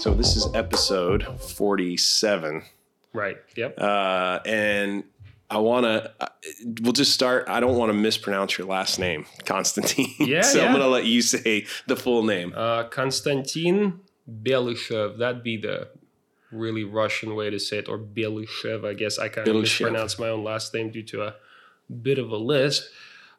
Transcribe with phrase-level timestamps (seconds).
[0.00, 2.62] So this is episode 47.
[3.12, 3.36] Right.
[3.54, 3.78] Yep.
[3.78, 5.04] Uh, and
[5.50, 6.10] I want to,
[6.80, 7.50] we'll just start.
[7.50, 10.06] I don't want to mispronounce your last name, Konstantin.
[10.18, 12.54] Yeah, so I'm going to let you say the full name.
[12.56, 14.00] Uh, Konstantin.
[14.26, 15.88] That'd be the
[16.50, 18.86] really Russian way to say it, or Belyshev.
[18.86, 21.34] I guess I kind of mispronounce my own last name due to a
[21.92, 22.90] bit of a lisp.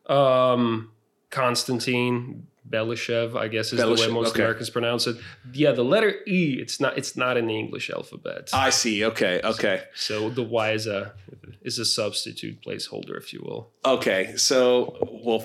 [0.06, 0.92] Um,
[1.32, 4.44] Konstantin Belyshev, I guess, is the way most okay.
[4.44, 5.18] Americans pronounce it.
[5.54, 6.58] Yeah, the letter E.
[6.60, 6.98] It's not.
[6.98, 8.50] It's not in the English alphabet.
[8.54, 9.04] I see.
[9.06, 9.42] Okay.
[9.44, 9.84] Okay.
[9.96, 11.14] so the Y is a
[11.62, 13.70] is a substitute placeholder, if you will.
[13.86, 14.34] Okay.
[14.36, 15.44] So, well,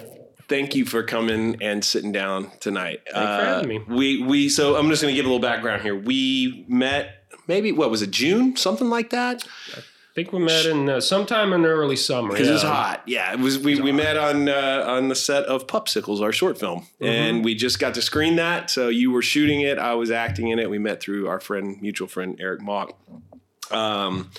[0.48, 3.02] thank you for coming and sitting down tonight.
[3.12, 3.78] Uh, Thanks for having me.
[3.87, 5.95] We, we, so I'm just going to give a little background here.
[5.95, 8.56] We met maybe, what was it, June?
[8.56, 9.47] Something like that?
[9.75, 9.80] I
[10.16, 12.30] think we met in uh, sometime in the early summer.
[12.30, 12.69] because it was yeah.
[12.73, 13.02] hot.
[13.06, 13.59] Yeah, it was.
[13.59, 17.05] We, we met on uh, on the set of Pupsicles, our short film, Mm-hmm.
[17.05, 18.70] and we just got to screen that.
[18.70, 20.69] So you were shooting it, I was acting in it.
[20.70, 22.98] We met through our friend, mutual friend Eric Mock.
[23.70, 24.31] Um,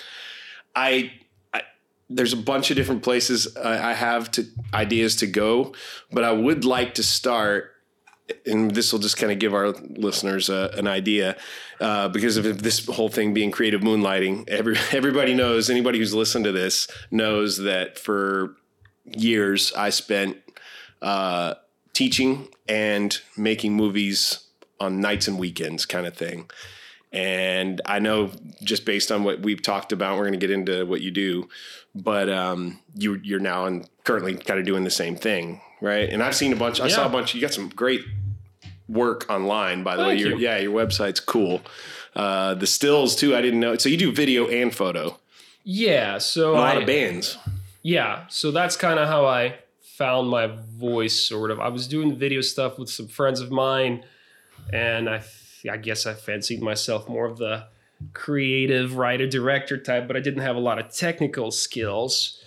[0.76, 1.12] I,
[1.54, 1.62] I
[2.10, 5.74] there's a bunch of different places I, I have to ideas to go,
[6.12, 7.72] but I would like to start.
[8.46, 11.38] And this will just kind of give our listeners uh, an idea,
[11.80, 14.50] uh, because of this whole thing being creative moonlighting.
[14.50, 15.70] Every everybody knows.
[15.70, 18.56] Anybody who's listened to this knows that for
[19.06, 20.38] years I spent
[21.02, 21.56] uh,
[21.94, 24.48] teaching and making movies
[24.80, 26.50] on nights and weekends, kind of thing.
[27.12, 28.32] And I know
[28.62, 31.48] just based on what we've talked about, we're going to get into what you do,
[31.96, 36.10] but um, you, you're now and currently kind of doing the same thing, right?
[36.10, 36.80] And I've seen a bunch.
[36.80, 37.34] I saw a bunch.
[37.36, 38.02] You got some great
[38.88, 40.16] work online, by the way.
[40.18, 40.38] Your, you.
[40.38, 41.62] yeah, your website's cool.
[42.16, 43.36] Uh, the stills too.
[43.36, 43.76] I didn't know.
[43.78, 45.20] So you do video and photo.
[45.64, 47.38] Yeah, so A lot I, of bands.
[47.84, 49.58] yeah, so that's kind of how I
[49.98, 51.20] found my voice.
[51.28, 54.06] Sort of, I was doing video stuff with some friends of mine,
[54.72, 55.24] and I,
[55.70, 57.66] I guess I fancied myself more of the
[58.14, 62.42] creative writer director type, but I didn't have a lot of technical skills.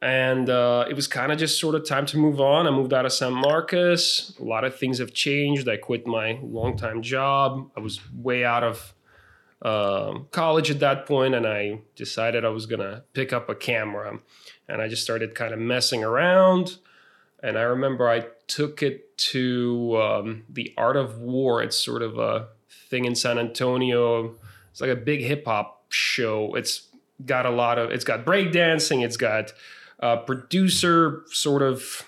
[0.00, 2.66] And uh, it was kind of just sort of time to move on.
[2.66, 4.36] I moved out of San Marcos.
[4.38, 5.68] A lot of things have changed.
[5.68, 7.70] I quit my longtime job.
[7.76, 8.94] I was way out of
[9.62, 14.20] um, college at that point, and I decided I was gonna pick up a camera,
[14.68, 16.78] and I just started kind of messing around.
[17.42, 21.62] And I remember I took it to um, the Art of War.
[21.62, 22.48] It's sort of a
[22.88, 24.36] thing in San Antonio.
[24.70, 26.54] It's like a big hip hop show.
[26.54, 26.88] It's
[27.24, 27.90] got a lot of.
[27.90, 29.04] It's got breakdancing.
[29.04, 29.52] It's got
[30.00, 32.04] uh, producer sort of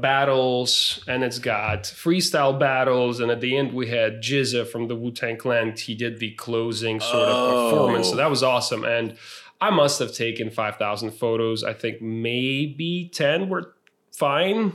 [0.00, 4.94] battles and it's got freestyle battles and at the end we had GZA from the
[4.94, 5.74] Wu-Tang Clan.
[5.76, 7.66] He did the closing sort Oh.
[7.66, 8.84] of performance so that was awesome.
[8.84, 9.16] And
[9.60, 11.64] I must have taken 5000 photos.
[11.64, 13.74] I think maybe 10 were
[14.16, 14.72] fine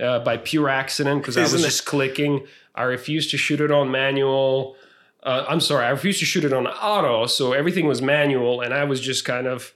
[0.00, 2.46] uh, by pure accident because I was just clicking.
[2.76, 4.76] I refused to shoot it on manual.
[5.24, 8.72] Uh, I'm sorry I refused to shoot it on auto so everything was manual and
[8.72, 9.74] I was just kind of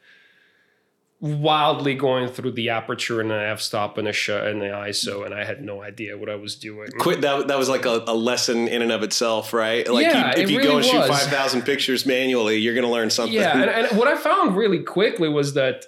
[1.22, 5.32] wildly going through the aperture and an f-stop and a shut and the ISO, and
[5.32, 6.90] I had no idea what I was doing.
[6.98, 7.20] Quit.
[7.20, 9.88] That, that was like a, a lesson in and of itself, right?
[9.88, 12.86] Like Yeah, you, if you go really and shoot five thousand pictures manually, you're going
[12.86, 13.34] to learn something.
[13.34, 15.84] Yeah, and, and what I found really quickly was that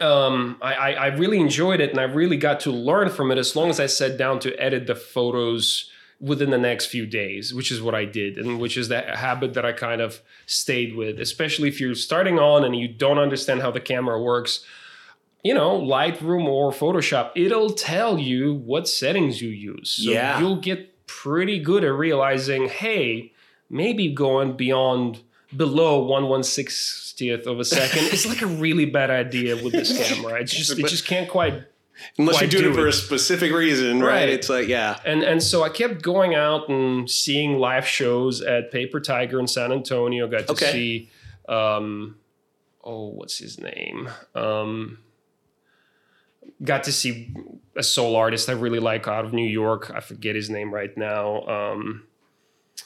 [0.00, 3.38] um, I, I, I really enjoyed it, and I really got to learn from it
[3.38, 7.52] as long as I sat down to edit the photos within the next few days,
[7.52, 10.94] which is what I did, and which is the habit that I kind of stayed
[10.96, 14.64] with, especially if you're starting on and you don't understand how the camera works.
[15.42, 19.90] You know, Lightroom or Photoshop, it'll tell you what settings you use.
[20.02, 20.40] So Yeah.
[20.40, 23.32] you'll get pretty good at realizing, hey,
[23.68, 25.20] maybe going beyond
[25.54, 29.92] below one one sixtieth of a second is like a really bad idea with this
[30.08, 30.40] camera.
[30.40, 31.62] It's just it just can't quite
[32.18, 32.90] Unless you're doing do it for it?
[32.90, 34.08] a specific reason, right?
[34.20, 34.28] Right.
[34.28, 38.70] It's like, yeah, and and so I kept going out and seeing live shows at
[38.72, 40.26] Paper Tiger in San Antonio.
[40.28, 40.72] Got to Okay.
[40.72, 41.10] see,
[41.48, 42.16] um,
[42.82, 44.08] oh, what's his name?
[44.34, 44.98] Um,
[46.62, 47.34] got to see
[47.76, 49.90] a soul artist I really like out of New York.
[49.94, 51.42] I forget his name right now.
[51.46, 52.04] Um,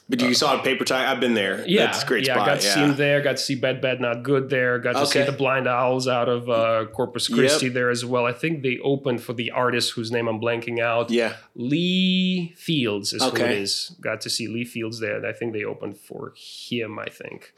[0.08, 1.10] but you saw a paper tie.
[1.10, 1.62] I've been there.
[1.66, 2.46] yeah, That's a great yeah, spot.
[2.46, 2.74] got to yeah.
[2.74, 3.20] see him there.
[3.20, 4.78] Got to see BadBadNotGood there.
[4.78, 7.38] Got to see the Blind Owls out of uh, Corpus Yep.
[7.38, 8.24] Christi there as well.
[8.24, 11.10] I think they opened for the artist whose name I'm blanking out.
[11.10, 11.34] yeah.
[11.54, 13.94] Lee Fields is who it is.
[14.00, 15.16] Got to see Lee Fields there.
[15.16, 16.98] and I think they opened for him.
[16.98, 17.52] I think.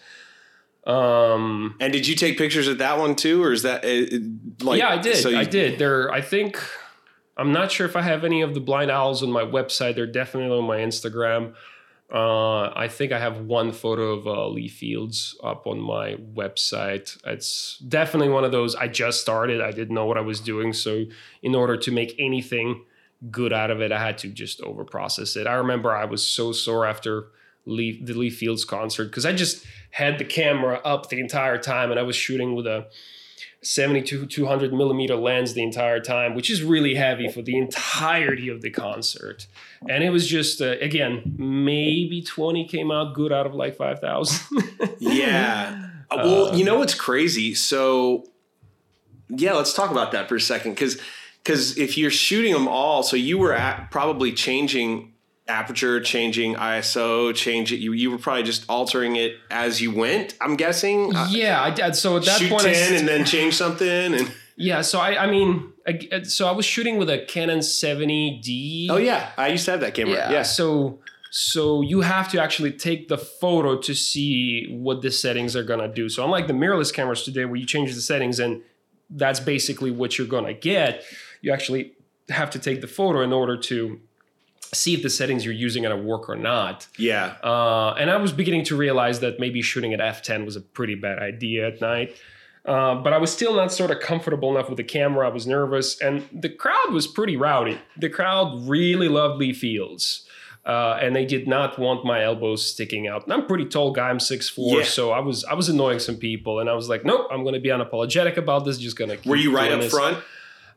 [0.87, 4.79] Um, And did you take pictures at that one too, or is that uh, like?
[4.79, 5.17] yeah, I did.
[5.17, 5.79] so you- I did.
[5.79, 6.59] There, I think.
[7.37, 9.95] I'm not sure if I have any of the blind owls on my website.
[9.95, 11.55] They're definitely on my Instagram.
[12.13, 17.17] Uh, I think I have one photo of uh, Lee Fields up on my website.
[17.25, 18.75] It's definitely one of those.
[18.75, 19.61] I just started.
[19.61, 20.73] I didn't know what I was doing.
[20.73, 21.05] So,
[21.43, 22.83] in order to make anything
[23.31, 23.93] good out of it.
[23.93, 25.47] I had to just over process it.
[25.47, 27.27] I remember I was so sore after
[27.67, 31.91] Lee, the Lee Fields concert because I just had the camera up the entire time
[31.91, 32.87] and I was shooting with a
[33.63, 38.63] 72 200 millimeter lens the entire time, which is really heavy for the entirety of
[38.63, 39.47] the concert.
[39.89, 44.63] And it was just, uh, again, maybe 20 came out good out of like 5,000.
[44.99, 45.89] yeah.
[46.11, 47.55] Uh, well, you know what's crazy?
[47.55, 48.27] So,
[49.29, 50.73] yeah, let's talk about that for a second.
[50.73, 51.01] Because
[51.43, 55.15] because if you're shooting them all, so you were at probably changing
[55.49, 57.77] aperture, changing ISO, change it.
[57.77, 60.35] You you were probably just altering it as you went.
[60.41, 61.13] I'm guessing.
[61.29, 61.97] Yeah, I did.
[61.97, 64.33] So at that Shoot point, I ten and then change something and.
[64.57, 64.83] yeah.
[64.83, 65.80] So I, I mean, I,
[66.25, 68.89] so I was shooting with a Canon 70D.
[68.91, 70.15] Oh yeah, I used to have that camera.
[70.15, 70.31] Yeah.
[70.31, 70.43] Yeah.
[70.43, 71.01] So
[71.31, 75.89] so you have to actually take the photo to see what the settings are gonna
[75.89, 76.09] do.
[76.09, 78.63] So unlike the mirrorless cameras today, where you change the settings and
[79.11, 81.05] that's basically what you're gonna get,
[81.41, 81.93] you actually
[82.29, 84.01] have to take the photo in order to
[84.73, 86.87] see if the settings you're using are gonna work or not.
[86.99, 87.37] Yeah.
[87.43, 90.95] Uh, and I was beginning to realize that maybe shooting at f10 was a pretty
[90.95, 92.17] bad idea at night.
[92.67, 95.27] Uh, but I was still not sort of comfortable enough with the camera.
[95.27, 97.79] I was nervous, and the crowd was pretty rowdy.
[97.97, 100.27] The crowd really loved Lee Fields,
[100.67, 103.25] uh, and they did not want my elbows sticking out.
[103.25, 104.11] And I'm a pretty tall guy.
[104.11, 104.85] I'm 6'4", Yeah.
[104.85, 107.55] so I was I was annoying some people, and I was like, nope, I'm going
[107.55, 108.77] to be unapologetic about this.
[108.77, 109.17] Just gonna.
[109.25, 109.91] Were you right up this.
[109.93, 110.19] front?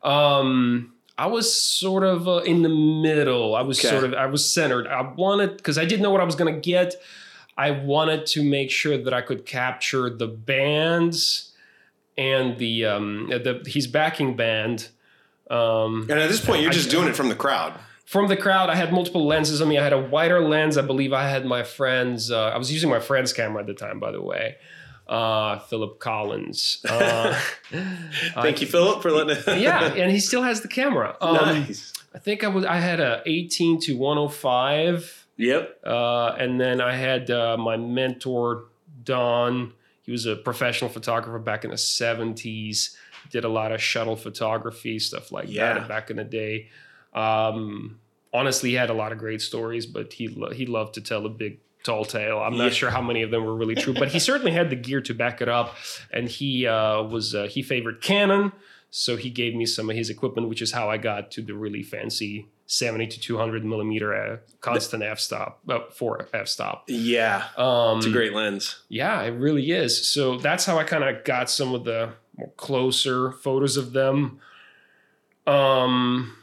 [0.02, 3.56] Um, I was sort of uh, in the middle.
[3.56, 3.90] I was Okay.
[3.90, 4.88] sort of I was centered.
[4.88, 6.96] I wanted because I didn't know what I was gonna get.
[7.58, 11.52] I wanted to make sure that I could capture the bands
[12.18, 14.90] and the um the his backing band.
[15.50, 17.74] Um, And at this point, you're I- just doing it from the crowd.
[18.06, 19.78] from the crowd, I had multiple lenses on me.
[19.78, 20.78] I had a wider lens.
[20.78, 22.32] I believe I had my friend's.
[22.32, 24.56] Uh, I was using my friend's camera at the time, by the way.
[25.08, 26.80] Uh, Philip Collins.
[26.90, 27.38] Uh,
[28.36, 29.60] Thank you, Philip, for letting it.
[29.60, 31.18] yeah, and he still has the camera.
[31.22, 31.92] Um, nice.
[32.16, 35.80] I think I was I had a 18 to 105, Yep.
[35.86, 38.66] uh, and then I had uh, my mentor
[39.04, 39.74] Don.
[40.04, 42.96] He was a professional photographer back in the 70s.
[43.32, 45.74] Did a lot of shuttle photography stuff like Yeah.
[45.74, 46.68] that back in the day.
[47.14, 48.00] Um,
[48.34, 51.26] honestly, he had a lot of great stories, but he lo- he loved to tell
[51.26, 52.40] a big tall tale.
[52.40, 52.70] I'm not Yeah.
[52.72, 55.14] sure how many of them were really true, but he certainly had the gear to
[55.14, 55.76] back it up.
[56.12, 58.52] And he uh, was uh, he favored Canon,
[58.90, 61.54] so he gave me some of his equipment, which is how I got to the
[61.54, 66.86] really fancy 70 to 200 millimeter constant f stop, uh, for f stop.
[66.88, 67.46] Yeah.
[67.58, 68.84] Um, It's a great lens.
[68.90, 70.08] yeah, it really is.
[70.08, 74.40] So that's how I kind of got some of the more closer photos of them.
[75.46, 76.36] Um,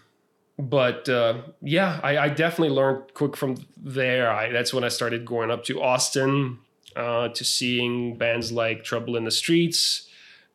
[0.59, 4.31] but uh, yeah, I, I definitely learned quick from there.
[4.31, 6.59] I, that's when I started going up to Austin
[6.95, 10.07] uh, to seeing bands like Trouble in the Streets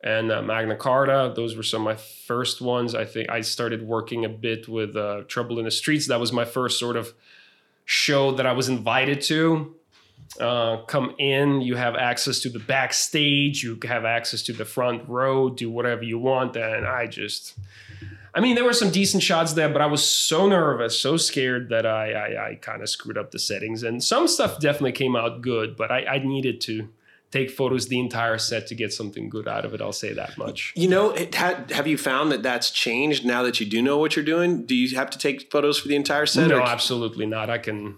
[0.05, 1.33] and uh, Magna Carta.
[1.35, 2.93] Those were some of my first ones.
[2.93, 6.07] I think I started working a bit with uh, Trouble in the Streets.
[6.07, 7.13] That was my first sort of
[7.83, 9.75] show that I was invited to
[10.39, 11.61] uh, come in.
[11.61, 13.63] You have access to the backstage.
[13.63, 15.49] You have access to the front row.
[15.49, 16.55] Do whatever you want.
[16.55, 17.57] And I just,
[18.35, 21.69] I mean, there were some decent shots there, but I was so nervous, so scared
[21.69, 23.81] that I I, I kind of screwed up the settings.
[23.81, 26.89] And some stuff definitely came out good, but I, I needed to
[27.35, 29.81] take photos the entire set to get something good out of it.
[29.81, 30.73] I'll say that much.
[30.75, 34.15] You know, had, have you found that that's changed now that you do know what
[34.15, 34.65] you're doing?
[34.65, 36.47] Do you have to take photos for the entire set?
[36.47, 37.49] No, or- absolutely not.
[37.49, 37.97] I can.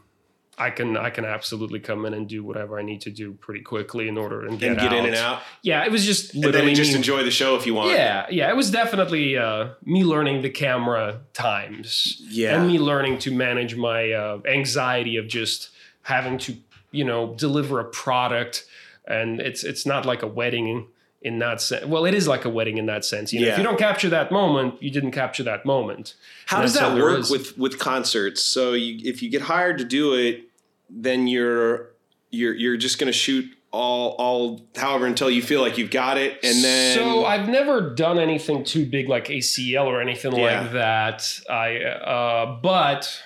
[0.59, 3.61] I can I can absolutely come in and do whatever I need to do pretty
[3.61, 6.69] quickly in order and get, and get in and out, Yeah, it was just literally
[6.69, 7.91] then just me- enjoy the show if you want.
[7.91, 12.55] Yeah, yeah, it was definitely uh, me learning the camera times Yeah.
[12.57, 15.69] and me learning to manage my uh, anxiety of just
[16.01, 16.55] having to,
[16.89, 18.65] you know, deliver a product.
[19.07, 20.87] And it's it's not like a wedding
[21.21, 21.85] in that sense.
[21.85, 23.33] Well, it is like a wedding in that sense.
[23.33, 26.15] You know, if you don't capture that moment, you didn't capture that moment.
[26.45, 28.41] How And does that work with with concerts?
[28.43, 30.43] So you, if you get hired to do it,
[30.89, 31.89] then you're
[32.31, 36.17] you're you're just going to shoot all all however until you feel like you've got
[36.17, 40.61] it, and then so I've never done anything too big like ACL or anything Yeah.
[40.61, 41.39] like that.
[41.49, 43.21] I uh, but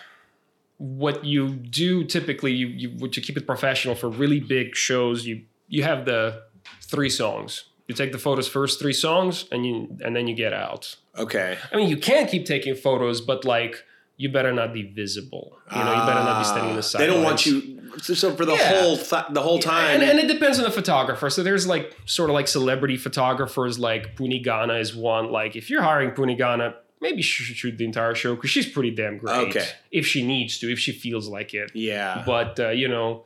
[0.77, 5.27] what you do typically, you, you you keep it professional for really big shows.
[5.27, 5.43] You
[5.75, 6.21] you have the
[6.91, 7.51] three songs.
[7.87, 9.75] You take the photos first three songs, and you
[10.05, 10.83] and then you get out.
[11.17, 13.73] okay, I mean, you can keep taking photos, but like
[14.21, 15.45] you better not be visible.
[15.75, 17.01] You know, you better not be standing in the Ah, side.
[17.01, 17.79] They don't want you.
[18.05, 18.69] So, so for the Yeah.
[18.81, 21.29] whole th- the whole time, And, and it depends on the photographer.
[21.29, 25.25] So there's like sort of like celebrity photographers, like Pooneh Ghana is one.
[25.31, 28.69] Like if you're hiring Pooneh Ghana, maybe you should shoot the entire show because she's
[28.69, 29.49] pretty damn great.
[29.49, 29.67] Okay.
[29.91, 31.71] If she needs to, if she feels like it.
[31.73, 33.25] yeah, But uh, you know,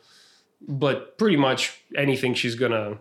[0.67, 2.97] but pretty much anything she's gonna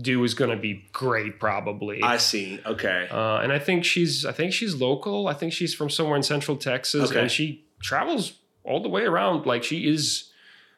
[0.00, 2.00] do is to be great, probably.
[2.02, 2.60] I see.
[2.64, 3.08] Okay.
[3.10, 5.26] Uh, and I think she's I think she's local.
[5.28, 7.20] I think she's from somewhere in Central Texas, Okay.
[7.22, 8.34] and she travels
[8.64, 9.46] all the way around.
[9.46, 10.30] Like she is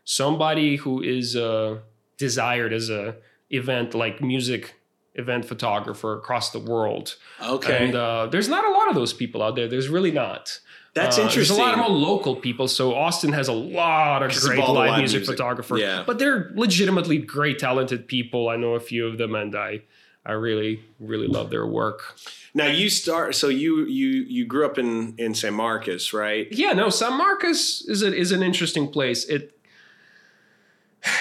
[0.04, 1.78] somebody who is uh,
[2.18, 3.16] desired as a
[3.50, 4.74] event like music
[5.14, 7.16] event photographer across the world.
[7.42, 7.84] Okay.
[7.86, 9.68] And uh, there's not a lot of those people out there.
[9.68, 10.58] There's really not.
[10.94, 11.56] That's Uh, interesting.
[11.56, 12.68] There's a lot more local people.
[12.68, 15.36] So Austin has a lot of great the live, live music, music.
[15.36, 15.80] photographers.
[15.80, 16.04] Yeah.
[16.06, 18.48] But they're legitimately great, talented people.
[18.50, 19.82] I know a few of them, and I,
[20.26, 22.16] I really, really love their work.
[22.54, 23.34] now you start.
[23.34, 26.46] So you you you grew up in in San Marcos, right?
[26.50, 29.24] Yeah, no, San Marcos is a, is an interesting place.
[29.24, 29.56] It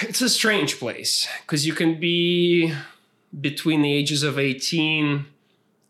[0.02, 2.72] it's a strange place because you can be
[3.40, 5.24] between the ages of 18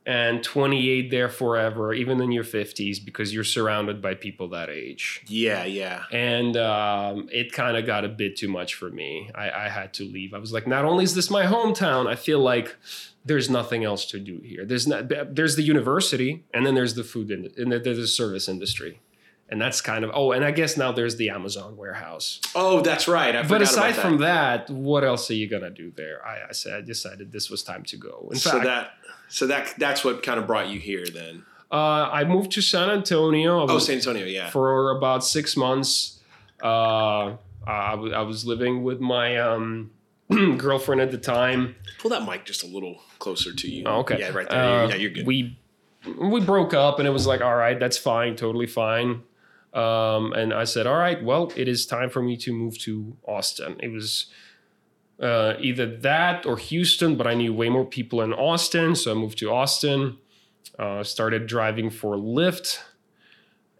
[0.04, 5.23] and 28 there forever, even in your 50s, because you're surrounded by people that age.
[5.26, 5.64] Yeah.
[5.64, 6.04] Yeah.
[6.11, 9.30] And um, it kind of got a bit too much for me.
[9.35, 10.35] I, I had to leave.
[10.35, 12.76] I was like, not only is this my hometown, I feel like
[13.25, 14.64] there's nothing else to do here.
[14.64, 15.09] There's not.
[15.09, 19.00] There's the university, and then there's the food in, and there's the service industry,
[19.52, 20.11] and that's kind of.
[20.14, 22.40] Oh, and I guess now there's the Amazon warehouse.
[22.54, 23.37] Oh, that's right.
[23.37, 26.26] I but aside from that, what else are you gonna do there?
[26.26, 28.28] I, I said I decided this was time to go.
[28.32, 28.90] In so fact, that
[29.28, 31.44] so that that's what kind of brought you here then.
[31.71, 33.66] uh, I moved to San Antonio.
[33.68, 34.25] Oh, San Antonio.
[34.26, 34.50] Yeah.
[34.50, 36.18] for about six months.
[36.62, 39.90] Uh, I, w- I was living with my um,
[40.56, 41.76] girlfriend at the time.
[41.99, 43.85] Pull that mic just a little closer to you.
[43.87, 44.18] Oh, okay.
[44.18, 44.62] Yeah, right there.
[44.62, 45.26] Uh, yeah, you're good.
[45.26, 45.59] We
[46.18, 49.23] we broke up, and it was like, all right, that's fine, totally fine.
[49.73, 53.17] Um, and I said, all right, well, it is time for me to move to
[53.26, 53.76] Austin.
[53.81, 54.26] It was
[55.21, 59.14] uh, either that or Houston, but I knew way more people in Austin, so I
[59.14, 60.19] moved to Austin.
[60.79, 62.79] Uh, started driving for Lyft,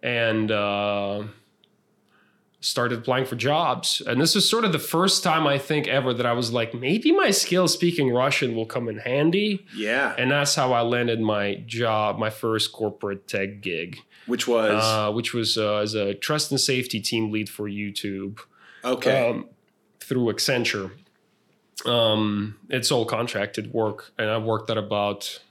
[0.01, 0.51] and.
[0.51, 1.23] Uh,
[2.63, 4.01] started applying for jobs.
[4.07, 6.73] And this was sort of the first time I think ever that I was like,
[6.73, 9.65] maybe my skill speaking Russian will come in handy.
[9.75, 10.15] yeah.
[10.17, 15.11] And that's how I landed my job, my first corporate tech gig, Which was uh,
[15.11, 18.39] which was uh, as a trust and safety team lead for YouTube
[18.83, 19.29] okay.
[19.29, 19.49] um,
[19.99, 20.91] through Accenture.
[21.85, 25.41] Um, it's all contracted work, and I worked at about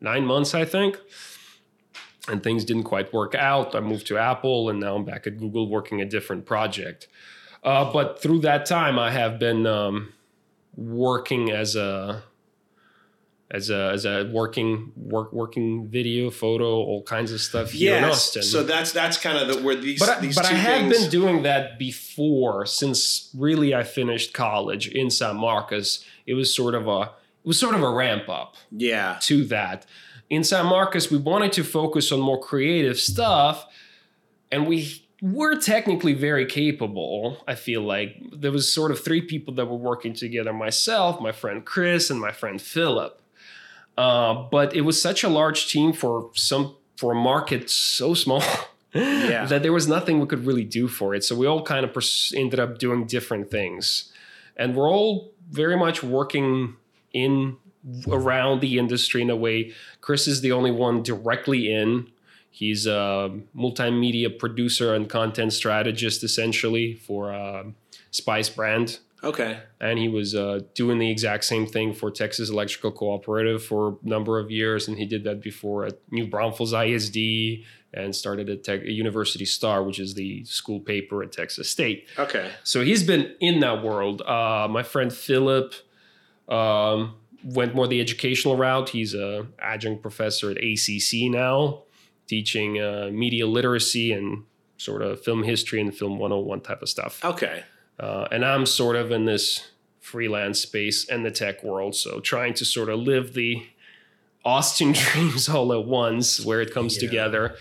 [0.00, 0.98] nine months, I think.
[2.28, 3.74] And things didn't quite work out.
[3.74, 7.08] I moved to Apple, and now I'm back at Google working a different project.
[7.64, 10.12] Uh, but through that time, I have been um,
[10.76, 12.22] working as a
[13.50, 18.04] as a as a working work working video, photo, all kinds of stuff here in.
[18.04, 18.42] Austin.
[18.42, 20.98] So that's that's kind of the where these But, I, these but I have things.
[20.98, 26.04] been doing that before since really I finished college in San Marcos.
[26.26, 27.00] It was sort of a
[27.42, 29.16] it was sort of a ramp up yeah.
[29.22, 29.86] to that.
[30.28, 33.66] In San Marcos, we wanted to focus on more creative stuff,
[34.52, 37.42] and we were technically very capable.
[37.48, 41.32] I feel like there was sort of three people that were working together: myself, my
[41.32, 43.19] friend Chris, and my friend Philip.
[44.00, 48.42] Uh, but it was such a large team for some for a market so small.
[48.92, 49.46] Yeah.
[49.46, 51.22] that there was nothing we could really do for it.
[51.22, 54.12] So we all kind of pers- ended up doing different things.
[54.56, 56.74] And we're all very much working
[57.12, 57.56] in
[58.08, 59.72] around the industry in a way.
[60.00, 62.08] Chris is the only one directly in.
[62.50, 67.62] He's a multimedia producer and content strategist essentially for uh,
[68.10, 68.98] Spice Brand.
[69.22, 69.60] Okay.
[69.80, 74.08] And he was uh, doing the exact same thing for Texas Electrical Cooperative for a
[74.08, 74.88] number of years.
[74.88, 79.82] And he did that before at New Braunfels ISD and started at Tech, University Star,
[79.82, 82.08] which is the school paper at Texas State.
[82.18, 82.50] Okay.
[82.64, 84.22] So he's been in that world.
[84.22, 85.74] Uh, my friend Philip
[86.48, 88.90] um, went more the educational route.
[88.90, 91.82] He's a adjunct professor at ACC now,
[92.26, 94.44] teaching uh, media literacy and
[94.76, 97.22] sort of film history and film 101 type of stuff.
[97.24, 97.64] Okay.
[98.00, 101.94] Uh, and I'm sort of in this freelance space and the tech world.
[101.94, 103.62] So trying to sort of live the
[104.44, 107.08] Austin dreams all at once where it comes Yeah.
[107.08, 107.56] together.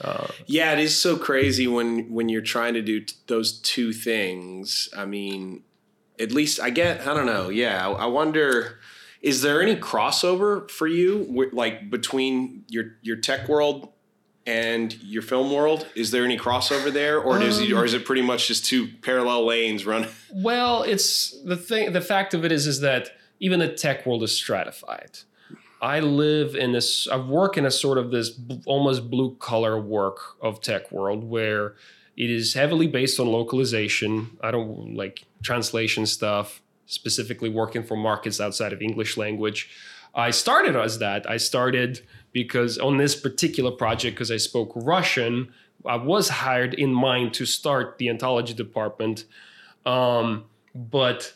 [0.00, 3.92] Uh, Yeah, it is so crazy when when you're trying to do t- those two
[3.92, 4.88] things.
[4.96, 5.62] I mean,
[6.18, 7.06] at least I get.
[7.06, 7.48] I don't know.
[7.50, 8.78] Yeah, I, I wonder.
[9.22, 13.88] Is there any crossover for you, like between your your tech world
[14.46, 15.86] and your film world?
[15.94, 18.64] Is there any crossover there, or is it, Um, or is it pretty much just
[18.64, 20.10] two parallel lanes running?
[20.32, 21.92] Well, it's the thing.
[21.92, 23.10] The fact of it is, is that
[23.40, 25.18] even the tech world is stratified.
[25.82, 27.06] I live in this.
[27.08, 31.22] I work in a sort of this b- almost blue collar work of tech world
[31.24, 31.74] where
[32.16, 34.38] it is heavily based on localization.
[34.40, 36.62] I don't like translation stuff.
[36.88, 39.68] Specifically, working for markets outside of English language.
[40.14, 41.28] I started as that.
[41.28, 42.06] I started
[42.42, 45.34] because on this particular project, because I spoke Russian,
[45.86, 49.24] I was hired in mind to start the ontology department
[49.86, 51.32] um, but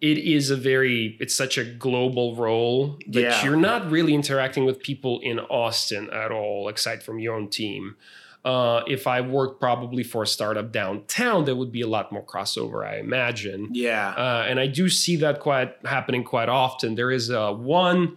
[0.00, 3.44] it is a very it's such a global role that Yeah.
[3.44, 7.96] you're not really interacting with people in Austin at all, aside from your own team.
[8.44, 12.22] Uh, if I worked probably for a startup downtown, there would be a lot more
[12.32, 13.68] crossover, I imagine.
[13.72, 14.10] Yeah.
[14.10, 16.94] Uh, and I do see that quite happening quite often.
[16.94, 18.16] There is uh, one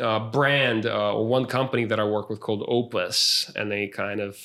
[0.00, 4.20] uh, brand uh, or one company that I work with called Opus, and they kind
[4.20, 4.38] of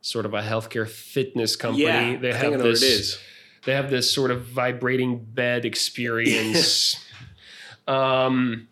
[0.00, 1.84] sort of a healthcare fitness company.
[1.84, 2.16] yeah.
[2.16, 3.18] they I have this.
[3.64, 7.02] They have this sort of vibrating bed experience.
[7.88, 8.68] um,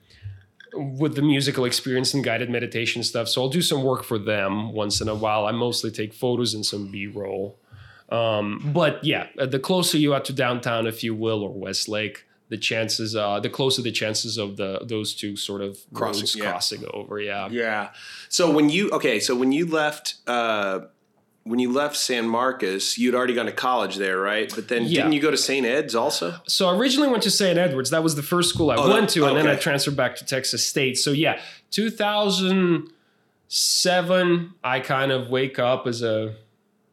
[0.75, 3.29] with the musical experience and guided meditation stuff.
[3.29, 5.47] So I'll do some work for them once in a while.
[5.47, 7.59] I mostly take photos and some B roll.
[8.09, 12.27] Um, but yeah, uh, the closer you are to downtown, if you will, or Westlake,
[12.53, 16.51] the chances, uh, the closer the chances of the those two sort of Crossing, yeah.
[16.51, 17.19] crossing over.
[17.19, 17.49] Yeah.
[17.51, 17.89] Yeah.
[18.29, 20.81] So when you okay, so when you left uh
[21.45, 24.53] when you left San Marcos, you'd already gone to college there, right?
[24.55, 24.89] But then Yeah.
[24.99, 25.67] didn't you go to St.
[25.67, 26.35] Ed's also?
[26.47, 27.59] So I originally went to St.
[27.59, 27.89] Edwards.
[27.91, 30.25] That was the first school I Oh, went to, and then I transferred back to
[30.27, 30.99] Texas State.
[30.99, 31.41] So yeah,
[31.71, 36.35] 2007, I kind of wake up as a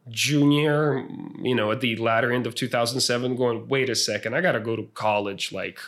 [0.08, 1.06] junior,
[1.42, 4.60] you know, at the latter end of 2007, going, wait a second, I got to
[4.60, 5.78] go to college like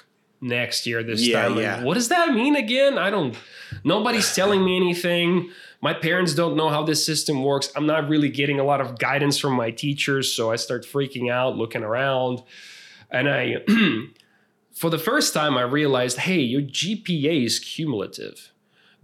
[0.40, 1.54] next year this Yeah, time.
[1.54, 1.82] Like, yeah.
[1.82, 2.98] what does that mean again?
[2.98, 3.36] I don't,
[3.84, 5.50] nobody's telling me anything.
[5.80, 7.72] My parents don't know how this system works.
[7.74, 10.32] I'm not really getting a lot of guidance from my teachers.
[10.32, 12.42] So I start freaking out, looking around.
[13.10, 13.56] And I,
[14.74, 18.51] for the first time, I realized, hey, your GPA is cumulative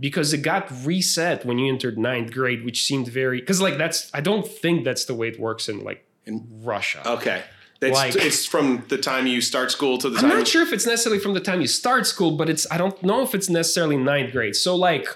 [0.00, 4.10] because it got reset when you entered ninth grade, which seemed very, because like that's,
[4.14, 7.02] I don't think that's the way it works in like In- Russia.
[7.06, 7.42] Okay.
[7.80, 10.30] It's, Like- it's from the time you start school to the time.
[10.32, 12.76] I'm not sure if it's necessarily from the time you start school, but it's, I
[12.78, 14.56] don't know if it's necessarily ninth grade.
[14.56, 15.06] So like,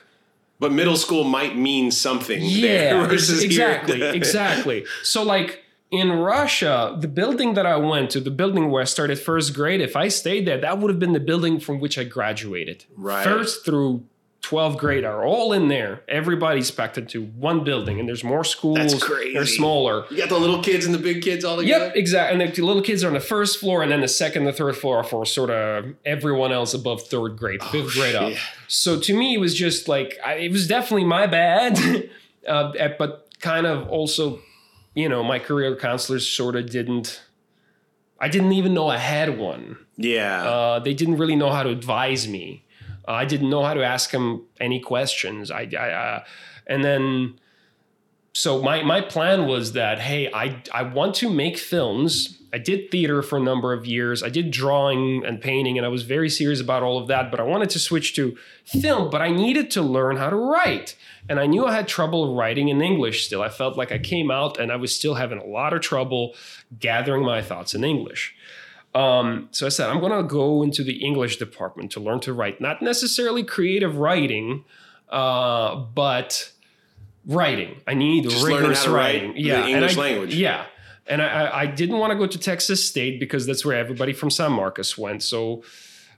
[0.61, 3.47] but middle school might mean something Yeah, there versus here.
[3.47, 4.85] exactly, exactly.
[5.03, 9.19] So like in Russia, the building that I went to, the building where I started
[9.19, 12.05] first grade, if I stayed there, that would have been the building from which I
[12.05, 12.85] graduated.
[12.97, 13.25] Right.
[13.25, 14.05] First through
[14.43, 16.03] 12th grade are all in there.
[16.09, 18.77] Everybody's packed into one building, and there's more schools.
[18.77, 19.35] That's crazy.
[19.35, 20.05] They're smaller.
[20.11, 21.87] You got the little kids and the big kids all together?
[21.87, 22.45] Yep, exactly.
[22.45, 24.77] And the little kids are on the first floor, and then the second, the third
[24.77, 28.33] floor are for sort of everyone else above third grade, fifth grade up.
[28.67, 31.79] So to me, it was just like I, it was definitely my bad,
[32.49, 34.41] uh, eh, but kind of also,
[34.95, 37.23] you know, my career counselors sort of didn't.
[38.21, 39.79] I didn't even know I had one.
[39.97, 40.45] Yeah.
[40.45, 42.65] Uh, they didn't really know how to advise me.
[43.07, 45.51] Uh, I didn't know how to ask him any questions.
[45.51, 46.25] I, I uh,
[46.67, 47.35] and then
[48.33, 52.39] so my my plan was that hey, I I want to make films.
[52.55, 54.23] I did theater for a number of years.
[54.23, 57.31] I did drawing and painting, and I was very serious about all of that.
[57.31, 59.11] But I wanted to switch to film.
[59.11, 60.97] But I needed to learn how to write,
[61.29, 63.27] and I knew I had trouble writing in English.
[63.27, 65.81] Still, I felt like I came out and I was still having a lot of
[65.81, 66.35] trouble
[66.79, 68.35] gathering my thoughts in English.
[68.95, 72.33] Um, so I said, I'm going to go into the English department to learn to
[72.33, 74.65] write, not necessarily creative writing,
[75.09, 76.53] uh, but
[77.27, 77.81] writing.
[77.87, 79.35] I need Just rigorous how to write writing.
[79.35, 80.35] the yeah, and English I- language.
[80.35, 80.67] Yeah,
[81.07, 84.31] and I, I, didn't want to go to Texas State because that's where everybody from
[84.31, 85.23] San Marcos went.
[85.23, 85.63] So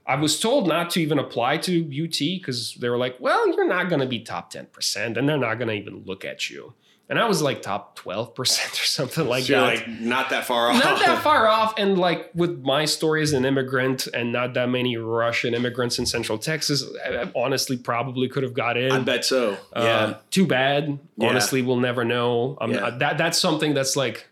[0.05, 3.67] I was told not to even apply to UT because they were like, "Well, you're
[3.67, 6.49] not going to be top ten percent, and they're not going to even look at
[6.49, 6.73] you."
[7.07, 10.45] And I was like top twelve percent or something like So that like not that
[10.45, 10.83] far off.
[10.83, 11.75] not that far off.
[11.77, 16.07] And like with my story as an immigrant and not that many Russian immigrants in
[16.07, 18.91] Central Texas, I honestly probably could have got in.
[18.91, 19.53] I bet so.
[19.71, 20.13] Uh, yeah.
[20.31, 20.97] Too bad.
[21.17, 21.29] Yeah.
[21.29, 22.57] Honestly, we'll never know.
[22.59, 22.89] I'm Yeah.
[22.89, 24.27] that that's something that's like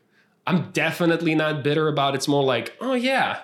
[0.47, 2.15] I'm definitely not bitter about.
[2.15, 3.41] It's more like, oh yeah,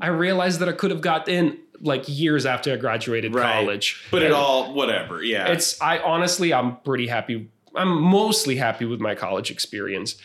[0.00, 3.44] I realized that I could have got in like years after I graduated Right.
[3.52, 4.04] college.
[4.10, 5.22] But it all whatever.
[5.22, 5.46] Yeah.
[5.52, 7.48] it's I honestly I'm pretty happy.
[7.74, 10.16] I'm mostly happy with my college experience.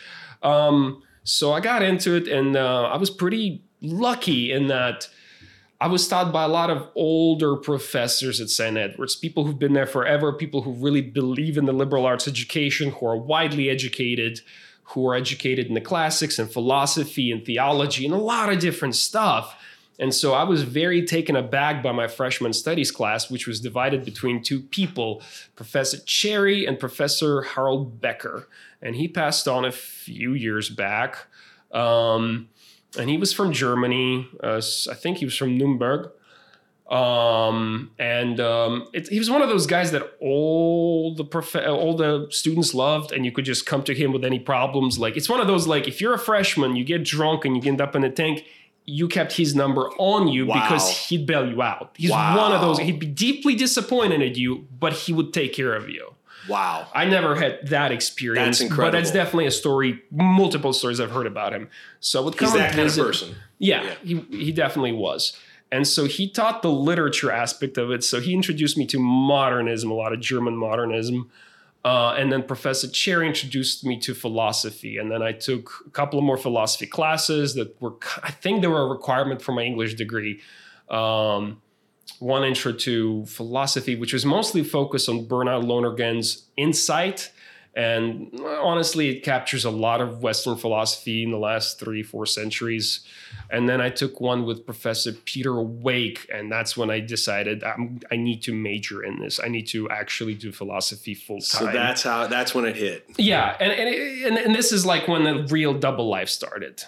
[0.42, 5.08] Um, so I got into it, and uh, I was pretty lucky in that
[5.80, 8.76] I was taught by a lot of older professors at St.
[8.76, 12.90] Edwards, people who've been there forever, people who really believe in the liberal arts education,
[12.90, 14.40] who are widely educated,
[14.84, 18.94] who are educated in the classics and philosophy and theology and a lot of different
[18.94, 19.60] stuff.
[19.98, 24.04] And so I was very taken aback by my freshman studies class, which was divided
[24.04, 25.22] between two people,
[25.54, 28.48] Professor Cherry and Professor Harold Becker.
[28.82, 31.26] And he passed on a few years back.
[31.72, 32.48] Um,
[32.98, 34.28] and he was from Germany.
[34.42, 36.10] Uh, I think he was from Nuremberg.
[36.88, 41.96] Um, and um, it, he was one of those guys that all the prof- all
[41.96, 44.96] the students loved, and you could just come to him with any problems.
[44.96, 47.70] Like it's one of those like if you're a freshman, you get drunk and you
[47.70, 48.44] end up in a tank.
[48.86, 50.62] You kept his number on you Wow.
[50.62, 51.90] because he'd bail you out.
[51.96, 52.36] He's Wow.
[52.38, 52.78] one of those.
[52.78, 56.14] He'd be deeply disappointed at you, but he would take care of you.
[56.48, 56.86] Wow.
[56.94, 58.58] I never had that experience.
[58.58, 58.92] That's incredible.
[58.92, 61.68] But that's definitely a story, multiple stories I've heard about him.
[61.98, 63.34] So I would come He's that kind of person.
[63.58, 65.36] Yeah, he, he definitely was.
[65.72, 68.04] And so he taught the literature aspect of it.
[68.04, 71.28] So he introduced me to modernism, a lot of German modernism.
[71.86, 74.98] Uh, and then Professor Cherry introduced me to philosophy.
[74.98, 77.94] And then I took a couple of more philosophy classes that were,
[78.24, 80.40] I think they were a requirement for my English degree.
[80.90, 81.62] Um,
[82.18, 87.30] one intro to philosophy, which was mostly focused on Bernard Lonergan's insight.
[87.76, 92.24] And uh, honestly, it captures a lot of Western philosophy in the last three, four
[92.24, 93.00] centuries.
[93.50, 98.00] And then I took one with Professor Peter Wake, and that's when I decided I'm,
[98.10, 99.38] I need to major in this.
[99.44, 101.42] I need to actually do philosophy full time.
[101.42, 103.04] So that's how that's when it hit.
[103.18, 106.82] Yeah, and and, and and this is like when the real double life started.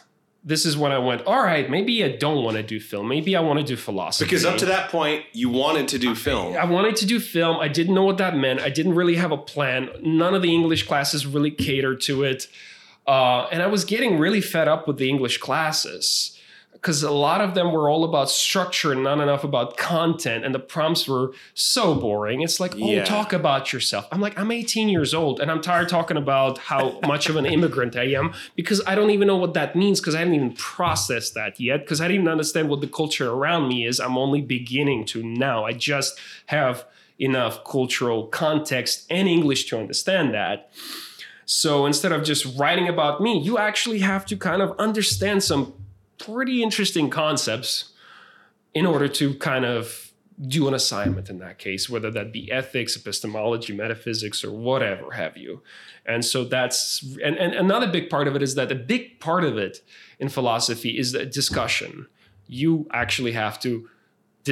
[0.45, 3.09] This is when I went, all right, maybe I don't want to do film.
[3.09, 4.25] Maybe I want to do philosophy.
[4.25, 6.57] Because up to that point, you wanted to do film.
[6.57, 7.59] I wanted to do film.
[7.59, 8.61] I didn't know what that meant.
[8.61, 9.91] I didn't really have a plan.
[10.01, 12.47] None of the English classes really catered to it.
[13.07, 16.38] Uh, and I was getting really fed up with the English classes
[16.81, 20.45] because a lot of them were all about structure and not enough about content.
[20.45, 22.41] And the prompts were so boring.
[22.43, 23.05] It's like, oh, Yeah.
[23.05, 24.07] talk about yourself.
[24.13, 27.47] I'm like, I'm 18 years old and I'm tired talking about how much of an
[27.47, 30.53] immigrant I am because I don't even know what that means because I haven't even
[30.53, 33.99] processed that yet because I didn't understand what the culture around me is.
[33.99, 35.65] I'm only beginning to now.
[35.65, 36.85] I just have
[37.19, 40.71] enough cultural context and English to understand that.
[41.45, 45.73] So instead of just writing about me, you actually have to kind of understand some
[46.19, 47.93] pretty interesting concepts
[48.75, 50.13] in order to kind of
[50.47, 55.37] do an assignment in that case, whether that be ethics, epistemology, metaphysics, or whatever have
[55.37, 55.63] you.
[56.07, 59.45] And so that's and, and another big part of it is that a big part
[59.45, 59.83] of it
[60.19, 62.07] in philosophy is the discussion.
[62.47, 63.89] You actually have to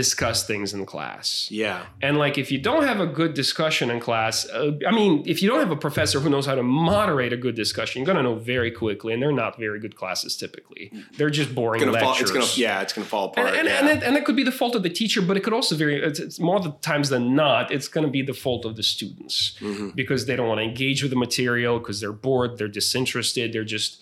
[0.03, 1.49] discuss things in class.
[1.51, 1.87] yeah.
[2.07, 5.37] And like, if you don't have a good discussion in class, uh, I mean, if
[5.43, 8.23] you don't have a professor who knows how to moderate a good discussion, you're gonna
[8.29, 9.11] know very quickly.
[9.13, 10.85] And they're not very good classes typically.
[11.17, 12.11] They're just boring It's gonna fall.
[12.11, 12.31] lectures.
[12.31, 12.67] It's gonna.
[12.69, 12.83] Yeah.
[12.85, 13.49] It's gonna fall apart.
[13.49, 13.79] And, and, yeah.
[13.81, 15.75] and, it, and it could be the fault of the teacher, but it could also
[15.77, 18.73] very, it's, it's more the times than not, it's going to be the fault of
[18.77, 19.91] the students Mm-hmm.
[20.01, 23.65] because they don't want to engage with the material because they're bored, they're disinterested, they're
[23.79, 24.01] just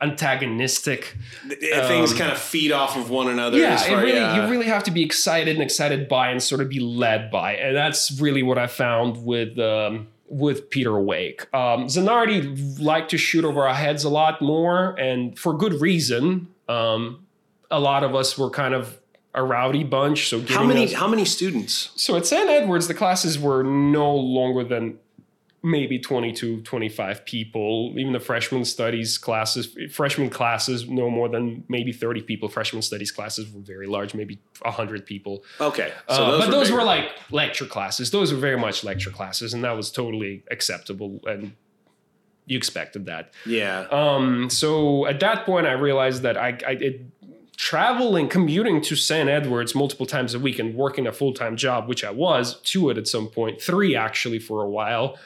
[0.00, 1.16] antagonistic.
[1.48, 3.58] Th- Things um, kind of feed off of one another.
[3.58, 4.44] Yeah, far- really, yeah.
[4.44, 7.54] you really have to be excited and excited by and sort of be led by.
[7.56, 9.58] And that's really what I found with.
[9.58, 11.42] Um, with Peter Wake.
[11.54, 16.48] Um, Zanardi liked to shoot over our heads a lot more, and for good reason.
[16.68, 17.26] Um,
[17.70, 18.98] a lot of us were kind of
[19.34, 20.28] a rowdy bunch.
[20.28, 20.84] So How many?
[20.86, 21.90] us- How many students?
[21.96, 22.48] so at St.
[22.48, 24.98] Edwards, the classes were no longer than
[25.64, 27.94] maybe 22, 25 people.
[27.96, 32.48] Even the freshman studies classes, freshman classes, no more than maybe 30 people.
[32.50, 35.42] Freshman studies classes were very large, maybe 100 people.
[35.60, 35.90] Okay.
[36.10, 36.78] So Uh, those but were those bigger.
[36.78, 38.10] were like lecture classes.
[38.10, 41.20] Those were very much lecture classes, and that was totally acceptable.
[41.24, 41.52] And
[42.46, 43.32] you expected that.
[43.46, 43.86] Yeah.
[43.90, 47.00] Um, so at that point, I realized that I, I it,
[47.56, 49.30] traveling, commuting to St.
[49.30, 52.90] Edwards multiple times a week and working a full time job, which I was, two
[52.90, 55.16] it at some point, three actually for a while,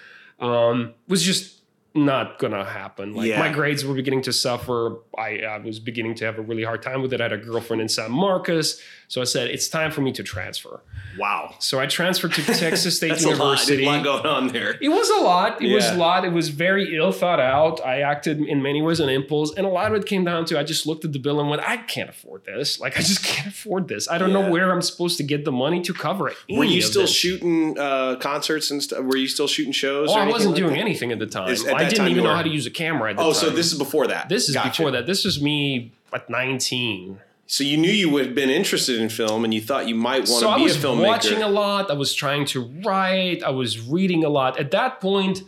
[0.40, 1.58] um, was just
[2.05, 3.15] not gonna happen.
[3.15, 3.39] Like Yeah.
[3.39, 4.97] my grades were beginning to suffer.
[5.17, 7.21] I, I was beginning to have a really hard time with it.
[7.21, 10.23] I had a girlfriend in San Marcos, so I said it's time for me to
[10.23, 10.81] transfer.
[11.19, 11.55] Wow.
[11.59, 13.35] So I transferred to Texas State That's a lot.
[13.37, 13.85] University.
[13.85, 14.77] A lot going on there.
[14.81, 15.61] It was a lot.
[15.63, 16.25] It was a lot.
[16.25, 17.85] It was very ill thought out.
[17.85, 20.59] I acted in many ways on impulse, and a lot of it came down to
[20.59, 22.79] I just looked at the bill and went, I can't afford this.
[22.81, 24.09] Like I just can't afford this.
[24.09, 24.43] I don't Yeah.
[24.43, 26.37] know where I'm supposed to get the money to cover it.
[26.51, 27.13] Were you still this.
[27.15, 29.03] shooting uh, concerts and stuff?
[29.05, 30.11] Were you still shooting shows?
[30.11, 30.81] Oh, or I wasn't like doing that?
[30.81, 31.49] anything at the time.
[31.51, 33.35] Is- at I that didn't even know how to use a camera Oh, time.
[33.35, 34.29] so this is before that.
[34.29, 34.70] this is Gotcha.
[34.70, 35.07] before that.
[35.07, 37.20] This was me at 19.
[37.46, 40.29] So you knew you would have been interested in film, and you thought you might
[40.29, 40.96] want so to be a filmmaker.
[40.96, 41.90] I was watching a lot.
[41.90, 43.42] I was trying to write.
[43.42, 44.59] I was reading a lot.
[44.61, 45.42] At that point,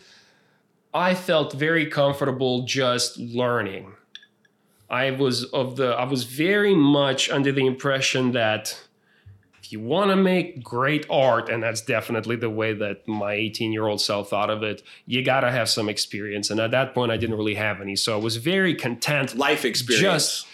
[0.95, 3.93] I felt very comfortable just learning.
[4.89, 5.89] I was of the.
[5.91, 8.81] I was very much under the impression that
[9.71, 13.73] if you want to make great art, and that's definitely the way that my 18
[13.73, 16.51] year old self thought of it, you got to have some experience.
[16.51, 17.95] And at that point, I didn't really have any.
[17.95, 20.03] So I was very content life experience.
[20.43, 20.47] just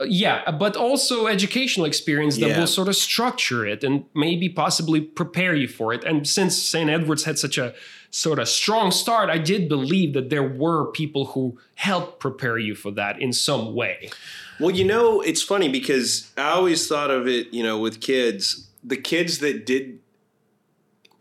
[0.00, 2.60] uh, yeah but also educational experience that Yeah.
[2.60, 6.88] will sort of structure it and maybe possibly prepare you for it and since st
[6.88, 7.74] edwards had such a
[8.10, 12.74] sort of strong start i did believe that there were people who helped prepare you
[12.74, 14.08] for that in some way
[14.60, 18.68] Well, you know, it's funny because I always thought of it, you know, with kids,
[18.84, 20.00] the kids that did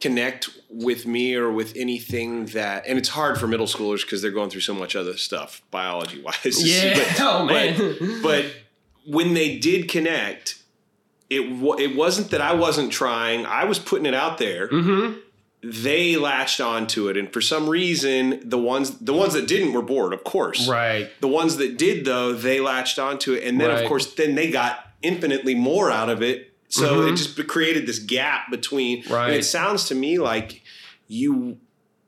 [0.02, 4.32] connect with me or with anything that, and it's hard for middle schoolers because they're
[4.32, 6.38] going through so much other stuff, biology wise.
[6.66, 8.46] yeah but, oh man but
[9.08, 10.62] when they did connect,
[11.30, 11.42] it
[11.80, 13.46] it wasn't that I wasn't trying.
[13.46, 15.14] I was putting it out there, hmm
[15.62, 19.82] they latched onto it, and for some reason, the ones the ones that didn't were
[19.82, 20.68] bored, of course.
[20.68, 21.10] Right.
[21.20, 23.84] The ones that did though, they latched onto it, and then Right.
[23.84, 26.54] of course, then they got infinitely more out of it.
[26.70, 27.14] So Mhm.
[27.14, 29.04] it just created this gap between.
[29.10, 30.62] And it sounds to me like
[31.08, 31.58] you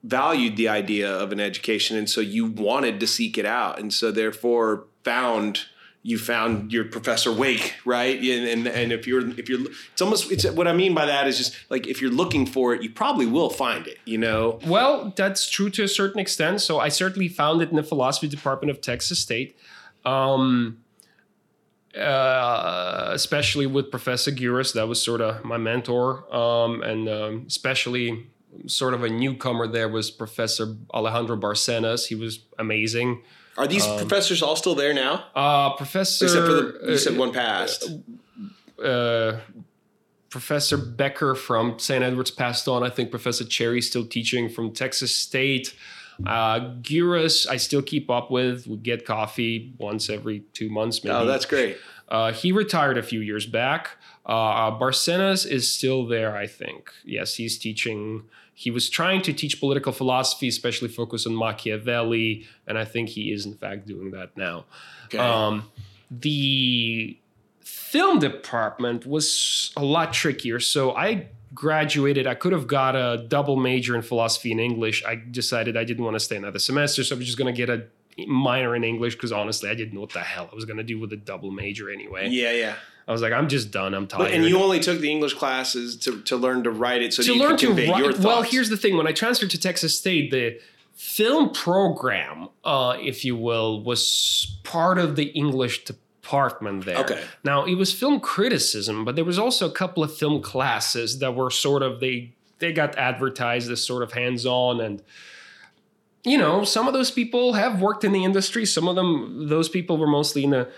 [0.03, 3.93] valued the idea of an education, and so you wanted to seek it out, and
[3.93, 5.65] so therefore found
[6.03, 8.17] you found your professor Wake, right?
[8.17, 9.59] And, and and if you're if you're
[9.91, 12.73] it's almost it's what I mean by that is just like if you're looking for
[12.73, 13.99] it, you probably will find it.
[14.05, 14.59] You know.
[14.65, 16.61] Well, that's true to a certain extent.
[16.61, 19.55] So I certainly found it in the philosophy department of Texas State,
[20.03, 20.79] um,
[21.95, 24.73] uh, especially with Professor Guris.
[24.73, 28.25] That was sort of my mentor, um, and um, especially
[28.65, 32.07] sort of a newcomer there was Professor Alejandro Barcenas.
[32.07, 33.21] He was amazing.
[33.61, 35.25] Are these Um, professors all still there now?
[35.35, 37.89] Uh, Professor, Except for the you said uh, one passed.
[38.83, 39.33] uh,
[40.29, 42.03] Professor Becker from St.
[42.03, 42.83] Edward's passed on.
[42.83, 45.75] I think Professor Cherry's still teaching from Texas State.
[46.25, 48.65] Uh, Gurus, I still keep up with.
[48.65, 51.15] We get coffee once every two months, maybe.
[51.15, 51.77] oh, that's great.
[52.07, 53.97] Uh, he retired a few years back.
[54.25, 56.89] Uh, Barcenas is still there, I think.
[57.05, 58.23] Yes, he's teaching.
[58.53, 63.31] He was trying to teach political philosophy, especially focus on Machiavelli, and I think he
[63.31, 64.65] is, in fact, doing that now.
[65.05, 65.17] Okay.
[65.17, 65.71] Um,
[66.11, 67.17] the
[67.61, 70.59] film department was a lot trickier.
[70.59, 72.27] So I graduated.
[72.27, 75.03] I could have got a double major in philosophy and English.
[75.05, 77.57] I decided I didn't want to stay another semester, so I was just going to
[77.57, 77.87] get a
[78.27, 80.83] minor in English because honestly, I didn't know what the hell I was going to
[80.83, 82.29] do with a double major anyway.
[82.29, 82.75] yeah, yeah.
[83.07, 83.93] I was like, I'm just done.
[83.93, 84.19] I'm tired.
[84.19, 87.23] But, and you only took the English classes to, to learn to write it so
[87.23, 88.19] to you learn could to write.
[88.19, 90.59] Well, here's the thing: when I transferred to Texas State, the
[90.93, 96.97] film program, uh, if you will, was part of the English department there.
[96.97, 97.21] Okay.
[97.43, 101.35] Now it was film criticism, but there was also a couple of film classes that
[101.35, 105.01] were sort of they they got advertised as sort of hands on and.
[106.23, 108.65] You know, some of those people have worked in the industry.
[108.65, 110.69] Some of them, those people were mostly in the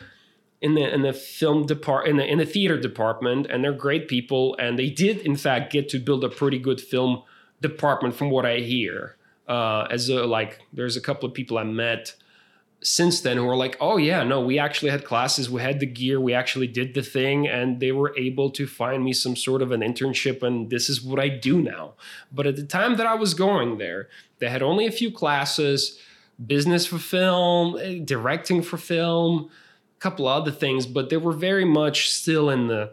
[0.62, 4.08] in the in the film depart in the in the theater department, and they're great
[4.08, 4.56] people.
[4.58, 7.24] And they did, in fact, get to build a pretty good film
[7.62, 9.18] department, from what I hear.
[9.48, 12.16] Uh, as a, like, there's a couple of people I met
[12.84, 15.86] since then who are like, "Oh yeah, no, we actually had classes, we had the
[15.86, 19.62] gear, we actually did the thing, and they were able to find me some sort
[19.62, 21.93] of an internship, and this is what I do now."
[22.32, 26.00] But at the time that I was going there, they had only a few classes:
[26.46, 29.50] business for film, eh, directing for film
[29.98, 32.91] a couple other things, but they were very much still in the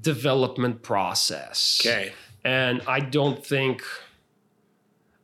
[0.00, 1.80] development process.
[1.84, 2.12] okay.
[2.44, 3.82] And I don't think,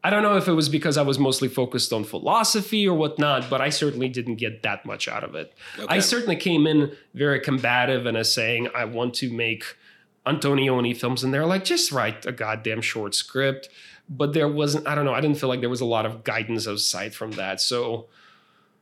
[0.04, 3.48] I don't know if it was because I was mostly focused on philosophy or whatnot,
[3.48, 5.54] but I certainly didn't get that much out of it.
[5.78, 5.86] Okay.
[5.88, 9.64] I certainly came in very combative and as saying, I want to make
[10.26, 11.24] Antonioni films.
[11.24, 13.70] And they're like, just write a goddamn short script.
[14.06, 16.22] But there wasn't, I don't know, I didn't feel like there was a lot of
[16.22, 17.62] guidance aside from that.
[17.62, 18.08] So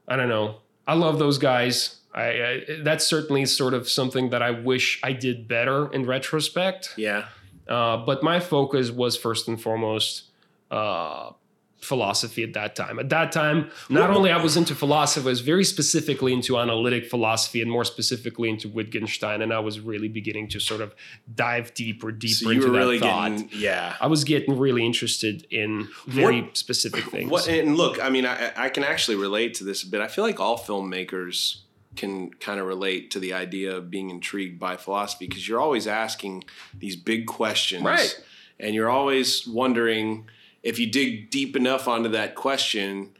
[0.08, 0.56] I don't know.
[0.88, 2.00] I love those guys.
[2.12, 6.94] I, I that's certainly sort of something that I wish I did better in retrospect.
[6.96, 7.26] Yeah.
[7.68, 10.24] Uh, but my focus was first and foremost
[10.72, 11.32] uh,
[11.80, 12.98] philosophy at that time.
[13.00, 17.10] At that time, not only I was into philosophy, I was very specifically into analytic
[17.10, 20.94] philosophy and more specifically into Wittgenstein, and I was really beginning to sort of
[21.34, 23.30] dive deeper, deeper So you into were that really thought.
[23.32, 23.96] getting yeah.
[24.00, 27.30] I was getting really interested in very specific things.
[27.30, 30.00] What and look, I mean, I, I can actually relate to this a bit.
[30.00, 31.62] I feel like all filmmakers
[31.96, 35.86] can kind of relate to the idea of being intrigued by philosophy because you're always
[35.86, 36.44] asking
[36.78, 38.18] these big questions, Right.
[38.60, 40.26] And you're always wondering
[40.62, 43.10] if you dig deep enough onto that question.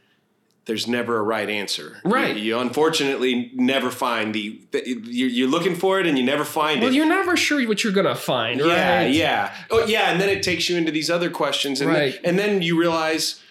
[0.65, 1.97] There's never a right answer.
[2.05, 2.37] Right.
[2.37, 6.45] You, you unfortunately never find the, the you're, you're looking for it and you never
[6.45, 6.91] find well, it.
[6.91, 9.11] Well, you're never sure what you're gonna find, Yeah, right?
[9.13, 9.53] yeah.
[9.69, 12.13] Oh, yeah, and then it takes you into these other questions, and Right.
[12.13, 13.41] then, and then you realize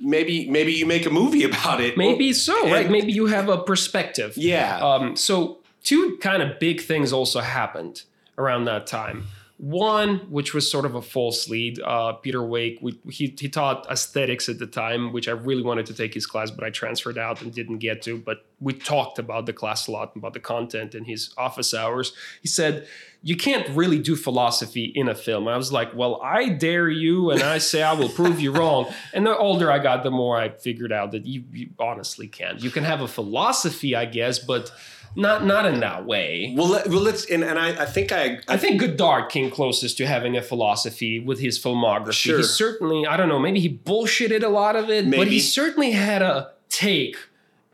[0.00, 1.98] maybe maybe you make a movie about it.
[1.98, 2.90] Maybe so, right?
[2.90, 4.34] Maybe you have a perspective.
[4.38, 4.78] Yeah.
[4.78, 8.02] Um, so two kind of big things also happened
[8.38, 9.26] around that time.
[9.62, 12.80] One, which was sort of a false lead, uh, Peter Wake.
[12.82, 16.26] We, he he taught aesthetics at the time, which I really wanted to take his
[16.26, 18.18] class, but I transferred out and didn't get to.
[18.18, 22.12] But we talked about the class a lot, about the content in his office hours.
[22.40, 22.88] He said,
[23.22, 27.30] "You can't really do philosophy in a film." I was like, "Well, I dare you,
[27.30, 30.36] and I say I will prove you wrong." And the older I got, the more
[30.36, 32.60] I figured out that you, you honestly can't.
[32.60, 34.72] You can have a philosophy, I guess, but
[35.16, 36.54] not not in that way.
[36.56, 39.96] well, let, well, let's and, and I, I think I I think Godard came closest
[39.98, 42.12] to having a philosophy with his filmography.
[42.12, 42.36] Sure.
[42.38, 45.92] He certainly, I don't know, maybe he bullshitted a lot of it, but he certainly
[45.92, 47.16] had a take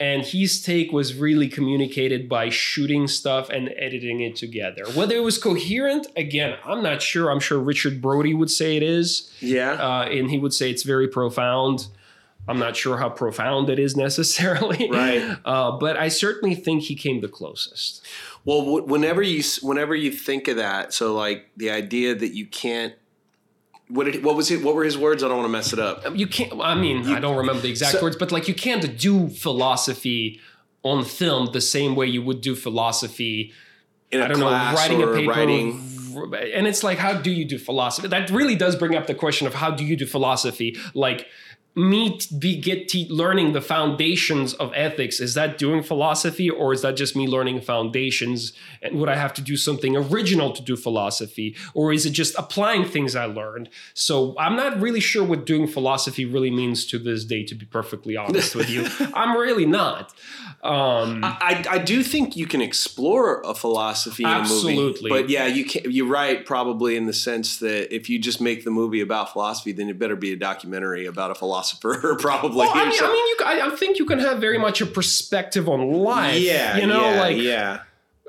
[0.01, 4.85] and his take was really communicated by shooting stuff and editing it together.
[4.95, 7.31] Whether it was coherent, again, I'm not sure.
[7.31, 9.73] I'm sure Richard Brody would say it is, Yeah.
[9.73, 11.89] uh, and he would say it's very profound.
[12.49, 15.37] I'm not sure how profound it is necessarily, Right.
[15.45, 18.05] Uh, but I certainly think he came the closest.
[18.45, 22.47] Well, w- whenever you whenever you think of that, so like the idea that you
[22.47, 22.95] can't.
[23.89, 24.63] What did what was it?
[24.63, 25.23] What were his words?
[25.23, 26.05] I don't want to mess it up.
[26.17, 26.53] You can't.
[26.61, 30.41] I mean, I don't remember the exact so- words, but like you can't do philosophy
[30.83, 33.53] on film the same way you would do philosophy
[34.13, 35.31] In a I don't know, writing a paper.
[35.31, 35.85] writing.
[36.33, 38.09] And it's like, how do you do philosophy?
[38.09, 40.77] That really does bring up the question of how do you do philosophy?
[40.95, 41.27] Like,
[41.79, 46.83] me be get te- learning the foundations of ethics is that doing philosophy or is
[46.83, 50.77] that just me learning foundations and would i have to do something original to do
[50.77, 55.47] philosophy or is it just applying things i learned so i'm not really sure what
[55.47, 59.67] doing philosophy really means to this day to be perfectly honest with you i'm really
[59.67, 60.13] not
[60.63, 64.43] um I, I do think you can explore a philosophy in a movie.
[64.43, 65.11] Absolutely.
[65.11, 68.65] But yeah, you can you're right probably in the sense that if you just make
[68.65, 71.35] the movie about philosophy, then it better be a documentary about a
[71.71, 72.59] philosopher probably.
[72.59, 74.81] Well, I or mean, I mean, you, I, I think you can have very much
[74.81, 76.41] a perspective on life.
[76.41, 77.81] yeah, you know, yeah, like yeah.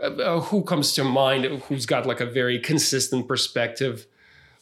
[0.02, 4.06] uh, uh, who comes to mind who's got like a very consistent perspective.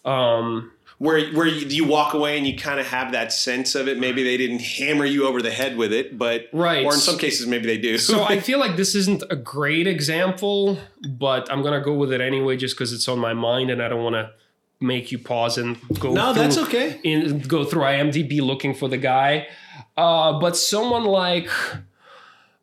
[0.06, 3.88] Um, where where you, you walk away and you kind of have that sense of
[3.88, 4.00] it.
[4.00, 6.84] Maybe they didn't hammer you over the head with it, but Right.
[6.84, 7.98] Or in some cases, maybe they do.
[7.98, 12.22] so I feel like this isn't a great example, but I'm gonna go with it
[12.22, 14.32] anyway, just because it's on my mind, and I don't want to
[14.80, 16.14] make you pause and go.
[16.14, 17.00] no, through, that's okay.
[17.04, 19.48] In, go through IMDb looking for the guy,
[19.96, 21.50] uh, but someone like.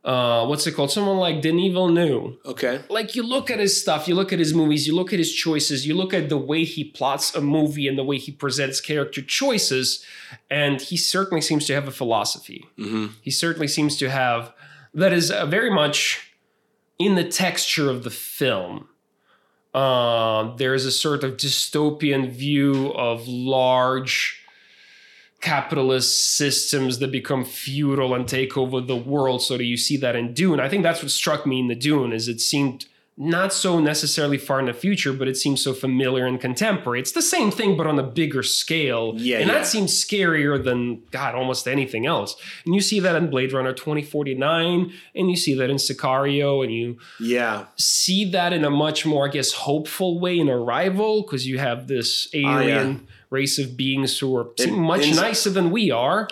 [0.05, 0.91] Uh, what's it called?
[0.91, 2.37] Someone like Denis Villeneuve.
[2.45, 2.83] Okay.
[2.91, 5.33] like you look at his stuff, you look at his movies, you look at his
[5.33, 8.83] choices, you look at the way he plots a movie and the way he presents
[8.83, 10.05] character choices,
[10.51, 12.67] and he certainly seems to have a philosophy.
[12.77, 14.53] hmm He certainly seems to have
[14.93, 16.33] that is uh, very much
[16.99, 18.89] in the texture of the film.
[19.75, 24.41] Uh, there's a sort of dystopian view of large
[25.41, 29.43] capitalist systems that become feudal and take over the world.
[29.43, 30.61] So you see that in dune?
[30.61, 34.37] I think that's what struck me in the dune is it seemed not so necessarily
[34.37, 37.77] far in the future but it seems so familiar and contemporary it's the same thing
[37.77, 39.55] but on a bigger scale Yeah, and yeah.
[39.59, 42.35] that seems scarier than god almost anything else
[42.67, 46.73] and you see that in blade runner 2049 and you see that in sicario and
[46.73, 47.67] you Yeah.
[47.77, 51.87] see that in a much more, I guess, hopeful way in Arrival because you have
[51.87, 56.29] this alien race of beings who are much nicer than we are.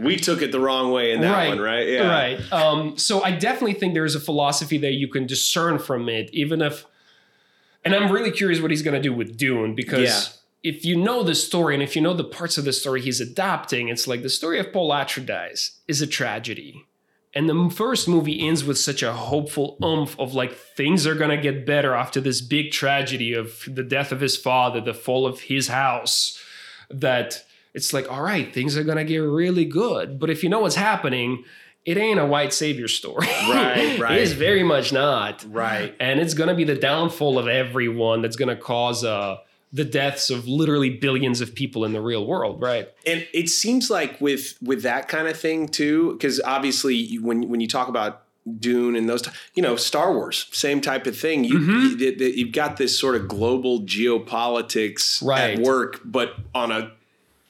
[0.00, 1.88] We took it the wrong way in that right, one, right?
[1.88, 2.08] Yeah.
[2.08, 2.52] Right.
[2.52, 6.62] Um, so I definitely think there's a philosophy that you can discern from it, even
[6.62, 6.86] if.
[7.84, 10.02] And I'm really curious what he's going to do with Dune because.
[10.02, 10.36] Yeah.
[10.62, 13.18] If you know the story and if you know the parts of the story he's
[13.18, 16.84] adapting, it's like the story of Paul Atreides is a tragedy.
[17.32, 21.40] And the first movie ends with such a hopeful oomph of like things are gonna
[21.40, 25.42] get better after this big tragedy of the death of his father, the fall of
[25.42, 26.38] his house,
[26.90, 30.18] that it's like, all right, things are gonna get really good.
[30.18, 31.44] But if you know what's happening,
[31.86, 33.26] it ain't a white savior story.
[33.48, 34.12] Right, right.
[34.18, 35.44] it is very much not.
[35.48, 35.94] Right.
[36.00, 39.36] And it's gonna be the downfall of everyone that's gonna cause uh,
[39.72, 42.88] the deaths of literally billions of people in the real world, right?
[43.06, 47.48] And it seems like with with that kind of thing too, because obviously you- when
[47.48, 48.22] when you talk about
[48.58, 49.22] Dune and those,
[49.54, 51.44] you know, Star Wars, same type of thing.
[51.44, 52.00] You, Mhm.
[52.00, 55.58] you you've got this sort of global geopolitics Right.
[55.58, 56.92] at work, but on a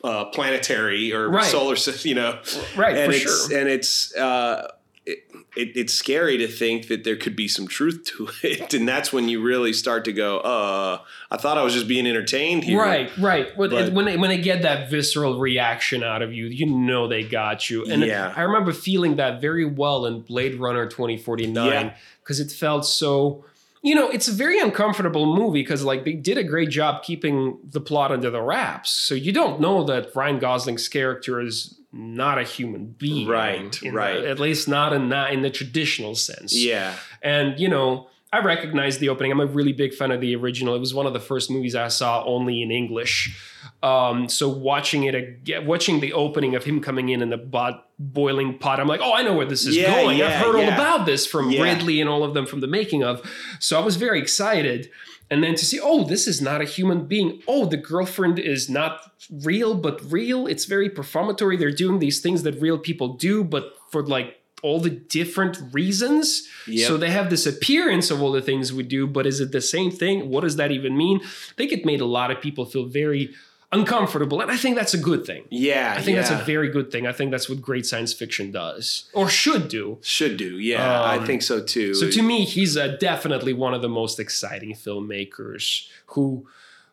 [0.03, 1.45] uh, planetary or Right.
[1.45, 2.39] solar system, you know,
[2.77, 3.59] Right, and for it's sure.
[3.59, 4.15] and it's.
[4.17, 4.69] Uh,
[5.07, 5.25] it,
[5.57, 9.13] it, it's scary to think that there could be some truth to it, and that's
[9.13, 10.99] when you really start to go, "Uh,
[11.31, 13.57] I thought I was just being entertained here." Right, right.
[13.57, 17.09] When, But- when they, when they get that visceral reaction out of you, you know
[17.09, 17.85] they got you.
[17.87, 18.33] And Yeah.
[18.37, 21.95] I remember feeling that very well in Blade Runner 2049 Yeah.
[22.23, 23.45] because it felt so.
[23.83, 27.59] You know, it's a very uncomfortable movie because like they did a great job keeping
[27.65, 28.91] the plot under the wraps.
[28.91, 33.91] So you don't know that Ryan Gosling's character is not a human being, Right, in
[33.91, 34.25] the- right.
[34.25, 36.55] at least not in that in the traditional sense.
[36.55, 36.95] Yeah.
[37.23, 39.33] And, you know, I recognize the opening.
[39.33, 40.77] I'm a really big fan of the original.
[40.77, 43.37] It was one of the first movies I saw only in English.
[43.83, 47.89] Um, so watching it, ag- watching the opening of him coming in in the bot,
[47.99, 50.19] boiling pot, I'm like, oh, I know where this is Yeah, going.
[50.19, 51.63] yeah, I've heard all about this from Yeah.
[51.63, 53.21] Ridley and all of them from the making of.
[53.59, 54.91] So I was very excited.
[55.29, 57.41] And then to see, oh, this is not a human being.
[57.49, 59.01] Oh, the girlfriend is not
[59.43, 60.47] real, but real.
[60.47, 61.57] It's very performatory.
[61.57, 66.47] They're doing these things that real people do, but for like all the different reasons.
[66.67, 66.89] Yep.
[66.89, 69.61] So they have this appearance of all the things we do, but is it the
[69.61, 70.29] same thing?
[70.29, 71.21] What does that even mean?
[71.23, 73.31] I think it made a lot of people feel very
[73.73, 75.45] uncomfortable, and I think that's a good thing.
[75.49, 77.07] Yeah, I think that's a very good thing.
[77.07, 79.99] I think that's what great science fiction does or should do.
[80.03, 80.59] should do.
[80.59, 81.95] Yeah, I Um, think so too.
[81.95, 85.87] So to me, he's uh, definitely one of the most exciting filmmakers.
[86.07, 86.49] Who,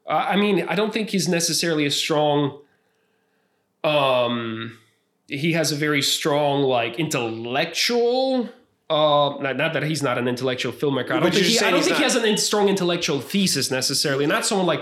[0.05, 2.59] uh, I mean, I don't think he's necessarily a strong.
[3.83, 4.77] Um,
[5.27, 8.49] he has a very strong like intellectual.
[8.89, 11.11] Uh, not, not that he's not an intellectual filmmaker.
[11.11, 14.25] I don't think, he, I don't think he has a in- strong intellectual thesis necessarily.
[14.25, 14.81] Not someone like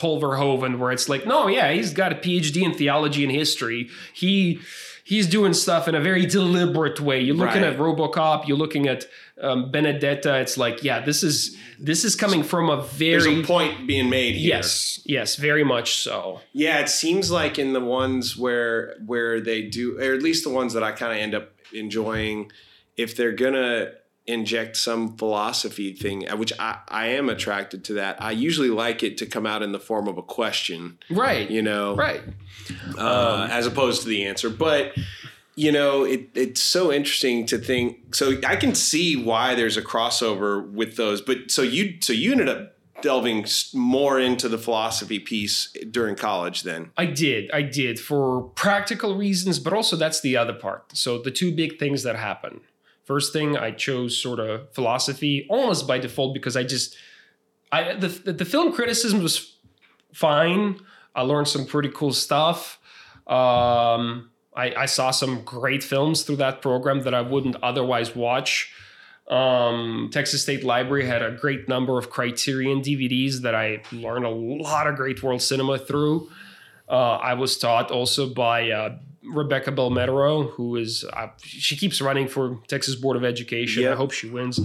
[0.00, 3.88] Paul Verhoeven, where it's like, no, yeah, he's got a PhD in theology and history.
[4.12, 4.60] He
[5.06, 7.20] he's doing stuff in a very deliberate way.
[7.20, 7.72] You're looking Right.
[7.72, 8.48] at RoboCop.
[8.48, 9.06] You're looking at
[9.40, 10.38] um, Benedetta.
[10.40, 14.08] It's like, yeah, this is this is coming from a there's very a point being
[14.10, 14.56] made here.
[14.56, 16.40] yes, yes, very much so.
[16.52, 20.50] Yeah, it seems like in the ones where where they do, or at least the
[20.50, 22.50] ones that I kind of end up enjoying,
[22.96, 23.92] if they're gonna
[24.26, 28.20] inject some philosophy thing, uh, which I, I am attracted to that.
[28.20, 31.62] I usually like it to come out in the form of a question, Right, you
[31.62, 32.22] know, right.
[32.98, 34.50] uh, Um, as opposed to the answer.
[34.50, 34.92] But
[35.58, 38.14] you know, it, it's so interesting to think.
[38.14, 41.22] So I can see why there's a crossover with those.
[41.22, 42.72] But so you so you ended up
[43.02, 46.90] delving more into the philosophy piece during college then.
[46.96, 47.50] I did.
[47.52, 50.96] I did for practical reasons, but also that's the other part.
[50.96, 52.60] So the two big things that happen.
[53.06, 56.96] First thing, I chose sort of philosophy almost by default because I just
[57.70, 59.58] I the the, film criticism was
[60.12, 60.80] fine.
[61.14, 62.80] I learned some pretty cool stuff.
[63.28, 68.72] Um, I, I saw some great films through that program that I wouldn't otherwise watch.
[69.28, 74.30] Um, Texas State Library had a great number of Criterion DVDs that I learned a
[74.30, 76.28] lot of great world cinema through.
[76.88, 78.98] Uh, I was taught also by uh,
[79.28, 83.82] Rebecca Bell-Metereau, who is uh, she keeps running for Texas Board of Education.
[83.92, 84.60] I hope she wins.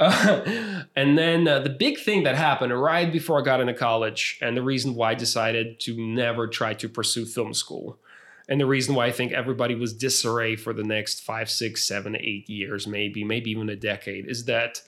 [0.00, 4.38] Uh, and then uh, the big thing that happened right before I got into college,
[4.40, 7.98] and the reason why I decided to never try to pursue film school,
[8.48, 12.16] and the reason why I think everybody was disarray for the next five, six, seven,
[12.16, 14.82] eight years, maybe, maybe even a decade, is that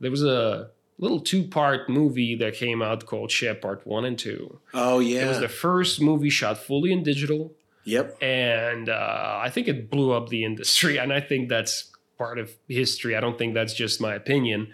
[0.00, 4.60] there was a little two-part movie that came out called Che Part One and Two.
[4.72, 7.52] Oh yeah, It was the first movie shot fully in digital,
[7.84, 8.16] yep.
[8.22, 10.98] and uh, I think it blew up the industry.
[10.98, 13.16] And I think that's part of history.
[13.16, 14.68] I don't think that's just my opinion.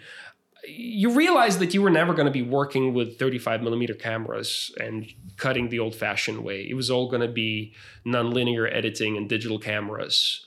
[0.67, 5.11] You realize that you were never going to be working with 35 millimeter cameras and
[5.37, 6.67] cutting the old fashioned way.
[6.69, 7.73] It was all going to be
[8.05, 10.45] nonlinear editing and digital cameras.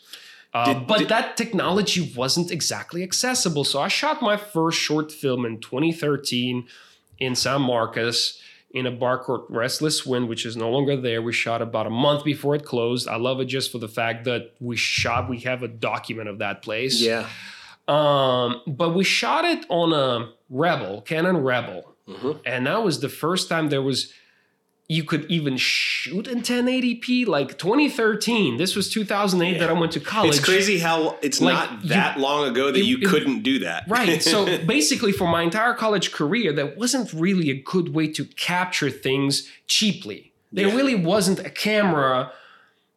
[0.54, 3.64] Uh, Did- but did- that technology wasn't exactly accessible.
[3.64, 6.66] So I shot my first short film in 2013
[7.18, 8.38] in San Marcos
[8.72, 11.20] in a bar called Restless Wind, which is no longer there.
[11.22, 13.06] We shot about a month before it closed.
[13.06, 16.38] I love it just for the fact that we shot, we have a document of
[16.38, 17.00] that place.
[17.00, 17.28] Yeah.
[17.88, 21.94] Um, but we shot it on a Rebel, Canon Rebel.
[22.08, 22.40] Mhm.
[22.46, 24.12] And that was the first time there was
[24.92, 30.00] you could even shoot in 1080p like 2013 this was 2008 that i went to
[30.00, 33.08] college It's crazy how it's Like, not you- that long ago that it- you it-
[33.08, 33.84] couldn't do that.
[33.88, 34.22] Right.
[34.22, 34.36] So
[34.76, 38.22] basically, for my entire college career, that wasn't really a good way to
[38.52, 39.32] capture things
[39.76, 40.20] cheaply.
[40.56, 40.76] There Yeah.
[40.78, 42.32] really wasn't a camera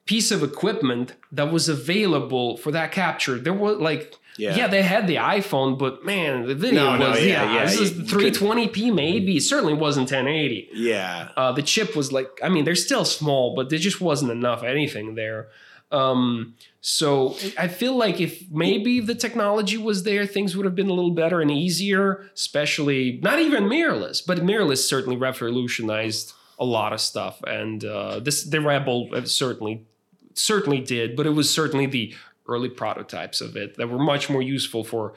[0.05, 3.35] piece of equipment that was available for that capture.
[3.39, 4.55] There was like, Yeah.
[4.57, 7.65] yeah, they had the iPhone, but man, the video No, no, was, yeah, yeah, yeah,
[7.65, 9.37] this is you- you 320p maybe.
[9.37, 10.69] It certainly wasn't 1080.
[10.73, 11.29] yeah.
[11.37, 14.63] Uh, the chip was like, I mean, they're still small, but there just wasn't enough
[14.63, 15.47] anything there.
[15.91, 20.89] Um, so I feel like if maybe the technology was there, things would have been
[20.89, 26.91] a little better and easier, especially not even mirrorless, but mirrorless certainly revolutionized a lot
[26.93, 27.41] of stuff.
[27.43, 29.85] And uh, this, the Rebel uh, certainly,
[30.33, 32.13] certainly did, but it was certainly the
[32.47, 35.13] early prototypes of it that were much more useful for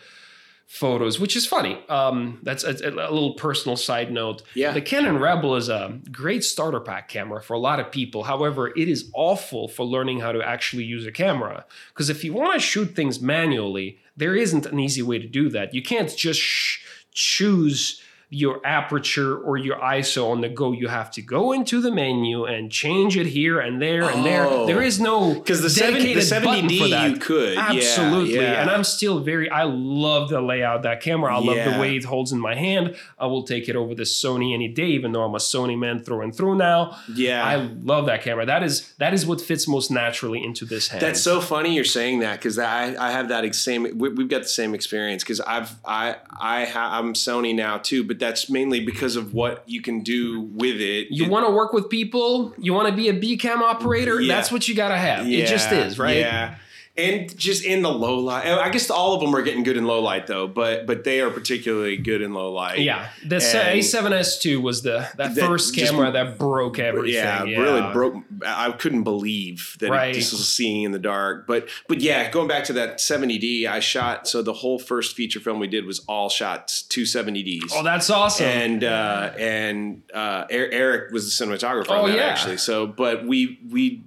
[0.69, 1.83] photos, which is funny.
[1.89, 4.43] Um, that's a, a little personal side note.
[4.55, 4.73] Yeah.
[4.73, 8.25] The Canon Rebel is a great starter pack camera for a lot of people.
[8.25, 11.65] However, it is awful for learning how to actually use a camera.
[11.89, 15.49] Because if you want to shoot things manually, there isn't an easy way to do
[15.49, 15.73] that.
[15.73, 20.73] You can't just sh- choose your aperture or your ISO on the go.
[20.73, 24.45] You have to go into the menu and change it here and there and there.
[24.47, 24.67] Oh.
[24.67, 27.57] There is no Because the 70, the 70D you could.
[27.57, 28.35] Absolutely.
[28.35, 28.61] yeah.
[28.61, 31.35] And I'm still very, I love the layout of that camera.
[31.35, 31.75] I love Yeah.
[31.75, 32.97] the way it holds in my hand.
[33.19, 36.01] I will take it over the Sony any day, even though I'm a Sony man
[36.05, 36.99] through and through now.
[37.15, 37.43] yeah.
[37.45, 38.45] I love that camera.
[38.45, 41.01] That is that is what fits most naturally into this hand.
[41.03, 44.43] That's so funny you're saying that because I, I have that same we, we've got
[44.43, 48.81] the same experience because I've I I ha, I'm Sony now too but that's mainly
[48.81, 51.09] because of what you can do with it.
[51.11, 54.35] you want to work with people, you want to be a B cam operator, Yeah.
[54.35, 55.27] that's what you got to have.
[55.27, 56.17] it just is, right?
[56.19, 56.57] Yeah.
[56.99, 58.47] And just in the low light.
[58.47, 61.21] I guess all of them are getting good in low light though, but but they
[61.21, 62.81] are particularly good in low light.
[62.81, 67.15] Yeah, the And- A7S2 was the that, That first just- camera that broke everything.
[67.15, 68.17] Yeah, really broke.
[68.45, 70.11] I couldn't believe that Right.
[70.11, 71.47] it just was seeing in the dark.
[71.47, 74.27] But but yeah, going back to that 70D, I shot.
[74.29, 77.73] So the whole first feature film we did was all shot 270Ds.
[77.75, 78.47] Oh, that's awesome.
[78.47, 82.25] and uh, and uh, Er- Eric was the cinematographer Oh, on that yeah.
[82.27, 82.57] actually.
[82.57, 84.03] So, but we we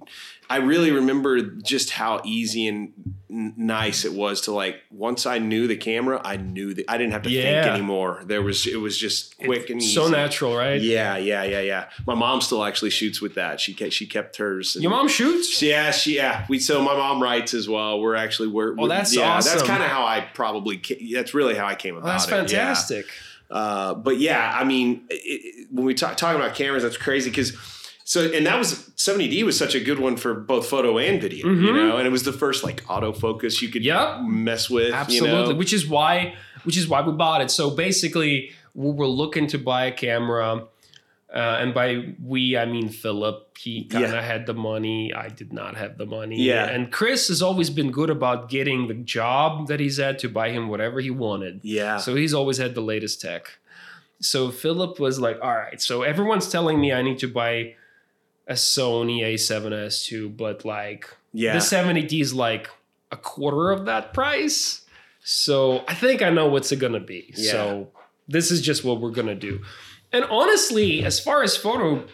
[0.52, 1.40] I really remember
[1.72, 2.92] just how easy and
[3.30, 6.98] n- nice it was to like once I knew the camera, I knew that I
[6.98, 8.22] didn't have to think anymore.
[8.26, 9.94] There was it was just quick and easy.
[9.94, 10.80] so natural, right?
[10.80, 11.84] Yeah, yeah, yeah, yeah.
[12.06, 13.60] My mom still actually shoots with that.
[13.60, 14.76] She kept, she kept hers.
[14.76, 15.62] and- Your mom shoots?
[15.62, 16.44] yeah, she yeah.
[16.50, 18.00] We so my mom writes as well.
[18.00, 19.40] We're actually we're, Oh, we're- that's yeah.
[19.40, 20.82] That's kind of how I probably
[21.14, 22.30] that's really how I came about Oh, that's it.
[22.30, 22.36] yeah.
[22.38, 23.06] fantastic.
[23.50, 27.28] Uh, but yeah, I mean, it, it, when we talk talking about cameras, that's crazy
[27.30, 27.52] because
[28.04, 31.46] so and that was 70D was such a good one for both photo and video,
[31.48, 31.74] you Mhm.
[31.88, 34.22] know, and it was the first like autofocus you could Yep.
[34.22, 35.28] mess with, Absolutely.
[35.40, 35.54] You know?
[35.54, 36.34] Which is why
[36.64, 37.50] which is why we bought it.
[37.50, 40.64] So basically, we were looking to buy a camera.
[41.34, 43.56] Uh, and by we, I mean Philip.
[43.58, 44.20] He kind of Yeah.
[44.20, 45.14] had the money.
[45.14, 46.36] I did not have the money.
[46.42, 46.66] Yeah.
[46.68, 50.50] And Chris has always been good about getting the job that he's at to buy
[50.50, 51.60] him whatever he wanted.
[51.62, 53.58] Yeah, So he's always had the latest tech.
[54.20, 57.76] So Philip was like, all right, so everyone's telling me I need to buy
[58.46, 62.68] a Sony A7S II, but like yeah, the 70D is like
[63.10, 64.84] a quarter of that price.
[65.24, 67.32] So I think I know what's it gonna be.
[67.36, 67.52] Yeah.
[67.52, 67.88] So
[68.28, 69.60] this is just what we're gonna do.
[70.12, 72.04] And honestly, as far as photo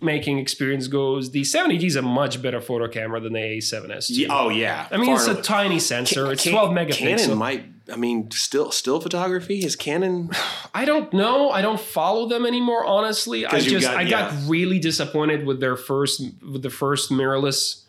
[0.00, 4.28] making experience goes, the 70D is a much better photo camera than the A7S Yeah,
[4.30, 4.88] oh yeah.
[4.90, 6.24] I mean, it's Far- a tiny sensor.
[6.26, 6.96] Ca- it's Ca- 12 megapixels.
[6.96, 7.64] Canon might.
[7.92, 10.30] I mean, still still photography is Canon.
[10.74, 11.50] I don't know.
[11.50, 12.84] I don't follow them anymore.
[12.84, 17.82] Honestly, I just got- I got really disappointed with their first with the first mirrorless.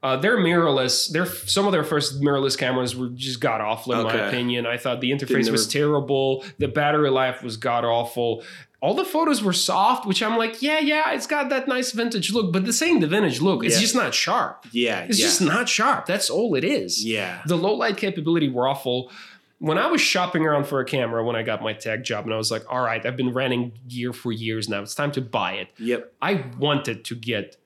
[0.00, 4.04] Uh, their mirrorless, their some of their first mirrorless cameras were just god awful in
[4.04, 4.64] my opinion.
[4.64, 6.44] I thought the interface was terrible.
[6.58, 8.44] The battery life was god awful.
[8.80, 12.32] All the photos were soft, which I'm like, yeah, yeah, it's got that nice vintage
[12.32, 13.64] look, but this ain't the vintage look.
[13.64, 13.80] It's Yeah.
[13.80, 14.66] just not sharp.
[14.70, 16.06] Yeah, It's yeah, just not sharp.
[16.06, 17.04] That's all it is.
[17.04, 17.42] yeah.
[17.46, 19.10] The low light capability were awful.
[19.58, 22.32] When I was shopping around for a camera when I got my tech job, and
[22.32, 24.82] I was like, all right, I've been renting gear for years now.
[24.82, 25.68] It's time to buy it.
[25.78, 26.12] Yep.
[26.22, 27.56] I wanted to get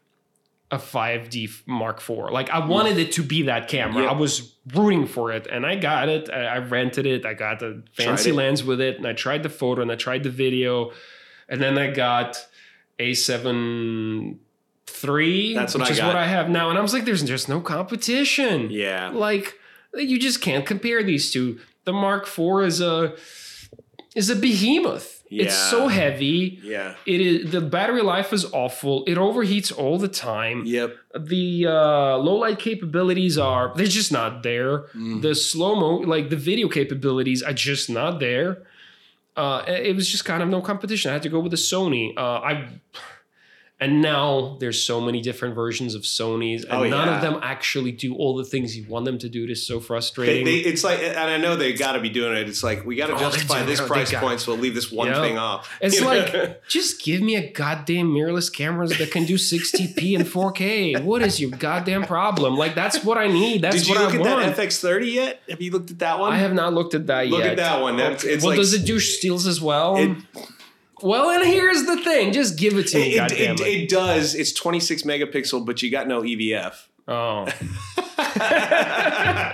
[0.73, 2.31] a 5D Mark IV.
[2.33, 4.05] Like I wanted it to be that camera.
[4.05, 4.11] Yeah.
[4.11, 6.31] I was rooting for it, and I got it.
[6.31, 7.27] I, I rented it.
[7.27, 10.23] I got the fancy lens with it, and I tried the photo and I tried
[10.23, 10.93] the video,
[11.49, 12.39] and then I got
[12.99, 14.39] A7
[15.05, 16.07] III, That's what which I is got.
[16.09, 16.71] what I have now.
[16.71, 18.71] And I was like, there's just no competition.
[18.71, 19.11] Yeah.
[19.11, 19.55] Like
[19.95, 21.61] you just can't compare these two.
[21.85, 23.15] The Mark IV is a
[24.15, 25.22] is a behemoth.
[25.41, 26.61] It's so heavy.
[26.63, 26.95] Yeah.
[27.07, 29.05] It is the battery life is awful.
[29.07, 30.65] It overheats all the time.
[30.67, 30.97] Yep.
[31.19, 34.89] The uh, low light capabilities are they're just not there.
[34.95, 35.23] Mm.
[35.23, 38.63] The slow mo like the video capabilities are just not there.
[39.37, 41.11] Uh, it was just kind of no competition.
[41.11, 42.13] I had to go with the Sony.
[42.17, 42.69] Uh, I
[43.83, 47.17] and now there's so many different versions of Sony's, and Oh, none yeah.
[47.17, 49.45] of them actually do all the things you want them to do.
[49.45, 50.45] It is so frustrating.
[50.45, 52.49] they, it's like, and I know they got to be doing it.
[52.49, 54.75] It's like we oh, oh, got to Oh, justify this price point, so we'll leave
[54.75, 55.69] this one thing off.
[55.81, 56.07] It's You know?
[56.07, 61.03] like just give me a goddamn mirrorless cameras that can do 60p and 4K.
[61.03, 62.57] What is your goddamn problem?
[62.57, 63.63] Like that's what I need.
[63.63, 64.57] That's did you what look I at want.
[64.57, 65.41] that FX30 yet?
[65.51, 66.33] Have you looked at that one?
[66.33, 67.51] I have not looked at that Look yet.
[67.51, 67.97] Look at that one.
[67.97, 69.97] That's, it's well, like does it do steals as well?
[69.97, 70.17] It-
[71.03, 72.33] well, and here's the thing.
[72.33, 73.61] Just give it to me, it, it, it.
[73.61, 74.35] it does.
[74.35, 76.75] It's 26 megapixel, but you got no EVF.
[77.09, 77.47] oh,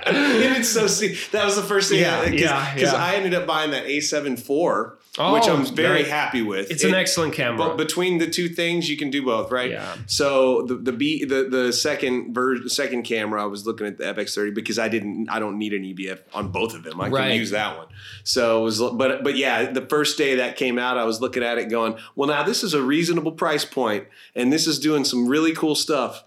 [0.05, 2.93] it's so see that was the first thing Yeah, because yeah, yeah.
[2.93, 6.71] I ended up buying that A7 IV, Oh, which I'm very very- happy with.
[6.71, 7.57] it's It- an excellent camera.
[7.57, 9.69] But between the two things, you can do both, right?
[9.71, 9.95] Yeah.
[10.07, 14.05] So the the B the the second ver- second camera, I was looking at the
[14.05, 17.01] FX30 because I didn't I don't need an EVF on both of them.
[17.01, 17.27] I Right.
[17.31, 17.87] can use that one.
[18.23, 21.43] So it was but but yeah, the first day that came out, I was looking
[21.43, 24.05] at it going, well, now this is a reasonable price point,
[24.35, 26.23] and this is doing some really cool stuff.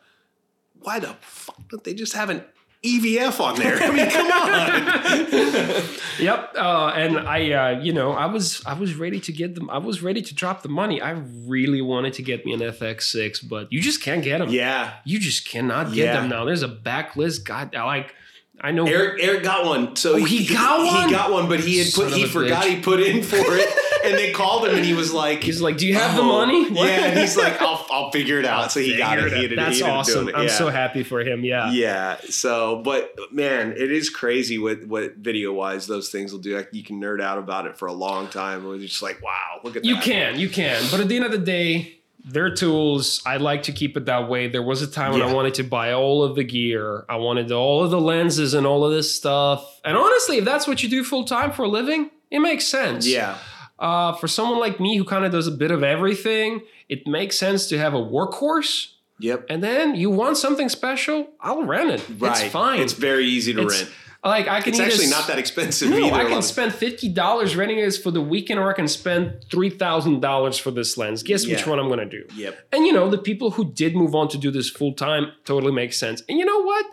[0.80, 2.42] Why the fuck don't they just have an
[2.84, 3.78] EVF on there?
[3.80, 5.98] I mean, come on.
[6.18, 6.54] Yep.
[6.56, 9.68] Uh, and I, uh, you know, I was, I was ready to get them.
[9.70, 11.00] I was ready to drop the money.
[11.00, 11.12] I
[11.46, 14.50] really wanted to get me an FX6, but you just can't get them.
[14.50, 14.94] yeah.
[15.04, 16.20] You just cannot get Yeah.
[16.20, 16.44] them now.
[16.44, 17.44] There's a backlist.
[17.44, 18.14] God, like
[18.60, 18.86] I know.
[18.86, 19.96] Eric Eric got one.
[19.96, 21.08] So Oh, he got one?
[21.08, 22.68] He got one, but he had Son put he forgot bitch.
[22.76, 23.68] he put in for it,
[24.04, 26.26] and they called him, and he was like, he's like, "Do you have the "Oh."
[26.26, 26.88] money?" What?
[26.88, 29.32] Yeah, and he's like, "I'll I'll figure it out." So he got it.
[29.32, 30.28] He ended, That's he awesome.
[30.28, 30.34] it.
[30.34, 30.50] I'm yeah.
[30.50, 31.44] so happy for him.
[31.44, 31.70] Yeah.
[31.70, 32.16] Yeah.
[32.28, 36.56] So, but man, it is crazy what what video wise those things will do.
[36.56, 38.64] Like, you can nerd out about it for a long time.
[38.64, 40.04] It was just like, wow, look at You that.
[40.04, 43.20] can, you can, but at the end of the day, their tools.
[43.26, 44.46] I like to keep it that way.
[44.48, 47.04] There was a time when I wanted to buy all of the gear.
[47.08, 49.80] I wanted all of the lenses and all of this stuff.
[49.84, 53.06] And honestly, if that's what you do full time for a living, it makes sense.
[53.08, 53.38] Yeah.
[53.78, 57.36] Uh, for someone like me who kind of does a bit of everything, it makes
[57.38, 58.92] sense to have a workhorse.
[59.18, 59.46] Yep.
[59.48, 62.04] And then you want something special, I'll rent it.
[62.18, 62.42] Right.
[62.44, 62.80] It's fine.
[62.80, 63.92] It's very easy to It's- rent.
[64.24, 66.14] like I can It's actually s- not that expensive no, either.
[66.16, 69.44] I a can spend fifty dollars renting this for the weekend, or I can spend
[69.50, 71.22] three thousand dollars for this lens.
[71.24, 72.24] Guess which one I'm going to do?
[72.36, 72.68] Yep.
[72.72, 75.72] And you know, the people who did move on to do this full time totally
[75.72, 76.22] makes sense.
[76.28, 76.86] And you know what?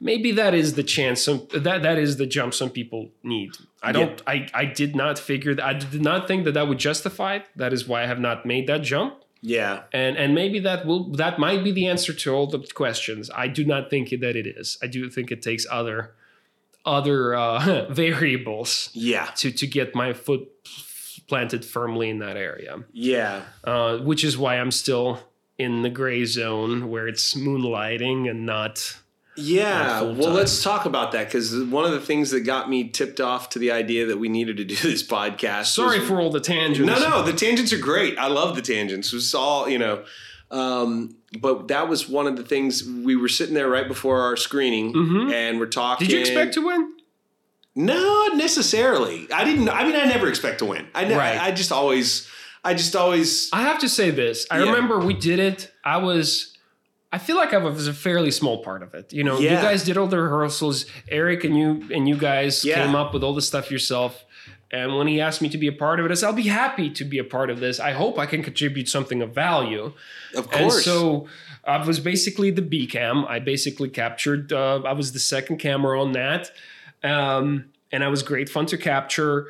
[0.00, 1.22] Maybe that is the chance.
[1.22, 3.50] Some that that is the jump some people need.
[3.88, 4.22] I don't.
[4.26, 5.64] I I did not figure that.
[5.64, 7.44] I did not think that that would justify it.
[7.56, 9.14] That is why I have not made that jump.
[9.42, 9.82] Yeah.
[9.92, 13.30] And and maybe that will that might be the answer to all the questions.
[13.34, 14.78] I do not think that it is.
[14.82, 16.14] I do think it takes other
[16.86, 19.26] other uh, variables Yeah.
[19.36, 20.48] to to get my foot
[21.28, 22.84] planted firmly in that area.
[22.92, 23.42] Yeah.
[23.62, 25.20] Uh, which is why I'm still
[25.58, 28.98] in the gray zone where it's moonlighting and not.
[29.36, 30.02] Yeah.
[30.02, 33.48] Well, let's talk about that because one of the things that got me tipped off
[33.50, 35.66] to the idea that we needed to do this podcast.
[35.66, 36.86] Sorry was- for all the tangents.
[36.86, 38.18] No, no, the tangents are great.
[38.18, 39.12] I love the tangents.
[39.12, 40.04] It's all, you know.
[40.50, 44.36] Um, but that was one of the things we were sitting there right before our
[44.36, 45.32] screening Mhm.
[45.32, 46.06] and we're talking.
[46.06, 46.92] Did you expect to win?
[47.74, 49.26] Not necessarily.
[49.32, 49.68] I didn't.
[49.68, 50.86] I mean, I never expect to win.
[50.94, 51.40] I, ne- Right.
[51.40, 52.28] I just always.
[52.62, 53.50] I just always.
[53.52, 54.46] I have to say this.
[54.50, 54.66] I Yeah.
[54.70, 55.72] remember we did it.
[55.84, 56.53] I was.
[57.14, 59.12] I feel like I was a fairly small part of it.
[59.12, 60.84] You know, you guys did all the rehearsals.
[61.08, 62.76] Eric and you and you guys Yeah.
[62.84, 64.24] came up with all the stuff yourself.
[64.70, 66.52] And when he asked me to be a part of it, I said, "I'll be
[66.64, 67.78] happy to be a part of this.
[67.78, 69.92] I hope I can contribute something of value."
[70.34, 70.84] Of And course.
[70.84, 71.28] so
[71.64, 73.24] I was basically the B cam.
[73.26, 74.52] I basically captured.
[74.52, 76.50] Uh, I was the second camera on that,
[77.04, 79.46] um, and I was great fun to capture.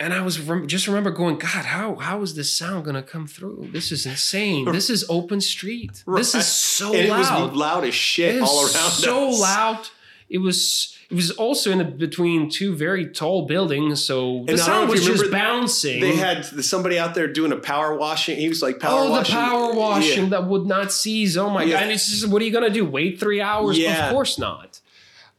[0.00, 3.26] And I was rem- just remember going, God, how how is this sound gonna come
[3.26, 3.68] through?
[3.72, 4.64] This is insane.
[4.72, 6.02] This is open street.
[6.16, 7.50] This is so and it loud.
[7.50, 9.40] was loud as shit It all around so us.
[9.40, 9.88] loud.
[10.28, 14.46] It was it was also in a, between two very tall buildings, so the And
[14.46, 16.00] don't sound was just bouncing.
[16.00, 18.38] They had somebody out there doing a power washing.
[18.38, 19.34] He was like power oh, washing.
[19.34, 20.28] the power washing Yeah.
[20.30, 21.36] that would not cease.
[21.36, 21.74] Oh my Yeah.
[21.74, 21.82] god!
[21.84, 22.84] And it's just, what are you gonna do?
[22.86, 23.78] Wait three hours?
[23.78, 24.06] Yeah.
[24.06, 24.80] Of course not.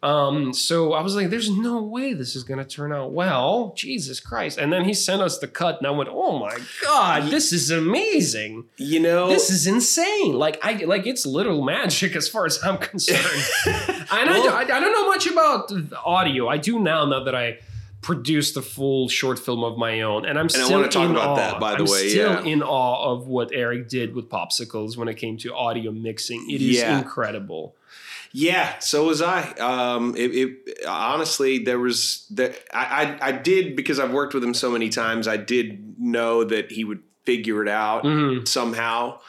[0.03, 4.19] Um, so I was like, "There's no way this is gonna turn out well." Jesus
[4.19, 4.57] Christ!
[4.57, 7.71] And then he sent us the cut, and I went, "Oh my god, this is
[7.71, 8.65] amazing!
[8.77, 10.33] You know, This is insane!
[10.33, 14.53] Like I like it's literal magic as far as I'm concerned." and I, Well- don't,
[14.71, 16.49] I, I don't know much about the audio.
[16.49, 17.59] I do now, now that I
[18.01, 21.11] produced a full short film of my own, and I'm I still wanna talk in
[21.11, 21.35] about awe.
[21.37, 22.51] that, by the I'm way, still yeah.
[22.53, 26.49] in awe of what Eric did with popsicles when it came to audio mixing.
[26.51, 26.97] It is Yeah.
[26.97, 27.75] incredible.
[28.35, 29.41] Yeah, so was I.
[29.53, 34.43] Um, it, it honestly, there was that I, I I did because I've worked with
[34.43, 35.27] him so many times.
[35.27, 38.47] I did know that he would figure it out Mhm.
[38.47, 39.19] somehow.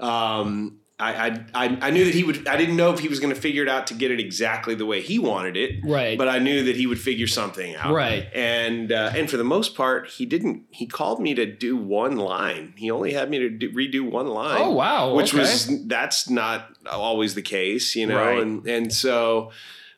[0.00, 2.46] Um, I, I I knew that he would.
[2.46, 4.76] I didn't know if he was going to figure it out to get it exactly
[4.76, 6.16] the way he wanted it, Right.
[6.16, 7.92] but I knew that he would figure something out.
[7.92, 8.28] Right.
[8.32, 10.62] And uh, and for the most part, he didn't.
[10.70, 12.74] He called me to do one line.
[12.76, 15.14] He only had me to do, redo one line oh wow.
[15.14, 15.40] which okay.
[15.42, 18.38] was that's not always the case, you know, Right.
[18.40, 19.50] and and so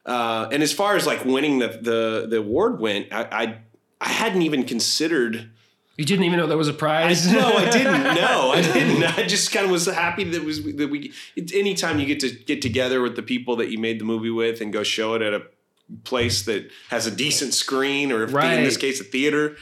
[0.06, 3.58] uh, and as far as like winning the the the award went, I I,
[4.00, 5.50] I hadn't even considered.
[5.96, 7.30] You didn't even know there was a prize.
[7.30, 8.02] no, I didn't.
[8.14, 9.02] No, I didn't.
[9.18, 11.12] I just kind of was happy that was that we.
[11.36, 14.30] It's anytime you get to get together with the people that you made the movie
[14.30, 15.42] with and go show it at a
[16.04, 19.56] place that has a decent screen, or if in this case a theater.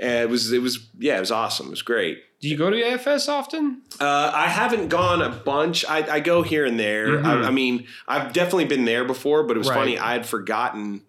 [0.00, 2.70] Uh, it was it was yeah it was awesome it was great Do you go
[2.70, 3.82] to AFS often?
[3.98, 5.84] Uh, I haven't gone a bunch.
[5.84, 7.08] I, I go here and there.
[7.18, 7.24] Mhm.
[7.24, 9.74] I, I mean, I've definitely been there before, but it was Right.
[9.74, 9.98] funny.
[9.98, 11.02] I had forgotten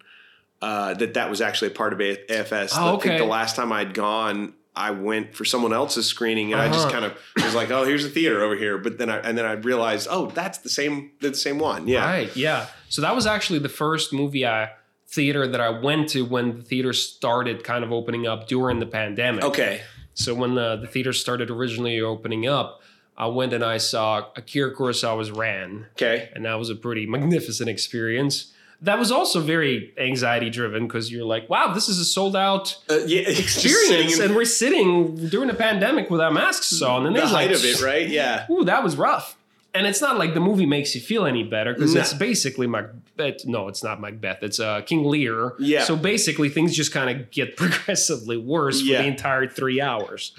[0.60, 2.72] uh, that that was actually a part of AFS.
[2.76, 3.18] Oh, I think okay.
[3.18, 6.92] the last time I'd gone, I went for someone else's screening, and I just Uh-huh.
[6.92, 7.14] kind of
[7.44, 10.06] was like, "Oh, here's a theater over here." But then I and then I realized,
[10.10, 11.88] oh, that's the same the same one.
[11.88, 12.04] Yeah.
[12.04, 12.34] Right.
[12.36, 12.66] Yeah.
[12.88, 14.70] So that was actually the first movie I
[15.08, 18.86] theater that I went to when the theater started kind of opening up during the
[18.86, 19.42] pandemic.
[19.44, 19.80] Okay.
[20.14, 22.80] So when the, the theater started originally opening up,
[23.16, 26.28] I went and I saw Akira Kurosawa's Ran, Okay.
[26.34, 28.52] and that was a pretty magnificent experience.
[28.82, 32.78] That was also very anxiety driven because you're like, wow, this is a sold out
[32.88, 33.20] Uh, yeah.
[33.28, 37.64] Experience, and we're sitting during a pandemic without masks on, and the height like, of
[37.64, 38.08] it, right?
[38.08, 38.46] Yeah.
[38.50, 39.36] Ooh, that was rough.
[39.74, 42.00] And it's not like the movie makes you feel any better because No.
[42.00, 43.44] it's basically Macbeth.
[43.46, 44.42] No, it's not Macbeth.
[44.42, 45.52] It's uh, King Lear.
[45.60, 45.84] Yeah.
[45.84, 48.96] So basically, things just kind of get progressively worse Yeah.
[48.96, 50.32] for the entire three hours.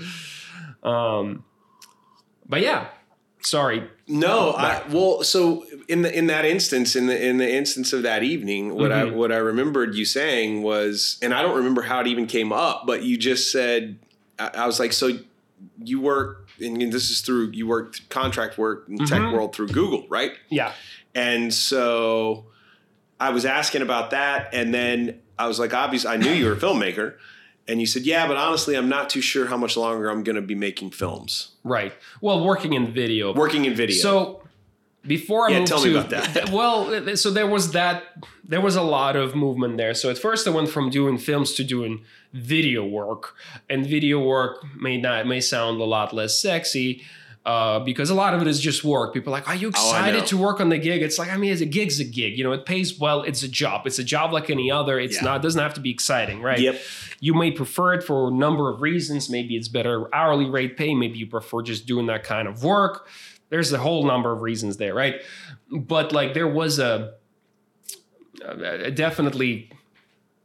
[0.83, 1.45] Um,
[2.49, 2.87] but yeah,
[3.41, 3.87] sorry.
[4.07, 8.03] No, I, well, so in the in that instance, in the in the instance of
[8.03, 9.13] that evening, what I Mhm.
[9.13, 12.85] what I remembered you saying was, and I don't remember how it even came up,
[12.87, 13.99] but you just said,
[14.39, 15.09] I, I was like, so
[15.83, 19.33] you work and this is through you work contract work in tech Mhm.
[19.33, 20.33] world through Google, right?
[20.49, 20.71] Yeah.
[21.13, 22.45] And so
[23.19, 26.53] I was asking about that, and then I was like, obviously, I knew you were
[26.53, 27.15] a filmmaker,
[27.67, 30.35] and you said, yeah, but honestly, I'm not too sure how much longer I'm going
[30.37, 31.93] to be making films, Right.
[32.21, 33.33] Well, working in video.
[33.33, 33.95] working in video.
[33.97, 34.40] So
[35.05, 36.49] before I Yeah, moved tell me to about that.
[36.51, 38.03] well, so there was that
[38.43, 39.93] there was a lot of movement there.
[39.93, 43.35] So at first I went from doing films to doing video work,
[43.69, 47.03] and video work may not may sound a lot less sexy.
[47.43, 49.15] Uh, because a lot of it is just work.
[49.15, 50.25] People are like, are you Oh, excited know.
[50.27, 51.01] to work on the gig?
[51.01, 52.37] It's like, I mean, it's a gig's a gig.
[52.37, 53.23] You know, it pays well.
[53.23, 53.87] It's a job.
[53.87, 54.99] It's a job like any other.
[54.99, 55.23] It's Yeah.
[55.23, 55.37] not.
[55.37, 56.59] It doesn't have to be exciting, right?
[56.59, 56.79] Yep.
[57.19, 59.27] You may prefer it for a number of reasons.
[59.27, 60.93] Maybe it's better hourly rate pay.
[60.93, 63.07] Maybe you prefer just doing that kind of work.
[63.51, 65.15] There's a whole number of reasons there, right?
[65.71, 67.13] But like there was a,
[68.43, 69.69] a definitely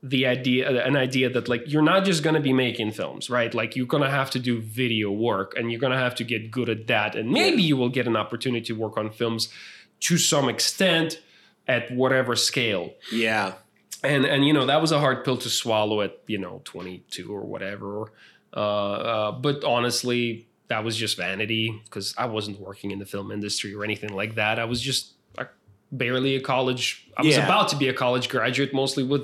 [0.02, 3.54] the idea an idea that like you're not just going to be making films right
[3.54, 6.22] like you're going to have to do video work and you're going to have to
[6.22, 9.48] get good at that and maybe you will get an opportunity to work on films
[10.00, 11.20] to some extent
[11.66, 13.54] at whatever scale Yeah.
[14.04, 17.32] and and you know that was a hard pill to swallow at you know 22
[17.34, 18.12] or whatever
[18.54, 23.30] uh, uh, but honestly that was just vanity because i wasn't working in the film
[23.30, 25.12] industry or anything like that i was just
[25.92, 27.44] barely a college i was Yeah.
[27.44, 29.22] about to be a college graduate mostly with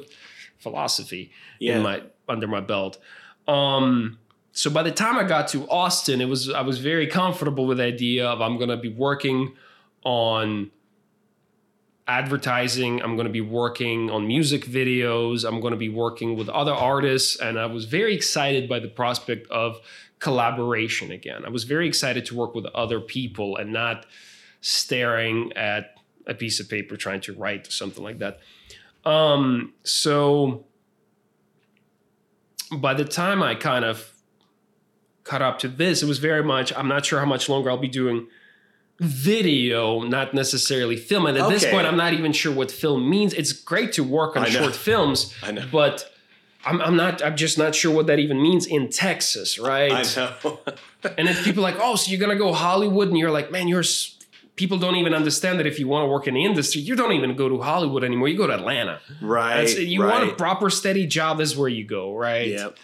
[0.59, 1.77] philosophy Yeah.
[1.79, 2.99] in my under my belt
[3.49, 4.19] um
[4.53, 7.79] so by the time i got to austin it was i was very comfortable with
[7.79, 9.55] the idea of i'm going to be working
[10.05, 10.71] on
[12.09, 16.49] advertising i'm going to be working on music videos i'm going to be working with
[16.49, 19.81] other artists and i was very excited by the prospect of
[20.23, 24.07] collaboration again i was very excited to work with other people and not
[24.61, 25.97] staring at
[26.29, 28.39] a piece of paper trying to write or something like that
[29.05, 30.65] um so
[32.77, 34.13] by the time i kind of
[35.25, 37.77] caught up to this it was very much i'm not sure how much longer i'll
[37.77, 38.29] be doing
[39.01, 41.27] video, not necessarily film.
[41.27, 43.35] And at this point, I'm not even sure what film means.
[43.35, 45.67] It's great to work on short films, I know.
[45.73, 46.09] but
[46.65, 47.23] I'm, I'm not.
[47.23, 49.93] I'm just not sure what that even means in Texas, right?
[49.93, 50.61] I know.
[51.19, 53.67] And then people are like, oh, so you're gonna go Hollywood, and you're like, man,
[53.67, 53.83] you're.
[54.55, 57.11] People don't even understand that if you want to work in the industry, you don't
[57.13, 58.29] even go to Hollywood anymore.
[58.29, 59.01] You go to Atlanta.
[59.21, 59.57] right.
[59.57, 60.21] That's, you right.
[60.21, 61.39] want a proper, steady job.
[61.39, 62.49] That's where you go, right?
[62.49, 62.77] Yep.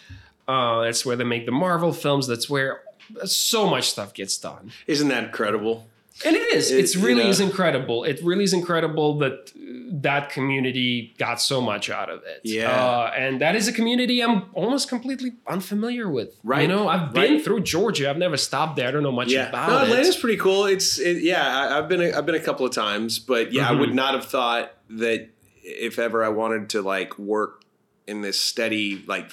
[0.49, 2.27] Uh, that's where they make the Marvel films.
[2.27, 2.81] That's where
[3.25, 4.73] so much stuff gets done.
[4.87, 5.87] Isn't that incredible?
[6.25, 6.71] And it is.
[6.71, 7.31] It- it's you really know.
[7.31, 8.05] is incredible.
[8.05, 9.63] It really is incredible that uh,
[10.03, 12.41] that community got so much out of it.
[12.45, 12.71] Yeah.
[12.71, 16.31] Uh, and that is a community I'm almost completely unfamiliar with.
[16.45, 16.63] Right.
[16.63, 17.45] You know, I've been Right.
[17.45, 18.11] through Georgia.
[18.11, 18.89] I've never stopped there.
[18.89, 19.83] I don't know much Yeah, about no, it.
[19.85, 20.67] Atlanta's pretty cool.
[20.67, 23.67] It's it, yeah, I, I've been a, I've been a couple of times, but yeah,
[23.67, 23.81] I Mm-hmm.
[23.81, 25.29] would not have thought that
[25.63, 27.63] if ever I wanted to like work
[28.07, 29.31] in this steady like,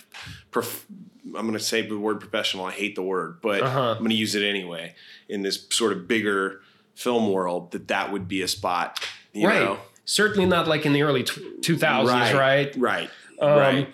[0.51, 0.85] prof-
[1.25, 2.65] I'm going to say the word professional.
[2.65, 3.91] I hate the word, but Uh-huh.
[3.91, 4.95] I'm going to use it anyway.
[5.27, 6.61] In this sort of bigger
[6.95, 9.05] film world, that that would be a spot.
[9.33, 9.61] You right.
[9.61, 9.79] Know?
[10.05, 12.75] Certainly not like in the early tw- 2000s, right?
[12.75, 13.09] Right.
[13.39, 13.93] Um, right.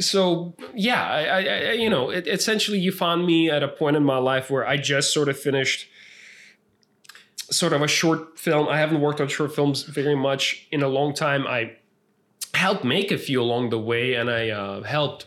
[0.00, 3.96] So yeah, I, I, I you know, it, essentially, you found me at a point
[3.96, 5.88] in my life where I just sort of finished
[7.50, 8.68] sort of a short film.
[8.68, 11.46] I haven't worked on short films very much in a long time.
[11.46, 11.76] I
[12.54, 15.26] helped make a few along the way, and I uh, helped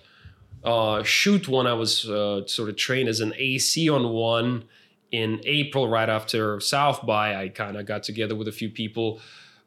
[0.63, 1.65] uh, shoot one.
[1.65, 4.65] I was uh, sort of trained as an AC on one
[5.11, 7.35] in April, right after South by.
[7.35, 9.19] I kind of got together with a few people.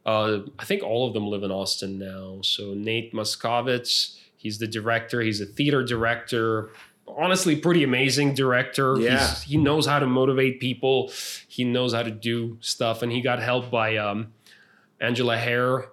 [0.04, 2.40] Uh, I think all of them live in Austin now.
[2.42, 5.20] So Nate Muskovitz, he's the director.
[5.20, 6.70] He's a theater director.
[7.06, 8.98] Honestly, pretty amazing director.
[8.98, 9.18] Yeah.
[9.18, 11.12] He's, he knows how to motivate people.
[11.48, 14.32] He knows how to do stuff, and he got help by um,
[15.00, 15.88] Angela Hare,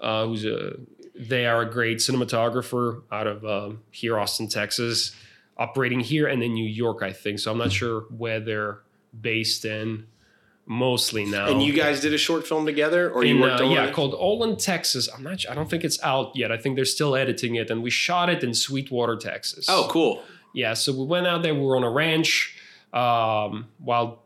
[0.00, 0.76] uh, who's a
[1.18, 5.14] they are a great cinematographer out of um, here, Austin, Texas,
[5.56, 7.40] operating here and in New York, I think.
[7.40, 8.78] So I'm not sure where they're
[9.18, 10.06] based in.
[10.70, 11.46] Mostly now.
[11.46, 13.94] And you guys did a short film together, or you worked uh, on yeah, it?
[13.94, 15.08] called Olin, Texas.
[15.08, 15.48] I'm not.
[15.48, 16.52] I don't think it's out yet.
[16.52, 19.64] I think they're still editing it, and we shot it in Sweetwater, Texas.
[19.70, 20.22] Oh, cool.
[20.52, 20.74] yeah.
[20.74, 21.54] So we went out there.
[21.54, 22.54] We were on a ranch,
[22.92, 24.18] um, wild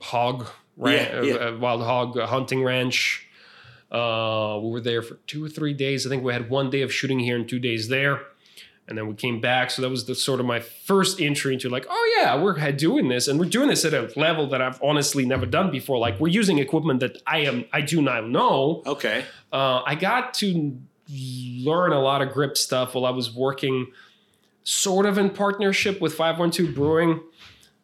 [0.00, 1.34] hog, ran- Yeah, yeah.
[1.48, 3.26] Uh, wild hog hunting ranch.
[3.90, 6.06] Uh, we were there for two or three days.
[6.06, 8.20] I think we had one day of shooting here and two days there,
[8.88, 9.70] and then we came back.
[9.70, 13.08] So that was the sort of my first entry into like, oh yeah, we're doing
[13.08, 15.98] this, and we're doing this at a level that I've honestly never done before.
[15.98, 18.82] Like we're using equipment that I am I do not know.
[18.86, 19.24] Okay.
[19.52, 20.76] Uh, I got to
[21.10, 23.92] learn a lot of grip stuff while I was working
[24.64, 27.20] sort of in partnership with 512 Brewing.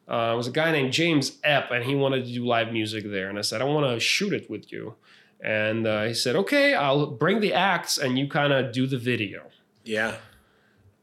[0.07, 3.05] Uh, it was a guy named James Epp, and he wanted to do live music
[3.11, 3.31] there.
[3.31, 4.95] And I said, I want to shoot it with you.
[5.41, 8.99] And uh, he said, okay, I'll bring the acts and you kind of do the
[8.99, 9.43] video.
[9.85, 10.17] Yeah.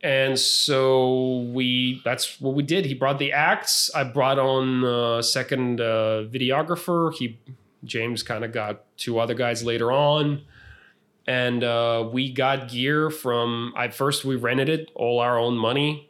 [0.04, 2.86] And so we that's what we did.
[2.86, 3.92] He brought the acts.
[3.94, 7.14] I brought on a second uh, videographer.
[7.14, 7.38] He
[7.84, 10.42] James kind of got two other guys later on.
[11.28, 16.10] And uh, we got gear from I first we rented it all our own money,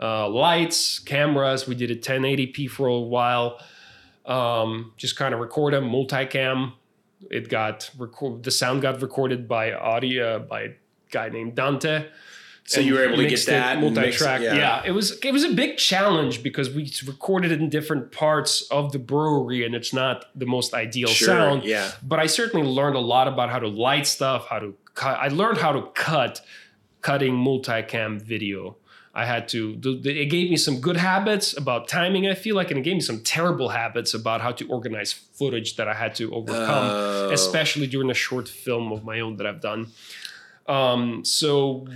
[0.00, 1.66] uh, lights, cameras.
[1.66, 3.58] We did a 1080p for a while.
[4.24, 6.74] Um, just kind of record them multicam.
[7.30, 10.68] It got record the sound got recorded by audio by a
[11.10, 12.06] guy named Dante.
[12.66, 14.40] So you were able to get that and mix it, multi-track.
[14.40, 14.54] yeah.
[14.54, 14.82] yeah.
[14.86, 18.98] it was it was a big challenge because we recorded in different parts of the
[18.98, 21.64] brewery, and it's not the most ideal Sure, sound.
[21.64, 21.92] yeah.
[22.02, 25.18] But I certainly learned a lot about how to light stuff, how to cut.
[25.20, 26.40] I learned how to cut,
[27.02, 28.76] cutting multicam video.
[29.16, 29.78] I had to.
[30.04, 32.26] It gave me some good habits about timing.
[32.26, 35.76] I feel like, and it gave me some terrible habits about how to organize footage
[35.76, 37.30] that I had to overcome Oh.
[37.30, 39.92] especially during a short film of my own that I've done.
[40.66, 41.86] Um, so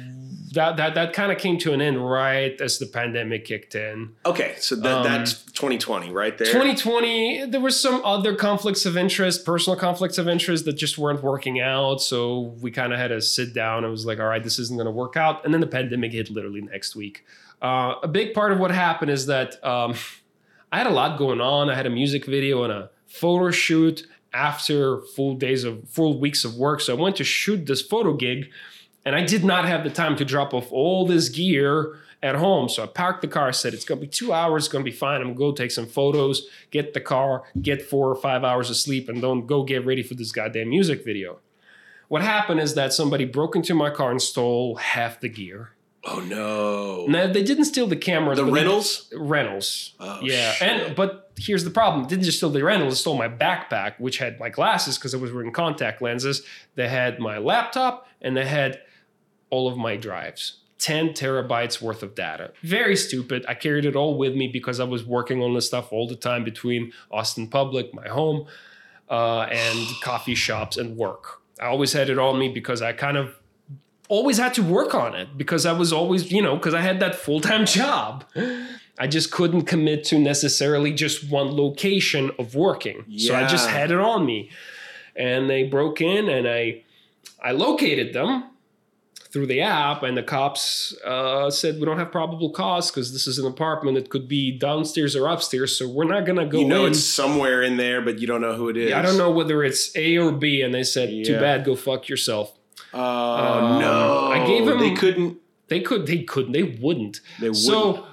[0.52, 4.10] that that that kind of came to an end right as the pandemic kicked in.
[4.24, 6.46] Okay, so that, Um, that's 2020 right there.
[6.46, 11.22] 2020, there were some other conflicts of interest, personal conflicts of interest that just weren't
[11.22, 12.00] working out.
[12.00, 13.84] So we kind of had to sit down.
[13.84, 15.44] I was like, all right, this isn't going to work out.
[15.44, 17.24] And then the pandemic hit literally next week.
[17.60, 19.94] Uh, a big part of what happened is that um,
[20.72, 21.70] I had a lot going on.
[21.70, 26.44] I had a music video and a photo shoot after full days of full weeks
[26.44, 26.80] of work.
[26.80, 28.50] So I went to shoot this photo gig
[29.04, 32.68] and I did not have the time to drop off all this gear at home.
[32.68, 35.20] So I parked the car, said it's gonna be two hours, it's gonna be fine.
[35.20, 38.76] I'm gonna go take some photos, get the car, get four or five hours of
[38.76, 41.38] sleep, and don't go get ready for this goddamn music video.
[42.08, 45.72] What happened is that somebody broke into my car and stole half the gear.
[46.10, 47.06] Oh no.
[47.06, 48.38] Now they didn't steal the cameras.
[48.38, 49.12] the rentals?
[49.14, 49.94] Reynolds.
[50.00, 50.68] Oh, yeah, shit.
[50.68, 53.98] and but here's the problem: It didn't just steal the Reynolds; it stole my backpack,
[53.98, 56.42] which had my glasses because I was wearing contact lenses.
[56.76, 58.80] They had my laptop, and they had
[59.50, 60.58] all of my drives.
[60.78, 62.52] 10 terabytes worth of data.
[62.62, 63.44] Very stupid.
[63.48, 66.14] I carried it all with me because I was working on this stuff all the
[66.14, 68.46] time between Austin Public, my home,
[69.10, 71.42] uh, and coffee shops and work.
[71.60, 73.34] I always had it on me because I kind of
[74.08, 77.00] always had to work on it because I was always, you know, because I had
[77.00, 78.24] that full time job.
[78.98, 83.04] I just couldn't commit to necessarily just one location of working.
[83.16, 84.50] So I just had it on me.
[85.14, 86.82] And they broke in and I
[87.42, 88.44] I located them
[89.30, 93.26] through the app and the cops uh, said we don't have probable cause because this
[93.26, 96.66] is an apartment it could be downstairs or upstairs so we're not gonna go you
[96.66, 98.92] know in it's somewhere in there, but you don't know who it is.
[98.92, 102.08] I don't know whether it's A or B and they said too bad go fuck
[102.08, 102.57] yourself
[102.94, 104.30] Oh no!
[104.32, 104.78] I gave them.
[104.78, 105.38] They couldn't.
[105.68, 107.64] they could they couldn't they wouldn't They wouldn't.
[107.64, 108.06] so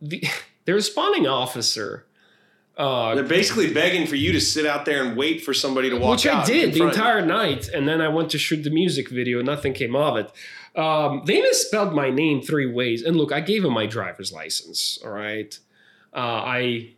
[0.00, 0.24] the,
[0.64, 2.06] the responding officer
[2.76, 5.96] uh, They're basically begging for you to sit out there and wait for somebody to
[5.96, 9.10] walk which I did the entire night, and then I went to shoot the music
[9.10, 9.42] video.
[9.42, 10.32] Nothing came of it.
[10.74, 14.98] Um, they misspelled my name three ways, and look, I gave them my driver's license.
[15.04, 15.56] All right,
[16.14, 16.94] uh, I,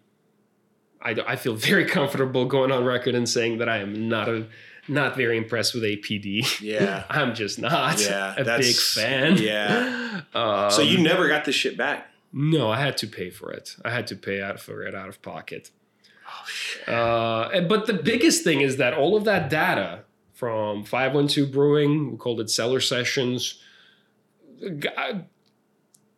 [1.03, 4.47] I, I feel very comfortable going on record and saying that I am not a
[4.89, 6.61] not very impressed with APD.
[6.61, 7.05] Yeah.
[7.11, 9.37] I'm just not Yeah, a big fan.
[9.39, 10.01] yeah.
[10.35, 12.09] Um, so you never got this shit back.
[12.33, 13.77] no, I had to pay for it.
[13.85, 15.71] I had to pay out for it out of pocket.
[16.27, 16.89] Oh shit.
[16.89, 20.01] Uh, but the biggest thing is that all of that data
[20.33, 23.61] from 512 Brewing, we called it Cellar Sessions,
[24.79, 25.25] got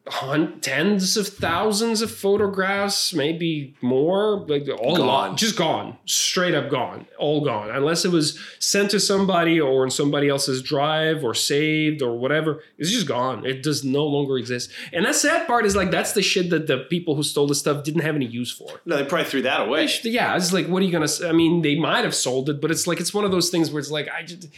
[0.08, 5.36] hun- tens of thousands of photographs, maybe more, like all Gone.
[5.36, 7.70] just gone, straight up gone, all gone.
[7.70, 12.62] Unless it was sent to somebody or in somebody else's drive or saved or whatever,
[12.78, 13.44] it's just gone.
[13.44, 14.70] It does no longer exist.
[14.92, 17.54] And that sad part is like that's the shit that the people who stole the
[17.54, 18.80] stuff didn't have any use for.
[18.84, 19.88] No, they probably threw that away.
[20.04, 21.08] Yeah, it's like, what are you gonna?
[21.08, 21.28] say?
[21.28, 23.70] I mean, they might have sold it, but it's like it's one of those things
[23.70, 24.48] where it's like, I just.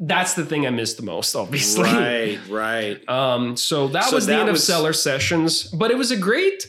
[0.00, 1.84] That's the thing I missed the most, obviously.
[1.84, 3.08] Right, right.
[3.08, 6.16] Um, so that So was the end was- of Cellar Sessions, but it was a
[6.16, 6.68] great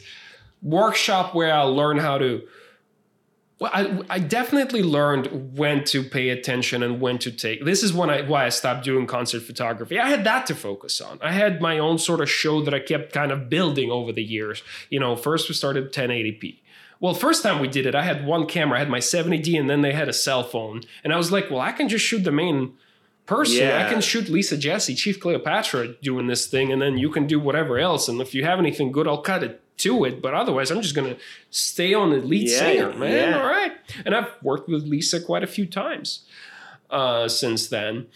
[0.61, 2.41] workshop where I learned how to.
[3.59, 7.65] Well, I, I definitely learned when to pay attention and when to take.
[7.65, 9.99] This is when I why I stopped doing concert photography.
[9.99, 11.19] I had that to focus on.
[11.21, 14.23] I had my own sort of show that I kept kind of building over the
[14.23, 14.63] years.
[14.89, 16.59] You know, first we started 1080p.
[17.01, 18.77] Well, first time we did it, I had one camera.
[18.77, 21.49] I had my 70D, and then they had a cell phone, and I was like,
[21.49, 22.73] well, I can just shoot the main
[23.29, 23.57] person.
[23.67, 23.85] Yeah.
[23.85, 27.39] I can shoot Lisa Jesse, Chief Cleopatra doing this thing, and then you can do
[27.39, 28.07] whatever else.
[28.09, 30.21] And if you have anything good, I'll cut it to it.
[30.21, 31.17] But otherwise, I'm just gonna
[31.51, 33.11] stay on the lead Yeah, singer, man.
[33.31, 33.39] yeah.
[33.39, 33.73] All right.
[34.05, 36.25] And I've worked with Lisa quite a few times
[36.89, 38.07] uh, since then.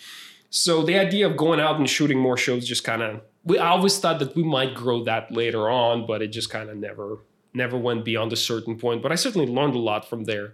[0.49, 3.70] So the idea of going out and shooting more shows just kind of we I
[3.70, 7.20] always thought that we might grow that later on, but it just kind of never
[7.53, 9.01] never went beyond a certain point.
[9.03, 10.53] But I certainly learned a lot from there.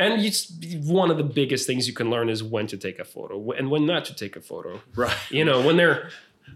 [0.00, 0.50] And it's
[0.84, 3.70] one of the biggest things you can learn is when to take a photo and
[3.70, 4.80] when not to take a photo.
[4.96, 5.16] Right.
[5.30, 6.10] You know, when they're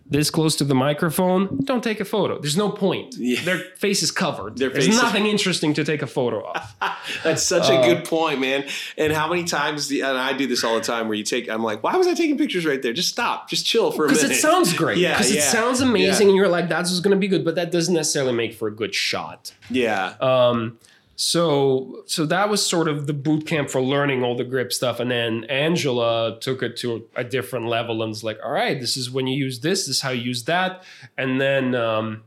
[0.06, 2.40] this close to the microphone, don't take a photo.
[2.40, 3.14] There's no point.
[3.16, 3.40] Yeah.
[3.44, 4.58] Their face is covered.
[4.58, 6.74] Their There's is- nothing interesting to take a photo of.
[7.22, 8.64] That's such Uh, a good point, man.
[8.98, 11.48] And how many times, do, and I do this all the time, where you take,
[11.48, 12.92] I'm like, why was I taking pictures right there?
[12.92, 14.22] Just stop, just chill for a minute.
[14.22, 14.98] Because it sounds great.
[14.98, 15.40] Yeah, Because yeah.
[15.42, 16.30] it sounds amazing, Yeah.
[16.32, 17.44] and you're like, that's what's going to be good.
[17.44, 19.52] But that doesn't necessarily make for a good shot.
[19.70, 20.78] Yeah, Um,
[21.16, 25.00] so so that was sort of the boot camp for learning all the grip stuff,
[25.00, 28.96] and then Angela took it to a different level and was like, "All right, this
[28.96, 29.86] is when you use this.
[29.86, 30.82] This is how you use that."
[31.16, 32.22] And then um,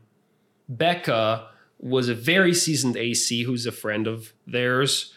[0.69, 1.47] Becca
[1.79, 5.13] was a very seasoned AC who's a friend of theirs,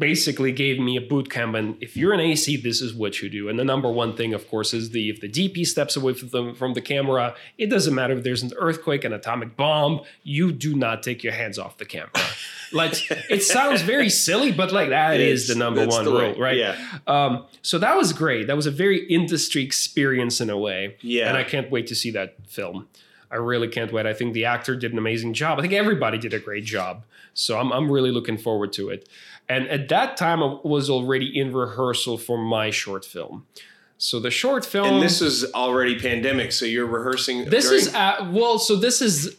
[0.00, 1.54] basically gave me a boot camp.
[1.54, 3.48] And if you're an AC, this is what you do.
[3.48, 6.28] And the number one thing, of course, is the if the DP steps away from
[6.30, 10.50] the, from the camera, it doesn't matter if there's an earthquake, an atomic bomb, you
[10.50, 12.10] do not take your hands off the camera.
[12.72, 12.94] like
[13.30, 16.56] it sounds very silly, but like that is the number one the rule, right?
[16.56, 16.76] Yeah,
[17.06, 18.46] Um, so that was great.
[18.46, 20.96] That was a very industry experience in a way.
[21.00, 21.28] Yeah.
[21.28, 22.88] And I can't wait to see that film.
[23.30, 24.06] I really can't wait.
[24.06, 25.58] I think the actor did an amazing job.
[25.58, 27.04] I think everybody did a great job.
[27.32, 29.08] So I'm, I'm really looking forward to it.
[29.50, 33.46] And at that time, I was already in rehearsal for my short film.
[33.98, 34.86] So the short film.
[34.86, 37.50] and this is already pandemic, so you're rehearsing.
[37.50, 39.36] This during- is at, well, so this is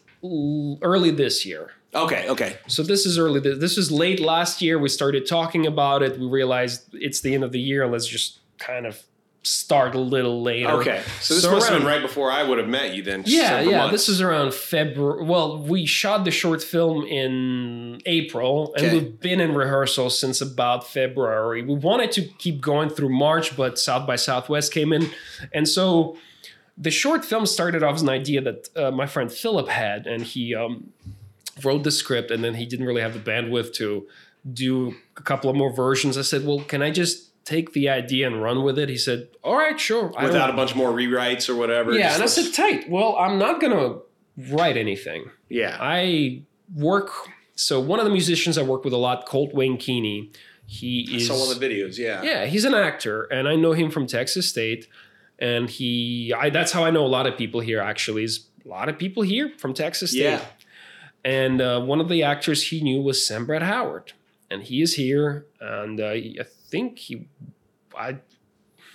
[0.81, 1.71] early this year.
[1.95, 2.27] okay.
[2.29, 3.39] Okay, So this is early.
[3.39, 4.77] This is late last year.
[4.77, 6.19] We started talking about it.
[6.19, 7.87] We realized it's the end of the year.
[7.87, 9.01] Let's just kind of
[9.43, 10.69] start a little later.
[10.69, 11.01] okay.
[11.19, 13.23] So this So must have been right before I would have met you then.
[13.25, 13.77] Yeah, yeah.
[13.79, 13.91] months.
[13.91, 15.23] This is around February.
[15.23, 18.93] Well, we shot the short film in April, and Okay.
[18.95, 21.63] we've been in rehearsal since about February.
[21.63, 25.09] We wanted to keep going through March, but South by Southwest came in,
[25.51, 26.17] and so
[26.77, 30.21] the short film started off as an idea that uh, my friend Philip had, and
[30.23, 30.91] he um,
[31.63, 34.07] wrote the script, and then he didn't really have the bandwidth to
[34.53, 36.15] do a couple of more versions.
[36.15, 38.87] I said, "Well, can I just?" Take the idea and run with it.
[38.89, 41.91] He said, "All right, sure." I without a bunch more rewrites or whatever.
[41.93, 42.89] yeah, and I said, tight.
[42.89, 43.97] Well, I'm not gonna
[44.51, 45.31] write anything.
[45.49, 46.43] yeah, I
[46.75, 47.09] work.
[47.55, 50.31] So one of the musicians I work with a lot, Colt Wayne Keeney.
[50.65, 51.27] He I is.
[51.27, 51.97] saw one of the videos.
[51.97, 54.87] Yeah, yeah, he's an actor, and I know him from Texas State.
[55.39, 57.81] And he, I, that's how I know a lot of people here.
[57.81, 60.21] Actually, is a lot of people here from Texas State.
[60.21, 60.45] Yeah.
[61.25, 64.13] And uh, one of the actors he knew was Sam Brett Howard,
[64.51, 65.47] and he is here.
[65.59, 66.35] And uh, I
[66.71, 67.27] think he,
[67.95, 68.17] I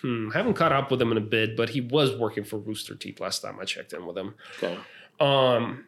[0.00, 2.94] hmm, haven't caught up with him in a bit, but he was working for Rooster
[2.94, 4.34] Teeth last time I checked in with him.
[4.56, 4.76] Okay.
[5.20, 5.86] Um,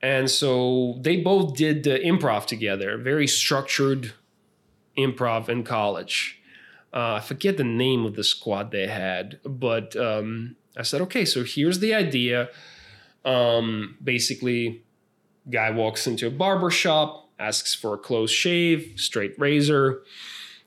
[0.00, 4.12] and so they both did the improv together, very structured
[4.96, 6.40] improv in college.
[6.92, 11.24] Uh, I forget the name of the squad they had, but um, I said, okay,
[11.24, 12.48] so here's the idea.
[13.24, 14.84] Um, basically,
[15.50, 20.02] guy walks into a barber shop, asks for a close shave, straight razor,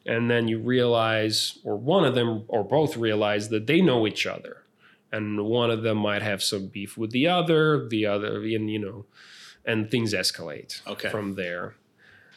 [0.05, 4.25] and then you realize, or one of them, or both realize that they know each
[4.25, 4.63] other.
[5.11, 8.79] And one of them might have some beef with the other the other and you
[8.79, 9.05] know
[9.65, 11.09] and things escalate Okay.
[11.09, 11.75] from there.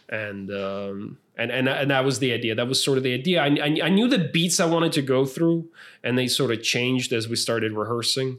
[0.08, 2.54] And um and, and and that was the idea.
[2.54, 3.42] That was sort of the idea.
[3.42, 5.68] I, I, I knew the beats i wanted to go through
[6.02, 8.38] and they sort of changed as we started rehearsing.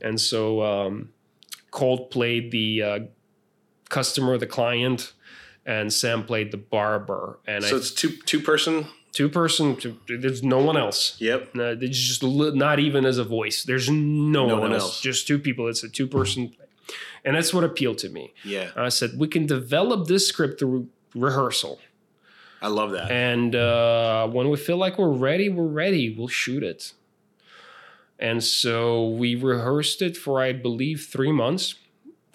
[0.00, 1.08] And so um
[1.70, 2.98] colt played the uh,
[3.88, 5.12] customer the client
[5.66, 8.86] and sam played the barber and So I, it's two two person.
[9.12, 11.54] two person two, there's no one else Yep.
[11.54, 13.64] no, there's just not even as a voice.
[13.64, 14.82] There's no, No one, one else.
[14.82, 15.00] else.
[15.00, 15.68] Just two people.
[15.68, 16.54] It's a two person,
[17.24, 18.32] and that's what appealed to me.
[18.44, 21.80] Yeah, I said we can develop this script through rehearsal,
[22.62, 23.10] I love that.
[23.10, 26.14] and uh, when we feel like we're ready, we're ready.
[26.16, 26.92] We'll shoot it.
[28.18, 31.74] And so we rehearsed it for I believe three months.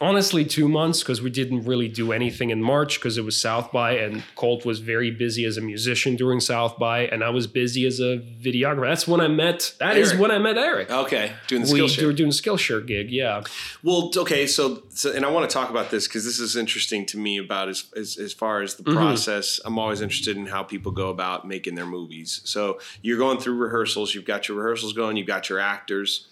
[0.01, 3.71] Honestly, two months because we didn't really do anything in March because it was South
[3.71, 7.47] by, and Colt was very busy as a musician during South by, and I was
[7.47, 8.89] busy as a videographer.
[8.89, 9.73] That's when I met.
[9.79, 10.21] That is Eric.
[10.21, 10.91] when I met Eric.
[10.91, 13.43] okay, doing the we skill were doing a Skillshare gig, yeah.
[13.83, 17.05] Well, okay, so, so and I want to talk about this because this is interesting
[17.05, 18.95] to me about as as, as far as the Mhm.
[18.95, 19.61] process.
[19.63, 22.41] I'm always interested in how people go about making their movies.
[22.43, 24.13] So you're going through rehearsals.
[24.13, 25.15] You've got your rehearsals going.
[25.15, 26.27] You've got your actors.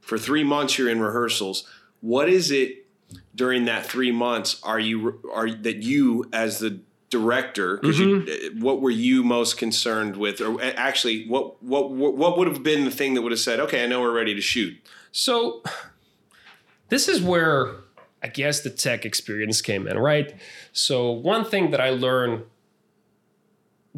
[0.00, 1.62] For three months, you're in rehearsals.
[2.00, 2.85] What is it
[3.34, 4.60] during that three months?
[4.62, 6.80] Are you are that you as the
[7.10, 7.78] director?
[7.78, 8.60] Mm-hmm.
[8.60, 12.90] what were you most concerned with, or actually, what what what would have been the
[12.90, 14.74] thing that would have said, "Okay, I know we're ready to shoot."
[15.12, 15.62] So
[16.88, 17.74] this is where
[18.22, 20.34] I guess the tech experience came in, right?
[20.72, 22.44] So one thing that I learned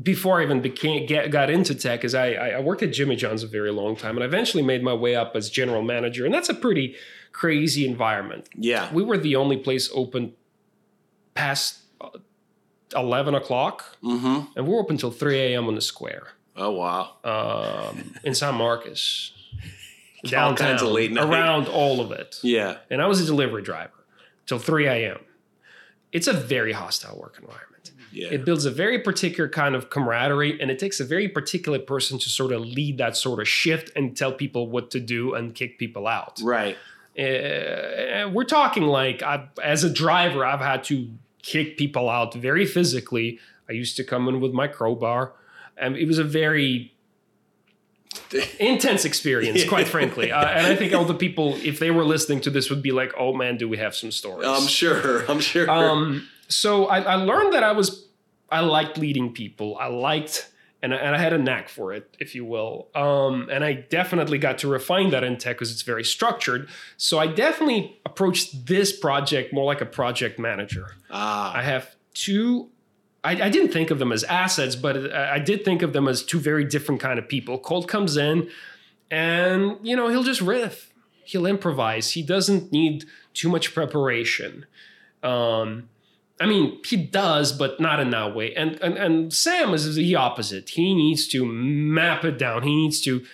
[0.00, 3.16] before I even became get, got into tech is I, I I worked at Jimmy
[3.16, 6.24] John's a very long time, and I eventually made my way up as general manager,
[6.24, 6.94] and that's a pretty
[7.38, 8.48] crazy environment.
[8.56, 8.92] Yeah.
[8.92, 10.32] We were the only place open
[11.34, 12.08] past uh,
[12.94, 14.40] eleven o'clock, Mm-hmm.
[14.56, 15.66] and we we're open until three a.m.
[15.68, 17.02] on the square Oh wow.
[17.24, 19.32] um, in San Marcos.
[20.24, 21.24] All downtown, kinds of late night.
[21.30, 22.40] around all of it.
[22.42, 22.78] Yeah.
[22.90, 23.92] And I was a delivery driver
[24.46, 25.20] till 3 a.m.
[26.10, 27.92] It's a very hostile work environment.
[28.10, 28.26] Yeah.
[28.32, 32.18] It builds a very particular kind of camaraderie, and it takes a very particular person
[32.18, 35.54] to sort of lead that sort of shift and tell people what to do and
[35.54, 36.40] kick people out.
[36.42, 36.76] right.
[37.18, 41.10] Uh, we're talking like I, as a driver, I've had to
[41.42, 43.38] kick people out very physically.
[43.68, 45.32] I used to come in with my crowbar,
[45.76, 46.94] and it was a very
[48.60, 50.30] intense experience, quite frankly.
[50.30, 52.92] Uh, and I think all the people, if they were listening to this, would be
[52.92, 55.24] like, "Oh man, do we have some stories?" I'm sure.
[55.30, 55.68] I'm sure.
[55.68, 58.06] Um, so I, I learned that I was
[58.50, 59.76] I liked leading people.
[59.78, 60.50] I liked
[60.82, 62.88] and I, and I had a knack for it, if you will.
[62.94, 66.68] Um, and I definitely got to refine that in tech because it's very structured.
[66.96, 70.94] So I definitely approached this project more like a project manager.
[71.10, 71.54] ah.
[71.54, 72.70] I have two.
[73.24, 76.06] I, I didn't think of them as assets, but I I did think of them
[76.06, 77.58] as two very different kind of people.
[77.58, 78.48] Colt comes in,
[79.10, 82.12] and you know he'll just riff, he'll improvise.
[82.12, 83.04] He doesn't need
[83.34, 84.66] too much preparation.
[85.22, 85.88] Um,
[86.40, 88.54] I mean, he does, but not in that way.
[88.54, 90.70] And and, and Sam is the opposite.
[90.70, 92.62] He needs to map it down.
[92.62, 93.24] He needs to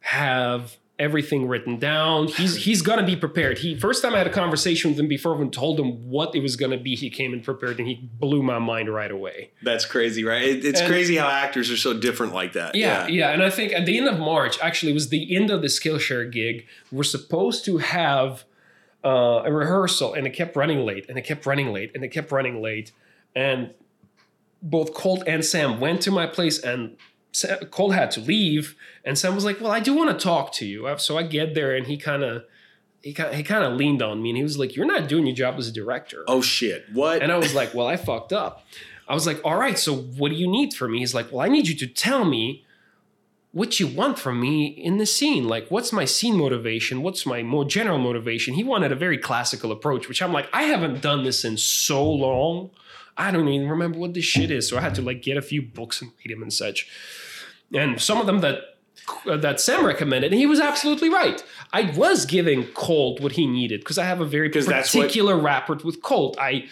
[0.00, 2.28] have everything written down.
[2.28, 3.58] He's he's gonna be prepared.
[3.58, 6.40] He first time I had a conversation with him before and told him what it
[6.42, 9.50] was gonna be, he came and prepared and he blew my mind right away.
[9.62, 10.42] That's crazy, right?
[10.42, 12.74] It, it's And- crazy how actors are so different like that.
[12.74, 15.50] Yeah, yeah, and I think at the end of March, actually, it was the end
[15.50, 16.66] of the Skillshare gig.
[16.92, 18.44] We're supposed to have
[19.04, 22.08] uh, a rehearsal, and it kept running late, and it kept running late, and it
[22.08, 22.92] kept running late,
[23.34, 23.74] and
[24.62, 26.96] both Colt and Sam went to my place, and
[27.32, 30.52] Sa- Colt had to leave, and Sam was like, "Well, I do want to talk
[30.54, 32.44] to you." Uh, So I get there, and he kind of.
[33.02, 35.26] He kind, he kind of leaned on me and he was like, You're not doing
[35.26, 36.22] your job as a director.
[36.28, 36.84] Oh shit!
[36.92, 37.20] What?
[37.20, 38.64] And I was like, well, I fucked up.
[39.08, 41.00] I was like, all right, so what do you need from me?
[41.00, 42.64] He's like, well, I need you to tell me
[43.52, 45.46] what you want from me in the scene.
[45.46, 47.02] Like, what's my scene motivation?
[47.02, 48.54] What's my more general motivation?
[48.54, 52.10] He wanted a very classical approach, which I'm like, I haven't done this in so
[52.10, 52.70] long.
[53.16, 54.68] I don't even remember what this shit is.
[54.68, 56.88] So I had to like get a few books and read them and such.
[57.74, 58.72] And some of them that
[59.26, 61.42] uh, that Sam recommended, and he was absolutely right.
[61.72, 65.76] I was giving Colt what he needed because I have a very what- particular rapport
[65.84, 66.36] with Colt.
[66.40, 66.68] I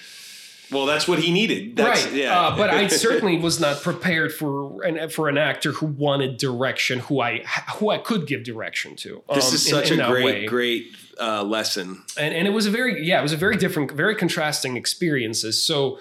[0.73, 1.77] well, that's what he needed.
[1.77, 2.15] That's, right.
[2.15, 2.39] Yeah.
[2.39, 7.01] Uh, but I certainly was not prepared for an for an actor who wanted direction,
[7.01, 7.45] who I
[7.77, 9.23] who I could give direction to.
[9.35, 10.47] this um, is such in a great, way.
[10.47, 12.03] great uh, lesson.
[12.19, 15.63] and and it was a very yeah, it was a very different, very contrasting experiences.
[15.63, 15.99] So,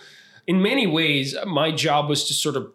[0.48, 2.72] in many ways, my job was to sort of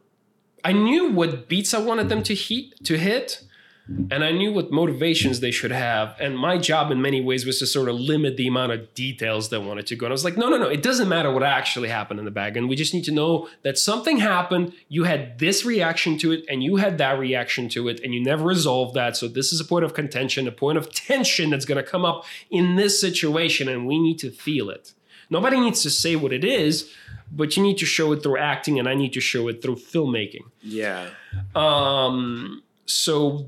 [0.64, 3.44] I knew what beats I wanted them to hit to hit.
[3.86, 6.16] And I knew what motivations they should have.
[6.18, 9.50] And my job, in many ways, was to sort of limit the amount of details
[9.50, 10.06] they wanted to go.
[10.06, 12.30] And I was like, no, no, no, it doesn't matter what actually happened in the
[12.30, 12.56] bag.
[12.56, 14.72] And we just need to know that something happened.
[14.88, 18.22] You had this reaction to it, and you had that reaction to it, and you
[18.22, 19.18] never resolved that.
[19.18, 22.06] So this is a point of contention, a point of tension that's going to come
[22.06, 24.94] up in this situation, and we need to feel it.
[25.28, 26.90] Nobody needs to say what it is,
[27.30, 29.76] but you need to show it through acting, and I need to show it through
[29.76, 30.44] filmmaking.
[30.62, 31.10] Yeah.
[31.54, 33.46] Um, so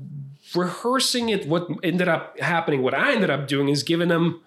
[0.57, 4.41] rehearsing it, what ended up happening, what I ended up doing is giving them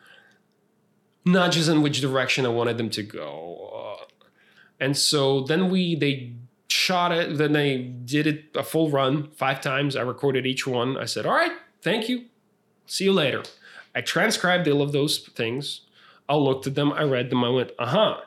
[1.24, 3.98] nudges in which direction I wanted them to go.
[4.00, 4.04] Uh,
[4.78, 6.32] and so then we they
[6.68, 9.96] shot it, then they did it a full run five times.
[9.96, 10.96] I recorded each one.
[10.96, 11.52] I said, "All right,
[11.82, 12.26] thank you.
[12.86, 13.42] See you later."
[13.94, 15.82] I transcribed all of those things.
[16.28, 18.20] I looked at them, I read them, I went, "Uh-huh."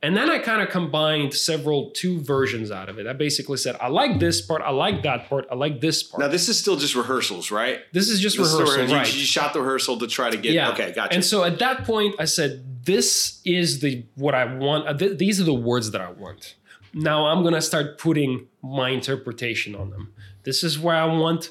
[0.00, 3.08] And then I kind of combined several two versions out of it.
[3.08, 6.20] I basically said, I like this part, I like that part, I like this part.
[6.20, 7.80] Now this is still just rehearsals, right?
[7.92, 8.94] this is just This is rehearsal, rehearsal.
[8.96, 9.14] You- right?
[9.14, 10.52] You, shot the rehearsal to try to get.
[10.52, 10.70] yeah.
[10.70, 11.14] Okay, gotcha.
[11.14, 14.86] And so at that point, I said, "This is the what I want.
[14.86, 16.54] uh, th- these are the words that I want."
[16.94, 20.12] Now I'm gonna start putting my interpretation on them.
[20.44, 21.50] This is where I want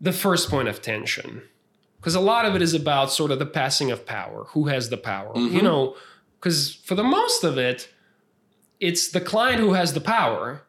[0.00, 1.42] the first point of tension,
[1.98, 4.46] because a lot of it is about sort of the passing of power.
[4.48, 5.32] Who has the power?
[5.36, 5.62] You Mhm.
[5.62, 5.96] know,
[6.42, 7.88] because for the most of it,
[8.80, 10.62] it's the client who has the power.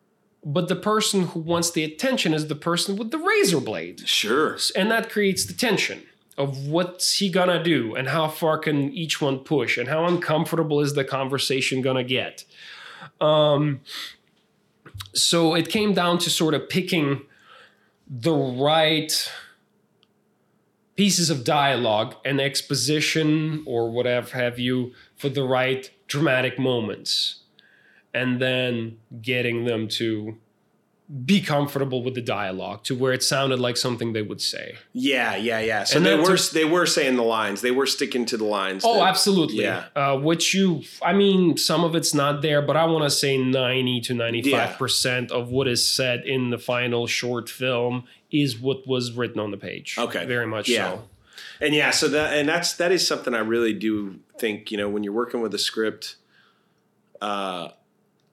[0.45, 4.57] But the person who wants the attention is the person with the razor blade sure.
[4.75, 6.03] and that creates the tension
[6.37, 10.81] of what's he gonna do and how far can each one push and how uncomfortable
[10.81, 12.43] is the conversation gonna get
[13.21, 13.79] um,
[15.13, 17.21] so it came down to sort of picking
[18.09, 19.31] the right
[20.95, 24.91] pieces of dialogue and exposition or whatever have you
[25.23, 27.43] for the right dramatic moments
[28.13, 30.35] and then getting them to
[31.25, 34.75] be comfortable with the dialogue to where it sounded like something they would say.
[34.91, 35.85] Yeah, yeah, yeah.
[35.85, 37.61] So And they were took- they were saying the lines.
[37.61, 38.83] They were sticking to the lines.
[38.85, 39.61] Oh, that- absolutely.
[39.63, 39.85] yeah.
[39.95, 43.37] Uh, which you, I mean, some of it's not there, but I want to say
[43.37, 49.13] 90 to 95% of what is said in the final short film is what was
[49.13, 49.95] written on the page.
[49.97, 50.25] Okay.
[50.25, 50.91] Very much Yeah.
[50.93, 51.03] so.
[51.63, 54.89] And yeah, so that and that's that is something I really do think, you know,
[54.89, 56.17] when you're working with a script,
[57.21, 57.69] uh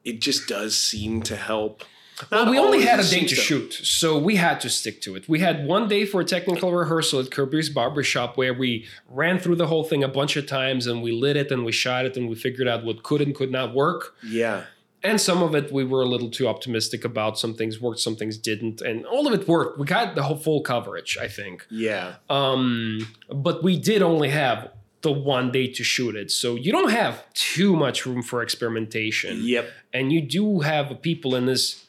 [0.05, 1.85] it just does seem to help.
[2.31, 5.15] Well, Not we only had a day to shoot, so we had to stick to
[5.15, 5.29] it.
[5.29, 9.57] We had one day for a technical rehearsal at Kirby's Barbershop where we ran through
[9.57, 12.17] the whole thing a bunch of times and we lit it and we shot it
[12.17, 14.17] and we figured out what could and could not work.
[14.23, 14.65] Yeah.
[15.03, 17.39] And some of it we were a little too optimistic about.
[17.39, 19.79] Some things worked, some things didn't, and all of it worked.
[19.79, 21.67] We got the whole full coverage, I think.
[21.71, 22.17] Yeah.
[22.29, 24.71] Um, but we did only have
[25.03, 29.39] the one day to shoot it, so you don't have too much room for experimentation
[29.43, 29.71] Yep.
[29.95, 31.87] and you do have people in this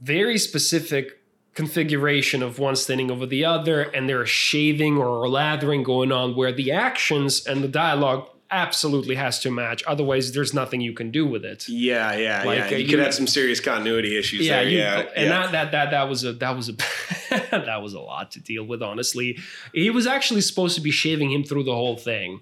[0.00, 1.20] very specific
[1.54, 6.52] configuration of one standing over the other and there's shaving or lathering going on where
[6.52, 11.26] the actions and the dialogue absolutely has to match otherwise there's nothing you can do
[11.26, 12.66] with it Yeah, yeah, Like, yeah.
[12.66, 14.68] uh, You, you- could have some serious continuity issues yeah, there.
[14.68, 14.98] you, yeah.
[15.16, 15.42] and yeah.
[15.46, 16.72] That, that that that was a that was a
[17.50, 19.38] that was a lot to deal with honestly
[19.72, 22.40] he was actually supposed to be shaving him through the whole thing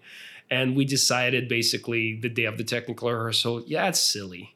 [0.51, 4.55] and we decided basically the day of the technical rehearsal yeah it's silly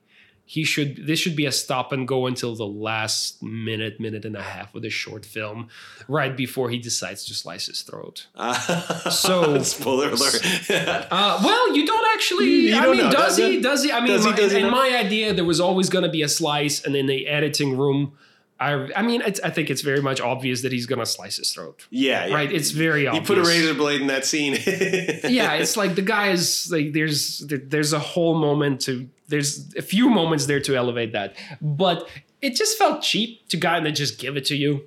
[0.49, 4.37] he should this should be a stop and go until the last minute minute and
[4.37, 5.69] a half of the short film
[6.07, 8.27] right before he decides to slice his throat
[9.11, 10.71] So- spoiler alert.
[10.71, 12.47] uh, well, you don't actually.
[12.47, 13.61] You I don't mean, know, does does he?
[13.61, 13.93] Does he?
[13.93, 16.23] I mean, he, my, he in, in my idea, there was always going to be
[16.23, 18.13] a slice, and in the editing room,
[18.61, 21.37] I, I mean, it's, I think it's very much obvious that he's going to slice
[21.37, 21.87] his throat.
[21.91, 22.35] yeah, yeah.
[22.35, 22.53] Right?
[22.53, 23.29] It's very obvious.
[23.29, 24.55] He put a razor blade in that scene.
[24.55, 29.75] yeah, it's like the guy is like there's there- there's a whole moment to there's
[29.75, 32.09] a few moments there to elevate that, but
[32.41, 34.85] it just felt cheap to kind of just give it to you.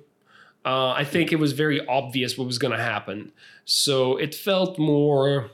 [0.64, 3.32] Uh, I think it was very obvious what was going to happen,
[3.64, 5.50] so it felt more.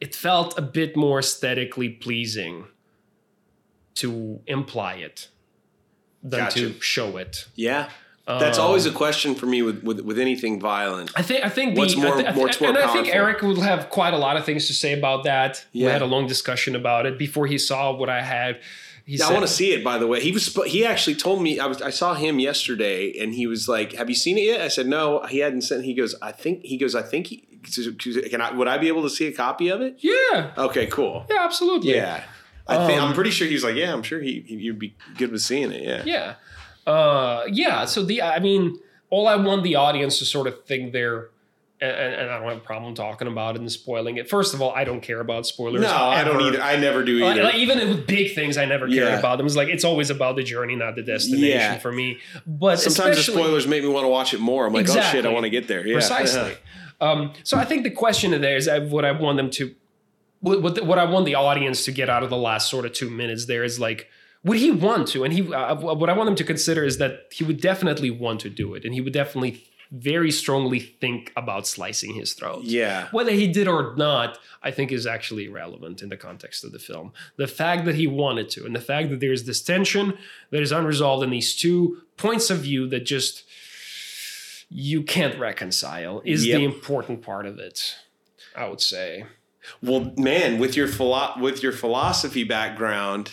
[0.00, 2.64] It felt a bit more aesthetically pleasing
[3.96, 5.28] to imply it
[6.22, 6.72] than Gotcha.
[6.72, 7.48] to show it.
[7.54, 7.90] yeah.
[8.26, 11.10] That's Um, always a question for me with, with, with anything violent.
[11.16, 12.86] I think I think What's the, more- I thi- I thi- what's more and I
[12.92, 13.08] think?
[13.08, 15.64] Eric would have quite a lot of things to say about that.
[15.74, 18.60] We had a long discussion about it before he saw what I had.
[19.06, 19.82] He Yeah, I want to see it.
[19.82, 23.12] By the way, he was he actually told me I was I saw him yesterday,
[23.18, 25.84] and he was like, "Have you seen it yet?" I said, "No." He hadn't sent.
[25.84, 27.42] He goes, "I think." He goes, "I think." He,
[28.30, 28.52] can I?
[28.52, 29.96] Would I be able to see a copy of it?
[29.98, 31.26] Yeah, Okay, cool.
[31.28, 31.94] yeah, absolutely.
[31.94, 32.22] Yeah,
[32.68, 34.94] I think I'm Um, pretty sure he's like, "Yeah, I'm sure he, he you'd be
[35.18, 36.34] good with seeing it." Yeah, yeah,
[36.90, 37.84] uh, yeah.
[37.84, 38.78] So the I mean,
[39.10, 41.28] all I want the audience to sort of think there.
[41.82, 44.28] And, and I don't have a problem talking about it and spoiling it.
[44.28, 45.80] First of all, I don't care about spoilers.
[45.80, 46.60] No, I don't either.
[46.60, 47.42] I never do either.
[47.42, 49.18] like, even with big things, I never Yeah.
[49.18, 49.46] about them.
[49.46, 51.78] It's like it's always about the journey, not the destination Yeah.
[51.78, 52.18] for me.
[52.46, 54.66] But Sometimes the spoilers make me want to watch it more.
[54.66, 56.52] I'm like, "Oh shit, I want to get there." Yeah, precisely.
[57.00, 59.74] Um, so I think the question there is uh, what I want them to,
[60.40, 62.92] what what, what I want the audience to get out of the last sort of
[62.92, 64.06] two minutes there is like,
[64.44, 65.24] would he want to?
[65.24, 68.40] And he, uh, what I want him to consider is that he would definitely want
[68.40, 72.62] to do it, and he would definitely very strongly think about slicing his throat.
[72.62, 76.70] yeah, Whether he did or not, I think is actually irrelevant in the context of
[76.70, 77.12] the film.
[77.36, 80.16] The fact that he wanted to, and the fact that there's this tension
[80.50, 83.42] that is unresolved in these two points of view that just
[84.68, 86.58] you can't reconcile is Yep.
[86.58, 87.96] the important part of it.
[88.54, 89.24] I would say.
[89.82, 93.30] Well, man, with your philo- with your philosophy background,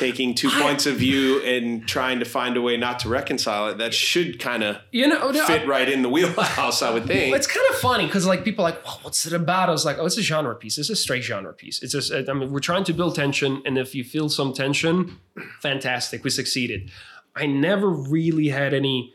[0.00, 3.68] taking two I- points of view and trying to find a way not to reconcile
[3.68, 7.06] it, that should kind of You know, fit I- right in the wheelhouse, I would
[7.06, 7.34] think.
[7.36, 9.68] It's kind of funny because like people are like, well, what's it about?
[9.68, 10.78] I was like, oh, it's a genre piece.
[10.78, 11.82] It's a straight genre piece.
[11.82, 15.18] It's just, I mean, we're trying to build tension, and if you feel some tension,
[15.60, 16.90] fantastic, we succeeded.
[17.36, 19.14] I never really had any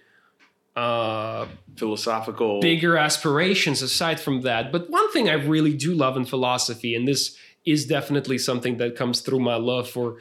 [0.76, 1.48] uh,
[1.78, 2.60] Philosophical.
[2.62, 4.72] bigger aspirations aside from that.
[4.72, 8.96] But one thing I really do love in philosophy, and this is definitely something that
[8.96, 10.18] comes through my love for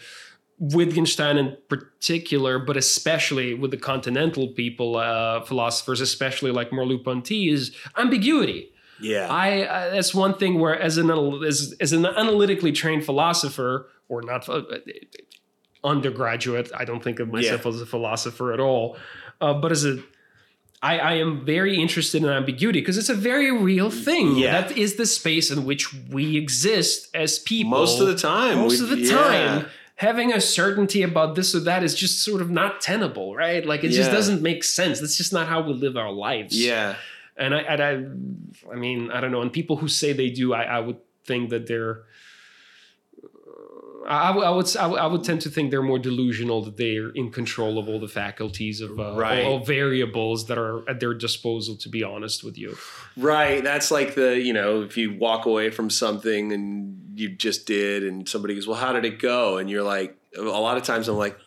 [0.59, 7.75] Wittgenstein in particular, but especially with the continental people, uh, philosophers, especially like Merleau-Ponty, is
[7.97, 8.71] ambiguity.
[9.01, 9.27] Yeah.
[9.29, 11.11] I, I that's one thing where as an
[11.45, 14.63] as, as an analytically trained philosopher or not uh,
[15.83, 18.97] undergraduate, I don't think of myself as a philosopher at all,
[19.41, 19.99] uh, but as a
[20.81, 24.37] I, I am very interested in ambiguity because it's a very real thing.
[24.37, 24.61] Yeah.
[24.61, 27.71] That is the space in which we exist as people.
[27.71, 28.59] Most of the time.
[28.59, 29.11] Most we- of the yeah.
[29.11, 29.67] time,
[29.97, 33.65] having a certainty about this or that is just sort of not tenable, right?
[33.65, 35.01] Like it just doesn't make sense.
[35.01, 36.59] That's just not how we live our lives.
[36.61, 36.97] Yeah.
[37.37, 39.43] And I, and I, I mean, I don't know.
[39.43, 42.03] And people who say they do, I, I would think that they're,
[44.07, 47.09] I, I would I would I would tend to think they're more delusional that they're
[47.11, 49.45] in control of all the faculties of uh, Right.
[49.45, 51.77] all, all variables that are at their disposal.
[51.77, 52.77] To be honest with you,
[53.17, 53.65] Right.
[53.65, 58.03] That's like the, you know, if you walk away from something and you just did
[58.05, 59.59] and somebody goes, well, how did it go?
[59.59, 61.39] And you're like, a lot of times I'm like,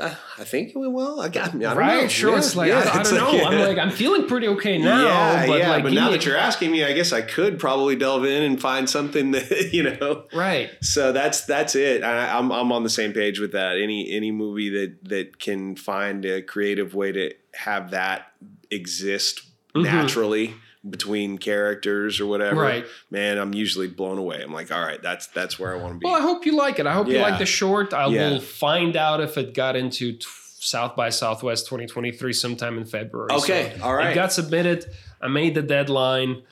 [0.00, 1.20] I, think it went well.
[1.20, 2.02] I got, I don't right?
[2.02, 2.08] know.
[2.08, 3.42] Sure, Yeah, it's like yeah, I, I it's don't know.
[3.44, 5.70] like- I'm like I'm feeling pretty okay now, yeah, but yeah.
[5.70, 8.60] like but now that you're asking me, I guess I could probably delve in and
[8.60, 10.70] find something that, you know, right.
[10.80, 12.04] so that's that's it.
[12.04, 13.76] I, I'm I'm on the same page with that.
[13.76, 18.32] Any any movie that that can find a creative way to have that
[18.70, 19.42] exist
[19.74, 19.82] Mhm.
[19.84, 20.54] naturally
[20.90, 22.84] between characters or whatever, Right.
[23.10, 24.40] man, I'm usually blown away.
[24.42, 26.04] I'm like, all right, that's that's where I want to be.
[26.06, 26.86] Well, I hope you like it.
[26.86, 27.92] I hope you like the short.
[27.94, 28.30] I Yeah.
[28.30, 30.26] will find out if it got into t-
[30.60, 33.30] South by Southwest 2023 sometime in February.
[33.32, 34.10] Okay, So all right.
[34.10, 34.86] It got submitted.
[35.20, 36.42] I made the deadline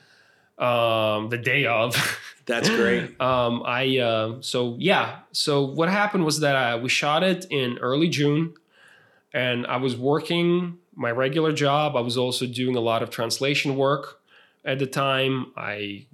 [0.57, 1.95] um, the day of.
[2.45, 3.19] that's great.
[3.21, 5.19] um, I uh, so yeah.
[5.31, 8.53] So what happened was that I, we shot it in early June,
[9.33, 11.95] and I was working my regular job.
[11.95, 14.16] I was also doing a lot of translation work
[14.67, 15.51] at the time.
[15.57, 16.05] I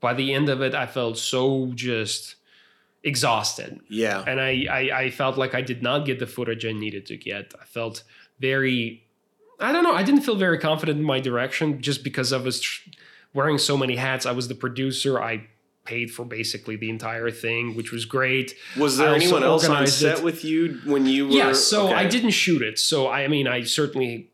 [0.00, 2.34] by the end of it, I felt so just
[3.02, 4.22] exhausted, Yeah.
[4.26, 7.16] and I, I I felt like I did not get the footage I needed to
[7.16, 7.54] get.
[7.60, 8.02] I felt
[8.40, 9.04] very.
[9.58, 9.94] I don't know.
[9.94, 12.90] I didn't feel very confident in my direction just because I was tr-
[13.32, 14.26] wearing so many hats.
[14.26, 15.18] I was the producer.
[15.22, 15.46] I
[15.86, 18.54] paid for basically the entire thing, which was great.
[18.76, 20.24] Was there anyone else on set it.
[20.24, 21.32] with you when you were?
[21.32, 22.78] Yeah, so I didn't shoot it.
[22.78, 24.30] So I mean, I certainly,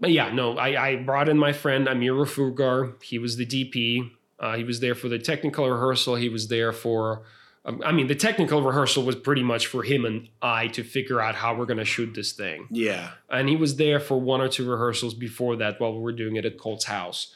[0.00, 3.02] but yeah, no, I, I brought in my friend Amir Rafurgar.
[3.02, 4.10] He was the DP.
[4.38, 6.14] Uh, he was there for the technical rehearsal.
[6.14, 7.22] He was there for,
[7.66, 11.20] um, I mean, the technical rehearsal was pretty much for him and I to figure
[11.20, 12.66] out how we're going to shoot this thing.
[12.70, 13.10] Yeah.
[13.28, 16.36] And he was there for one or two rehearsals before that while we were doing
[16.36, 17.34] it at Colt's house.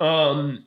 [0.00, 0.64] Um,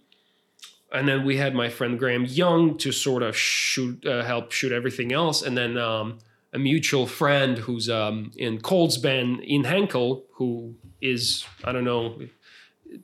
[0.92, 4.72] and then we had my friend Graham Young to sort of shoot, uh, help shoot
[4.72, 5.42] everything else.
[5.42, 6.20] And then um,
[6.54, 12.20] a mutual friend who's um, in Colt's band, Ian Henkel, who is, I don't know,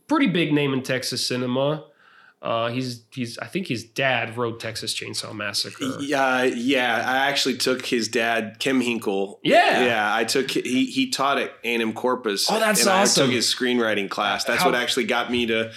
[0.08, 1.86] pretty big name in Texas cinema.
[2.42, 5.98] Uh, he's he's I think his dad wrote Texas Chainsaw Massacre.
[6.00, 7.04] Yeah, yeah.
[7.04, 9.40] I actually took his dad, Kim Henkel.
[9.44, 9.84] Yeah.
[9.86, 10.16] yeah.
[10.16, 12.48] I took he he taught at A&M Corpus.
[12.52, 13.24] Oh, that's and awesome.
[13.24, 14.44] I took his screenwriting class.
[14.44, 15.72] That's How- what actually got me to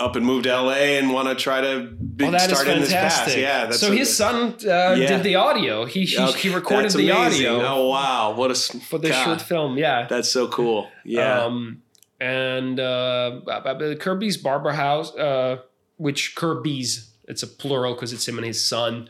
[0.00, 2.80] up and move to LA and want to try to be, Oh, that start in
[2.80, 3.38] this fantastic.
[3.40, 3.66] Yeah.
[3.66, 5.08] That's so his son uh, Yeah.
[5.08, 5.84] did the audio.
[5.86, 9.42] He he, Okay, he recorded the audio Oh wow, what a for the God, short
[9.42, 9.76] film.
[9.76, 10.06] Yeah.
[10.08, 10.88] That's so cool.
[11.04, 11.42] Yeah.
[11.44, 11.82] Um,
[12.20, 15.58] and uh, uh, uh, Kirby's Barber House, uh,
[15.96, 19.08] which Kirby's, it's a plural because it's him and his son.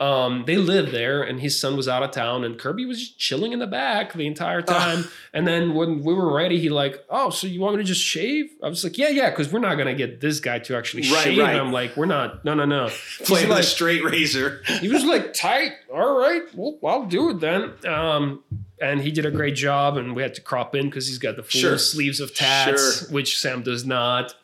[0.00, 3.18] Um, they lived there, and his son was out of town, and Kirby was just
[3.18, 5.06] chilling in the back the entire time.
[5.32, 8.00] and then when we were ready, he like, "Oh, so you want me to just
[8.02, 11.10] shave?" I was like, "Yeah, yeah," because we're not gonna get this guy to actually
[11.10, 11.56] Right, shave right.
[11.56, 11.72] him.
[11.72, 12.44] Like, we're not.
[12.44, 12.86] No, no, no.
[13.18, 14.62] He's Playing like, the straight razor.
[14.80, 15.72] he was like tight.
[15.92, 17.72] All right, well, I'll do it then.
[17.84, 18.44] Um,
[18.80, 21.34] and he did a great job, and we had to crop in because he's got
[21.34, 21.76] the full Sure.
[21.78, 23.08] sleeves of tats, Sure.
[23.12, 24.36] which Sam does not.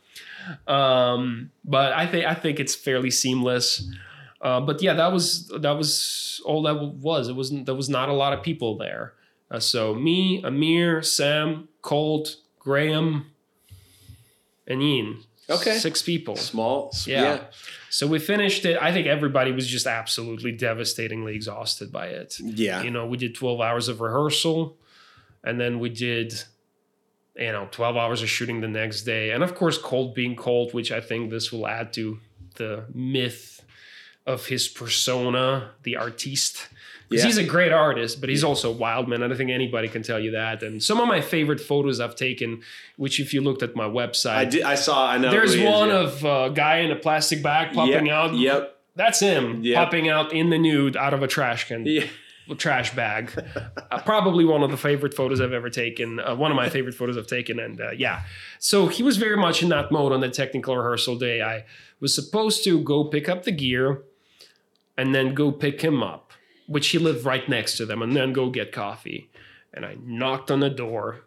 [0.67, 3.87] Um, but I think I think it's fairly seamless.
[4.45, 7.29] Uh, but yeah, that was that was all that was.
[7.29, 9.15] It wasn't there was not a lot of people there.
[9.51, 13.31] Uh, so me, Amir, Sam, Colt, Graham,
[14.67, 15.23] and Ian.
[15.49, 15.79] Okay.
[15.79, 16.37] six people.
[16.37, 16.95] Small.
[17.07, 17.23] Yeah.
[17.23, 17.41] Yeah.
[17.91, 18.79] So we finished it.
[18.81, 22.39] I think everybody was just absolutely devastatingly exhausted by it.
[22.41, 22.83] Yeah.
[22.83, 24.79] You know, we did 12 hours of rehearsal
[25.45, 26.33] and then we did,
[27.37, 29.33] you know, 12 hours of shooting the next day.
[29.33, 32.19] And of course, Colt being Colt, which I think this will add to
[32.57, 33.54] the myth
[34.27, 36.69] of his persona, the artiste.
[37.09, 37.27] Because Yeah.
[37.29, 39.23] he's a great artist, but he's also a wild man.
[39.23, 40.63] I don't think anybody can tell you that.
[40.63, 42.63] And some of my favorite photos I've taken,
[42.97, 44.63] which if you looked at my website, I did.
[44.63, 45.11] I saw.
[45.11, 45.31] I know.
[45.31, 45.97] there's he is, one yeah.
[46.01, 48.35] of a guy in a plastic bag popping Yep, out.
[48.35, 48.77] Yep.
[48.97, 49.77] That's him Yep.
[49.77, 52.05] popping out in the nude out of a trash can, Yeah.
[52.57, 53.31] trash bag.
[53.91, 56.21] uh, probably one of the favorite photos I've ever taken.
[56.21, 57.59] Uh, one of my favorite photos I've taken.
[57.61, 58.23] And uh, yeah,
[58.59, 61.43] so he was very much in that mode on the technical rehearsal day.
[61.43, 61.65] I
[62.01, 64.03] was supposed to go pick up the gear
[64.97, 66.33] and then go pick him up,
[66.67, 69.31] which he lived right next to them, and then go get coffee.
[69.73, 71.21] And I knocked on the door,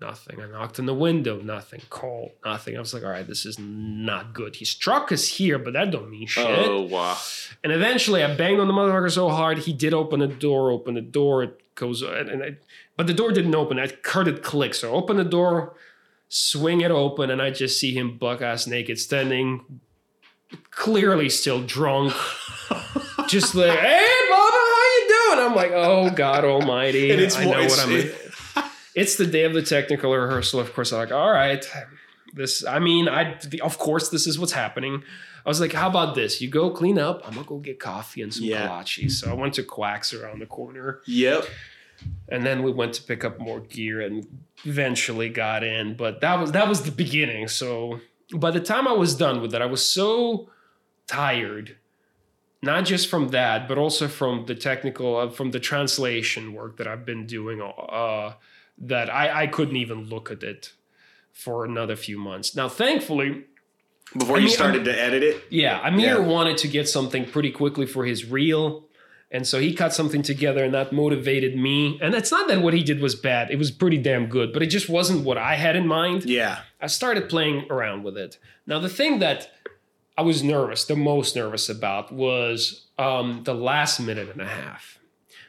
[0.00, 0.40] nothing.
[0.40, 1.80] I knocked on the window, nothing.
[1.88, 2.76] Called, nothing.
[2.76, 4.56] I was like, all right, this is not good.
[4.56, 6.44] His truck is here, but that don't mean shit.
[6.46, 7.16] Oh wow.
[7.62, 10.70] And eventually, I banged on the motherfucker so hard, he did open the door.
[10.70, 11.44] Open the door.
[11.44, 12.56] It goes, and, and I,
[12.96, 13.78] but the door didn't open.
[13.78, 14.74] I heard it click.
[14.74, 15.74] So I open the door,
[16.28, 19.80] swing it open, and I just see him buck ass naked, standing,
[20.70, 22.12] clearly still drunk,
[23.28, 27.44] just like, "Hey, Bubba, how you doing?" I'm like, "Oh God Almighty!" And it's I
[27.44, 28.64] more- know it's- what I'm.
[28.94, 30.60] It's the day of the technical rehearsal.
[30.60, 31.64] Of course, I'm like, "All right."
[32.34, 35.02] This, I mean, I of course this is what's happening.
[35.44, 36.40] I was like, how about this?
[36.40, 37.22] You go clean up.
[37.26, 38.68] I'm gonna go get coffee and some Yeah.
[38.68, 39.10] kolache.
[39.10, 41.44] So I went to Quacks around the corner, Yep.
[42.28, 44.26] and then we went to pick up more gear and
[44.64, 45.94] eventually got in.
[45.94, 47.48] But that was that was the beginning.
[47.48, 48.00] So
[48.34, 50.48] by the time I was done with it, I was so
[51.06, 51.76] tired,
[52.62, 56.86] not just from that, but also from the technical, uh, from the translation work that
[56.86, 57.60] I've been doing.
[57.60, 58.34] Uh,
[58.78, 60.72] that I I couldn't even look at it
[61.32, 62.54] for another few months.
[62.56, 63.44] Now, thankfully,
[64.16, 65.42] Before I you started to edit it.
[65.50, 66.26] yeah, Amir Yeah.
[66.26, 68.86] wanted to get something pretty quickly for his reel.
[69.30, 71.98] And so he cut something together and that motivated me.
[72.02, 74.62] And it's not that what he did was bad, it was pretty damn good, but
[74.62, 76.24] it just wasn't what I had in mind.
[76.26, 76.58] Yeah.
[76.82, 78.36] I started playing around with it.
[78.66, 79.50] Now, the thing that
[80.16, 84.98] I was nervous, the most nervous about, was um, the last minute and a half.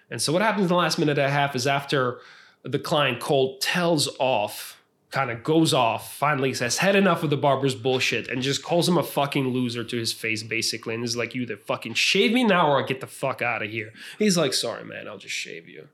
[0.09, 2.19] And so, what happens in the last minute and a half is after
[2.63, 4.81] the client Colt tells off,
[5.11, 8.87] kind of goes off, finally says, had enough of the barber's bullshit, and just calls
[8.87, 10.95] him a fucking loser to his face, basically.
[10.95, 13.61] And is like, you either fucking shave me now or I get the fuck out
[13.61, 13.91] of here.
[14.17, 15.89] He's like, sorry, man, I'll just shave you.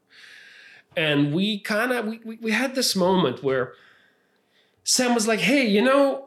[0.96, 3.74] And we kind of, we, we, we had this moment where
[4.84, 6.26] Sam was like, hey, you know,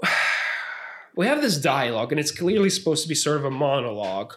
[1.16, 4.34] we have this dialogue and it's clearly supposed to be sort of a monologue.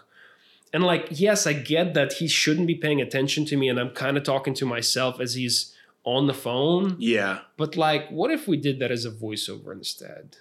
[0.74, 3.92] And like, yes, I get that he shouldn't be paying attention to me and I'm
[3.92, 5.74] kind of talking to myself as he's
[6.04, 6.98] on the phone.
[7.00, 7.40] Yeah.
[7.58, 10.38] But like, what if we did that as a voiceover instead?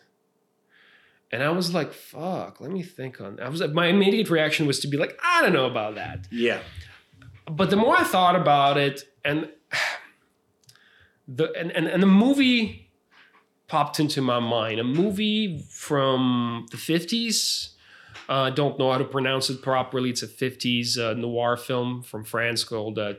[1.31, 4.78] And I was like, fuck, let me think on I was my immediate reaction was
[4.81, 6.61] to be like, I don't know about that Yeah.
[7.51, 9.48] but the more I thought about it, and
[11.28, 12.84] the and, and, and the movie
[13.69, 14.78] popped into my mind.
[14.81, 17.70] A movie from the fifties.
[18.28, 20.11] I uh, don't know how to pronounce it properly.
[20.11, 23.15] It's a fifties uh, noir film from France called uh,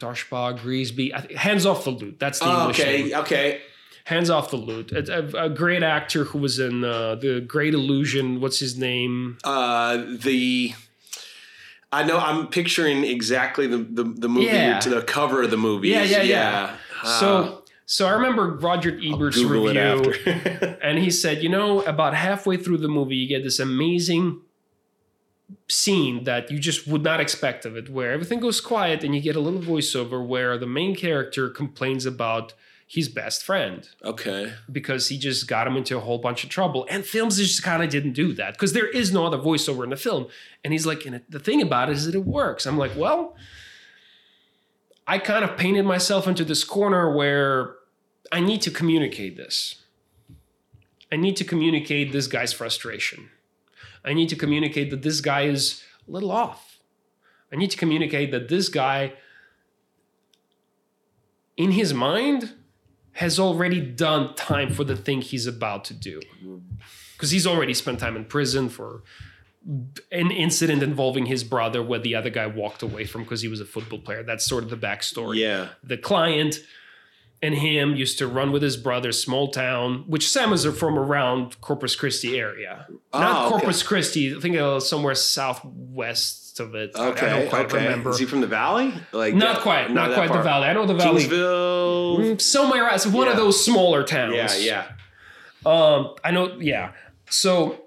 [0.00, 1.12] Grisbi.
[1.36, 2.18] Hands off the loot.
[2.18, 3.06] That's the Oh, English name.
[3.06, 3.14] okay.
[3.16, 3.60] Okay.
[4.06, 4.92] Hands off the loot.
[4.92, 8.40] It's a, a great actor who was in uh, the Great Illusion.
[8.40, 9.38] What's his name?
[9.44, 10.74] Uh, the.
[11.90, 12.18] I know.
[12.18, 14.78] I'm picturing exactly the the, the movie Yeah.
[14.80, 15.88] to the cover of the movie.
[15.88, 16.76] Yeah, yeah, yeah.
[17.02, 20.14] Uh, so so I remember Roger Ebert's review.
[20.82, 24.42] And he said, you know, about halfway through the movie, you get this amazing
[25.68, 29.20] scene that you just would not expect of it, where everything goes quiet and you
[29.20, 32.52] get a little voiceover where the main character complains about
[32.86, 34.52] his best friend okay.
[34.70, 36.86] because he just got him into a whole bunch of trouble.
[36.90, 39.90] And films just kind of didn't do that because there is no other voiceover in
[39.90, 40.26] the film.
[40.62, 42.66] And he's like, and the thing about it is that it works.
[42.66, 43.36] I'm like, well,
[45.06, 47.76] I kind of painted myself into this corner where
[48.32, 49.82] I need to communicate this.
[51.12, 53.30] I need to communicate this guy's frustration.
[54.04, 56.78] I need to communicate that this guy is a little off.
[57.52, 59.12] I need to communicate that this guy,
[61.56, 62.54] in his mind,
[63.12, 66.20] has already done time for the thing he's about to do.
[67.12, 69.02] Because he's already spent time in prison for
[70.12, 73.60] an incident involving his brother where the other guy walked away from because he was
[73.60, 74.22] a football player.
[74.22, 75.68] That's sort of the backstory Yeah.
[75.82, 76.56] the client
[77.42, 81.60] and him used to run with his brother small town which sam is from around
[81.60, 83.50] corpus christi area not Oh, okay.
[83.60, 87.26] corpus christi i think uh, somewhere southwest of it Okay.
[87.26, 87.84] i don't quite okay.
[87.84, 88.94] remember Is he from the valley?
[89.12, 92.18] Like not that- quite not, that quite the valley i know the valley Kingsville.
[92.18, 94.84] Mm, somewhere else one of those smaller towns Yeah.
[95.66, 95.70] Yeah.
[95.70, 96.92] um, I know, yeah.
[97.30, 97.83] So,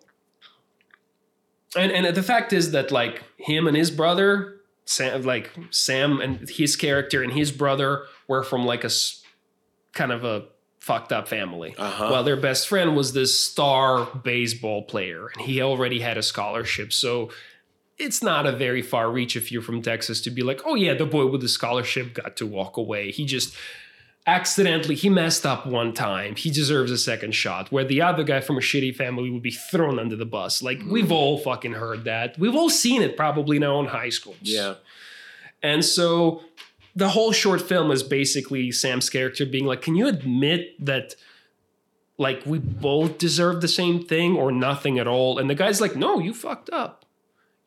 [1.78, 6.50] and and the fact is that like him and his brother, Sam, like Sam and
[6.50, 8.90] his character and his brother were from like a
[9.94, 10.46] kind of a
[10.80, 11.76] fucked up family.
[11.78, 12.10] Uh-huh.
[12.12, 16.94] Well, their best friend was this star baseball player, and he already had a scholarship.
[16.94, 17.30] So
[17.98, 20.94] it's not a very far reach if you're from Texas to be like, oh yeah,
[20.94, 23.12] the boy with the scholarship got to walk away.
[23.12, 23.56] He just
[24.28, 26.36] accidentally he messed up one time.
[26.36, 27.72] He deserves a second shot.
[27.72, 30.62] Where the other guy from a shitty family would be thrown under the bus.
[30.62, 30.92] Like hmm.
[30.92, 32.38] we've all fucking heard that.
[32.38, 34.38] We've all seen it probably in our own high schools.
[34.42, 34.76] Yeah.
[35.64, 36.44] And so
[36.96, 41.16] the whole short film is basically Sam's character being like, Can you admit that
[42.20, 45.40] like we both deserve the same thing or nothing at all?
[45.40, 47.06] And the guy's like, No, you fucked up.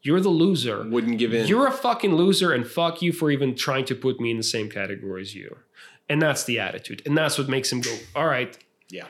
[0.03, 0.89] You're the loser.
[0.89, 1.47] Wouldn't give in.
[1.47, 4.43] You're a fucking loser and fuck you for even trying to put me in the
[4.43, 5.59] same category as you.
[6.11, 7.01] And that's the attitude.
[7.07, 8.53] And that's what makes him go, All right,
[8.91, 9.07] yeah.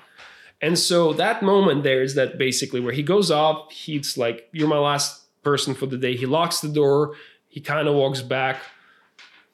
[0.60, 4.68] and so that moment there is that basically where he goes off, he's like, You're
[4.68, 6.14] my last person for the day.
[6.14, 7.14] He locks the door,
[7.48, 8.59] he kind of walks back,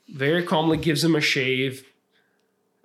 [0.09, 1.85] very calmly gives him a shave,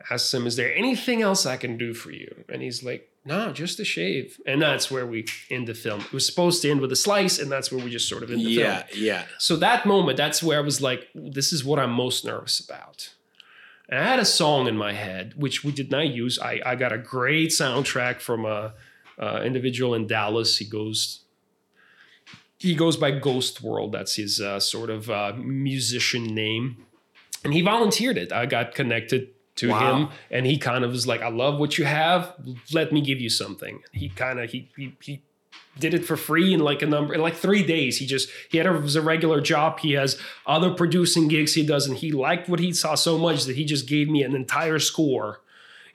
[0.09, 2.45] asks him, Is there anything else I can do for you?
[2.49, 4.39] And he's like, No, just a shave.
[4.45, 6.01] And that's where we end the film.
[6.01, 8.29] It was supposed to end with a slice, and that's where we just sort of
[8.31, 8.83] end the Yeah.
[8.83, 8.89] film.
[9.03, 9.13] Yeah.
[9.13, 9.23] Yeah.
[9.39, 13.09] So that moment, that's where I was like, This is what I'm most nervous about.
[13.91, 16.39] And I had a song in my head, which we did not use.
[16.39, 18.73] I, I got a great soundtrack from a,
[19.19, 20.57] a individual in Dallas.
[20.57, 21.19] He goes
[22.57, 23.91] he goes by Ghost World.
[23.91, 26.85] That's his uh, sort of uh, musician name,
[27.43, 28.31] and he volunteered it.
[28.31, 29.95] I got connected to Wow.
[29.95, 32.33] him, and he kind of was like, "I love what you have.
[32.71, 35.21] Let me give you something." He kind of he, he he
[35.77, 37.97] did it for free in like a number in like three days.
[37.97, 39.79] He just he had a, was a regular job.
[39.79, 43.45] He has other producing gigs he does, and he liked what he saw so much
[43.45, 45.40] that he just gave me an entire score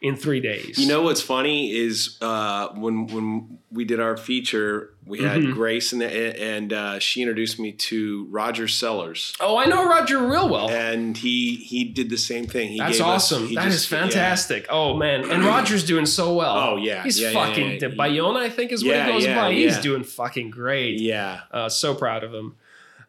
[0.03, 0.79] in three days.
[0.79, 5.53] You know what's funny is uh, when when we did our feature, we had Mhm.
[5.55, 10.49] Grace and and uh, she introduced me to Roger Sellers, Oh, I know Roger real
[10.49, 10.69] well.
[10.71, 12.69] and he he did the same thing.
[12.71, 13.49] He That's gave us- awesome.
[13.49, 14.01] he That is just- yeah.
[14.01, 14.67] fantastic.
[14.69, 16.57] Oh man, and Roger's doing so well.
[16.57, 17.03] Oh, yeah.
[17.03, 17.79] he's Yeah, yeah, fucking yeah.
[17.79, 18.37] the Bayonne.
[18.37, 19.53] I think is what he goes yeah, by.
[19.53, 19.81] He's yeah.
[19.83, 21.01] doing fucking great.
[21.01, 22.55] Yeah, Uh, so proud of him.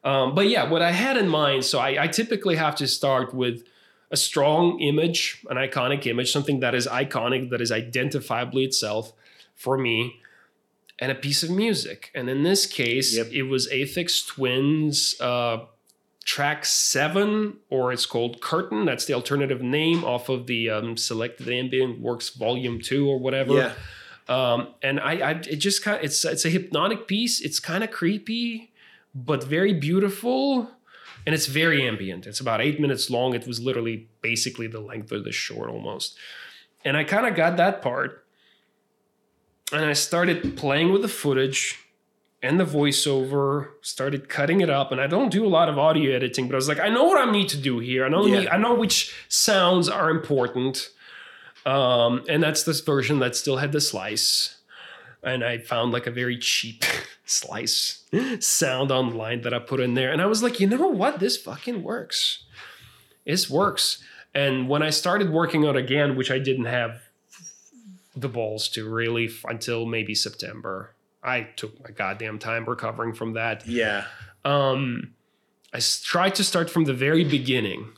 [0.03, 1.65] Um, but yeah, what I had in mind.
[1.65, 3.64] So I, I typically have to start with
[4.11, 9.13] a strong image, an iconic image, something that is iconic, that is identifiably itself
[9.55, 10.21] for me,
[10.99, 12.11] and a piece of music.
[12.15, 13.27] And in this case, Yep.
[13.31, 15.15] it was Aphex Twins.
[15.19, 15.65] Uh,
[16.25, 18.84] track seven, or it's called Curtain.
[18.84, 23.53] That's the alternative name off of the um, Selected Ambient Works Volume Two or whatever.
[23.53, 23.73] yeah.
[24.27, 27.39] Um, and I, I, it just kind of, it's, it's a hypnotic piece.
[27.39, 28.73] It's kind of creepy,
[29.15, 30.69] but very beautiful.
[31.27, 32.25] And it's very ambient.
[32.25, 33.35] It's about eight minutes long.
[33.35, 36.17] It was literally basically the length of the short almost.
[36.85, 38.25] And I kind of got that part.
[39.73, 41.83] And I started playing with the footage
[42.41, 44.93] and the voiceover, started cutting it up.
[44.93, 47.03] And I don't do a lot of audio editing, but I was like, I know
[47.03, 48.05] what I need to do here.
[48.05, 48.49] I know, Yeah.
[48.53, 50.91] I know which sounds are important.
[51.65, 54.56] Um, and that's this version that still had the slice.
[55.23, 56.84] And I found like a very cheap
[57.26, 58.03] slice
[58.39, 60.11] sound online that I put in there.
[60.11, 61.19] And I was like, you know what?
[61.19, 62.44] This fucking works.
[63.26, 64.02] This works.
[64.34, 67.02] And when I started working on again, which I didn't have
[68.15, 73.34] the balls to really f- until maybe September, I took my goddamn time recovering from
[73.34, 74.06] that Yeah.
[74.45, 75.14] um,
[75.73, 77.89] I tried to start from the very beginning,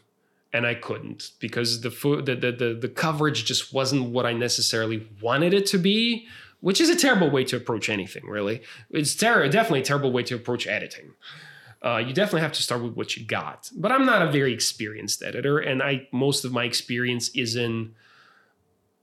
[0.52, 4.34] and I couldn't because the, fo- the, the the the coverage just wasn't what I
[4.34, 6.26] necessarily wanted it to be,
[6.62, 8.26] which is a terrible way to approach anything.
[8.28, 8.62] Really,
[8.92, 11.14] it's ter- definitely a terrible way to approach editing.
[11.82, 13.70] Uh, you definitely have to start with what you got.
[13.76, 17.96] But I'm not a very experienced editor, and I most of my experience is in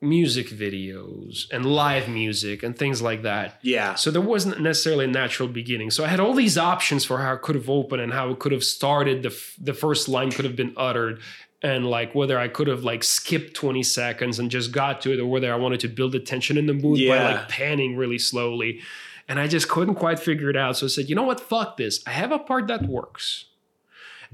[0.03, 3.59] music videos and live music and things like that.
[3.63, 3.95] Yeah.
[3.95, 5.91] So there wasn't necessarily a natural beginning.
[5.91, 8.39] So I had all these options for how it could have opened and how it
[8.39, 9.23] could have started.
[9.23, 11.21] The f- the first line could have been uttered,
[11.63, 15.21] and like whether I could have like skipped twenty seconds and just got to it,
[15.21, 18.19] or whether I wanted to build the tension in the mood by like panning really
[18.19, 18.81] slowly.
[19.29, 20.77] And I just couldn't quite figure it out.
[20.77, 21.41] So I said, you know what?
[21.41, 22.01] Fuck this.
[22.07, 23.47] I have a part that works,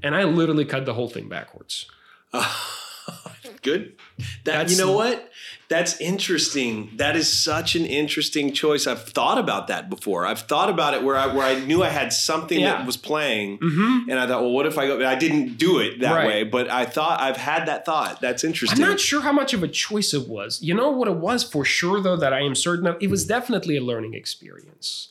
[0.02, 1.86] and I literally cut the whole thing backwards.
[3.62, 3.94] Good.
[4.18, 5.30] That That's- you know what?
[5.72, 6.90] That's interesting.
[6.96, 8.86] That is such an interesting choice.
[8.86, 10.26] I've thought about that before.
[10.26, 12.72] I've thought about it where I where I knew I had something Yeah.
[12.76, 14.10] that was playing, Mm-hmm.
[14.10, 14.94] and I thought, well, what if I go?
[15.06, 16.26] I didn't do it that Right.
[16.26, 18.20] way, but I thought I've had that thought.
[18.20, 18.82] That's interesting.
[18.84, 20.60] I'm not sure how much of a choice it was.
[20.62, 22.96] You know what it was for sure, though, that I am certain of?
[23.00, 25.08] It was definitely a learning experience.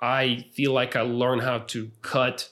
[0.00, 2.48] I feel like I learned how to cut.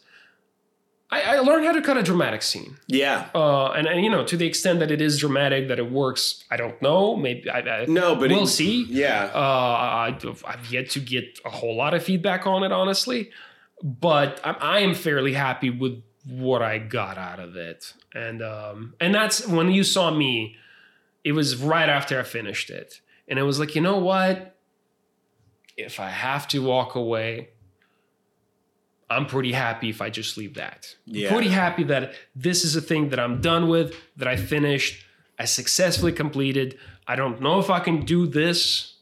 [1.10, 2.76] I, I learned how to cut a dramatic scene.
[2.86, 3.28] yeah.
[3.34, 6.44] Uh, and, and, you know, to the extent that it is dramatic, that it works,
[6.50, 7.16] I don't know.
[7.16, 8.84] Maybe I, I, No, but we'll it- see.
[8.90, 9.30] Yeah.
[9.34, 13.30] Uh, I, I've yet to get a whole lot of feedback on it, honestly,
[13.82, 17.94] but I, I am fairly happy with what I got out of it.
[18.14, 20.56] And um, and that's when you saw me.
[21.24, 24.56] It was right after I finished it, and it was like, you know what?
[25.76, 27.50] If I have to walk away,
[29.10, 30.94] I'm pretty happy if I just leave that.
[31.06, 31.32] Yeah.
[31.32, 35.04] Pretty happy that this is a thing that I'm done with, that I finished,
[35.38, 36.78] I successfully completed.
[37.06, 38.94] I don't know if I can do this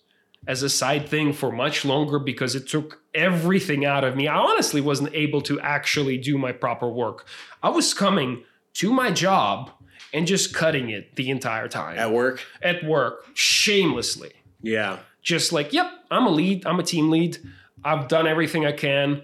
[0.46, 4.28] as a side thing for much longer because it took everything out of me.
[4.28, 7.26] I honestly wasn't able to actually do my proper work.
[7.62, 9.70] I was coming to my job
[10.12, 12.40] and just cutting it the entire time At work.
[12.62, 14.98] at work shamelessly Yeah.
[15.22, 17.38] just like, yep, I'm a lead, I'm a team lead.
[17.84, 19.22] I've done everything I can.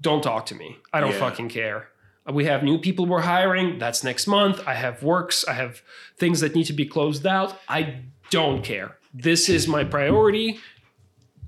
[0.00, 0.76] Don't talk to me.
[0.92, 1.18] I don't Yeah.
[1.18, 1.88] fucking care.
[2.30, 3.78] We have new people we're hiring.
[3.78, 4.60] That's next month.
[4.66, 5.46] I have works.
[5.48, 5.80] I have
[6.18, 7.58] things that need to be closed out.
[7.68, 8.00] I
[8.30, 8.98] don't care.
[9.14, 10.58] This is my priority.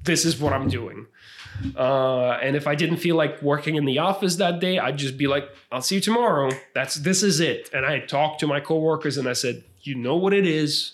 [0.04, 1.06] This is what I'm doing.
[1.76, 5.18] Uh, and if I didn't feel like working in the office that day, I'd just
[5.18, 7.68] be like, "I'll see you tomorrow." That's this is it.
[7.74, 10.92] And I talked to my coworkers and I said, "You know what it is.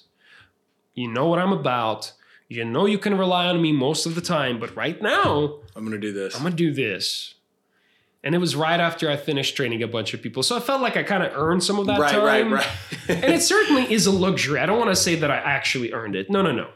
[0.94, 2.10] You know what I'm about.
[2.48, 5.84] You know you can rely on me most of the time, but right now I'm
[5.84, 6.34] gonna do this.
[6.34, 7.34] I'm gonna do this."
[8.26, 10.42] And it was right after I finished training a bunch of people.
[10.42, 12.24] So I felt like I kind of earned some of that right, time.
[12.24, 12.66] right, right.
[13.08, 13.22] right.
[13.22, 14.58] and it certainly is a luxury.
[14.58, 16.28] I don't want to say that I actually earned it.
[16.28, 16.70] No, no, no.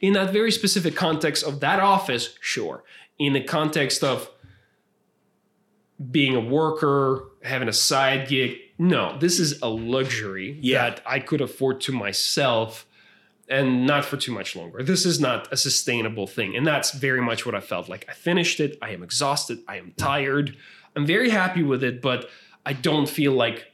[0.00, 2.84] In that very specific context of that office, sure.
[3.18, 4.30] In the context of
[6.10, 9.18] being a worker, having a side gig, no.
[9.18, 10.88] This is a luxury Yeah.
[10.88, 12.86] that I could afford to myself
[13.46, 14.82] and not for too much longer.
[14.82, 16.56] This is not a sustainable thing.
[16.56, 18.06] And that's very much what I felt like.
[18.08, 18.78] I finished it.
[18.80, 19.60] I am exhausted.
[19.66, 20.56] I am tired.
[20.98, 22.28] I'm very happy with it, but
[22.66, 23.70] I don't feel like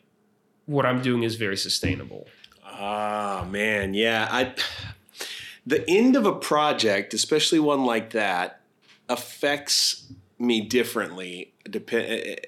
[0.66, 2.26] what I'm doing is very sustainable.
[2.66, 4.28] Ah, man, yeah.
[4.30, 4.52] I
[5.64, 8.60] the end of a project, especially one like that,
[9.08, 11.54] affects me differently.
[11.68, 12.40] Depend.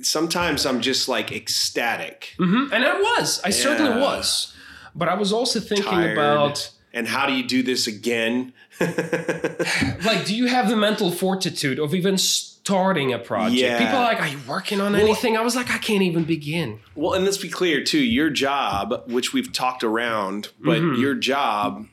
[0.00, 2.34] Sometimes I'm just like ecstatic.
[2.38, 3.42] hmm And I was.
[3.44, 4.54] I certainly was.
[4.94, 6.16] But I was also thinking Tired.
[6.16, 8.54] about And how do you do this again?
[8.80, 12.16] like, do you have the mental fortitude of even
[12.64, 13.60] starting a project?
[13.60, 13.78] Yeah.
[13.78, 15.36] People are like, are you working on anything?
[15.36, 16.80] I was like, I can't even begin.
[16.94, 17.98] well, and let's be clear too.
[17.98, 20.98] Your job, which we've talked around, but Mhm.
[20.98, 21.86] your job,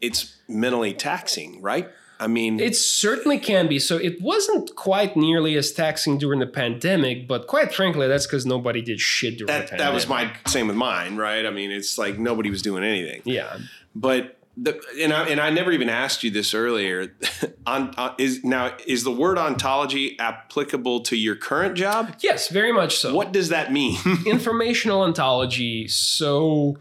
[0.00, 1.88] it's mentally taxing, right?
[2.20, 3.78] I mean, It certainly can be.
[3.80, 8.44] So it wasn't quite nearly as taxing during the pandemic, but quite frankly, that's because
[8.46, 9.78] nobody did shit during the that pandemic.
[9.80, 11.44] that was my same with mine, right?
[11.46, 13.22] I mean, it's like nobody was doing anything.
[13.24, 13.56] yeah.
[13.94, 17.14] But the and I and I never even asked you this earlier.
[17.66, 22.14] on, on is now is the word ontology applicable to your current job?
[22.20, 23.14] Yes, very much so.
[23.14, 23.98] What does that mean?
[24.26, 26.78] informational ontology so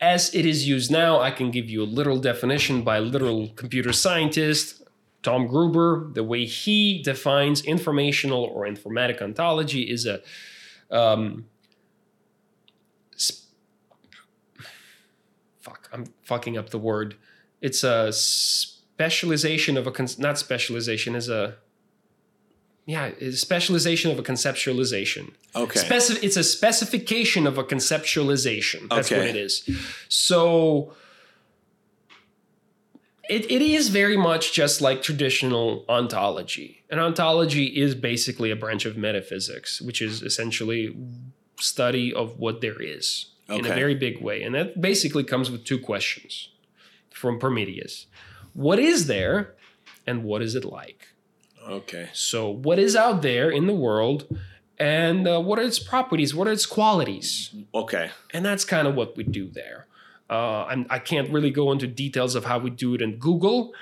[0.00, 3.92] as it is used now i can give you a literal definition by literal computer
[3.92, 4.82] scientist
[5.22, 10.20] tom gruber the way he defines informational or informatic ontology is a
[10.90, 11.46] um,
[13.16, 13.46] sp-
[15.60, 17.16] fuck i'm fucking up the word
[17.60, 21.56] it's a specialization of a con- not specialization is a
[22.84, 25.32] yeah, specialization of a conceptualization.
[25.54, 25.80] okay.
[25.80, 28.88] Speci- it's a specification of a conceptualization.
[28.88, 29.68] That's what it is.
[30.08, 30.92] So
[33.30, 36.82] it, it is very much just like traditional ontology.
[36.90, 40.96] An ontology is basically a branch of metaphysics, which is essentially
[41.60, 44.42] study of what there is in a very big way.
[44.42, 46.48] And that basically comes with two questions
[47.10, 48.06] from Prometheus.
[48.54, 49.54] What is there
[50.06, 51.08] and what is it like?
[51.68, 52.08] okay.
[52.12, 54.26] So, what is out there in the world,
[54.78, 56.34] and uh, what are its properties?
[56.34, 57.54] What are its qualities?
[57.74, 58.10] Okay.
[58.32, 59.86] And that's kind of what we do there.
[60.30, 63.72] Uh, I'm, I can't really go into details of how we do it in Google,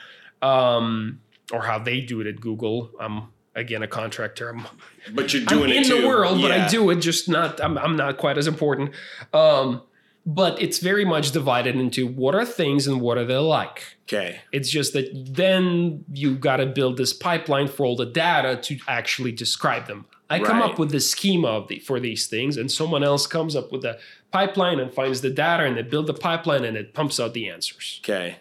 [0.42, 1.20] um,
[1.52, 2.90] or how they do it at Google.
[3.00, 4.51] I'm again a contractor.
[4.51, 4.66] I'm,
[5.12, 6.01] But you're I'm doing in it too.
[6.02, 7.62] the world, but I do it just not.
[7.62, 8.93] I'm, I'm not quite as important.
[9.32, 9.82] Um,
[10.27, 13.97] but it's very much divided into what are things and what are they like.
[14.05, 14.40] Okay.
[14.52, 18.78] It's just that then you got to build this pipeline for all the data to
[18.86, 20.06] actually describe them.
[20.28, 23.56] I come up with the schema of the, for these things, and someone else comes
[23.56, 23.98] up with the
[24.31, 27.48] pipeline and finds the data, and they build the pipeline, and it pumps out the
[27.48, 28.36] answers Okay.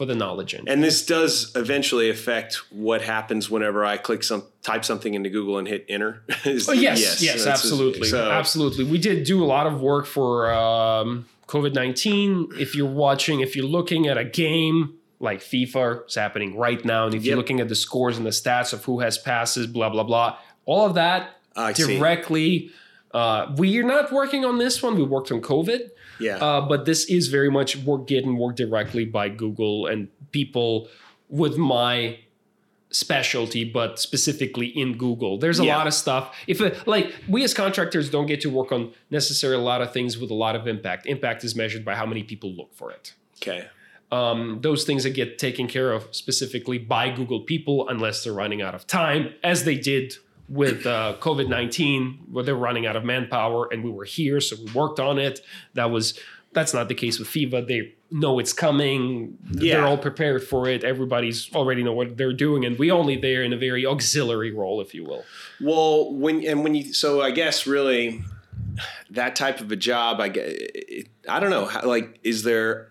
[0.00, 0.66] For the knowledge engine.
[0.72, 5.58] And this does eventually affect what happens whenever I click some type something into Google
[5.58, 6.22] and hit enter.
[6.46, 8.84] Oh yes, yes, that's- absolutely, So, absolutely.
[8.84, 12.48] We did do a lot of work for um, COVID nineteen.
[12.58, 17.04] If you're watching, if you're looking at a game like FIFA, it's happening right now,
[17.04, 19.90] and if you're looking at the scores and the stats of who has passes, blah
[19.90, 22.70] blah blah, all of that I directly.
[23.12, 24.94] Uh, we're not working on this one.
[24.96, 25.90] We worked on COVID,
[26.20, 26.36] Yeah.
[26.36, 30.88] uh, but this is very much work getting worked directly by Google and people
[31.28, 32.18] with my
[32.92, 35.38] specialty, but specifically in Google.
[35.38, 35.76] There's a Yeah.
[35.78, 36.36] lot of stuff.
[36.48, 39.92] If it, like we as contractors don't get to work on necessarily a lot of
[39.92, 41.06] things with a lot of impact.
[41.06, 43.14] Impact is measured by how many people look for it.
[43.42, 43.66] okay.
[44.12, 48.60] Um, those things that get taken care of specifically by Google people, unless they're running
[48.60, 50.14] out of time, as they did
[50.50, 54.56] with uh, COVID 19, where they're running out of manpower and we were here, so
[54.56, 55.40] we worked on it.
[55.74, 56.18] That was.
[56.52, 57.68] That's not the case with FIFA.
[57.68, 59.38] They know it's coming.
[59.52, 59.76] Yeah.
[59.76, 60.82] They're all prepared for it.
[60.82, 64.80] Everybody's already know what they're doing, and we only there in a very auxiliary role,
[64.80, 65.24] if you will.
[65.60, 68.24] Well, when and when you so I guess really
[69.10, 71.08] that type of a job, I get.
[71.28, 71.66] I don't know.
[71.66, 72.89] How, like, is there?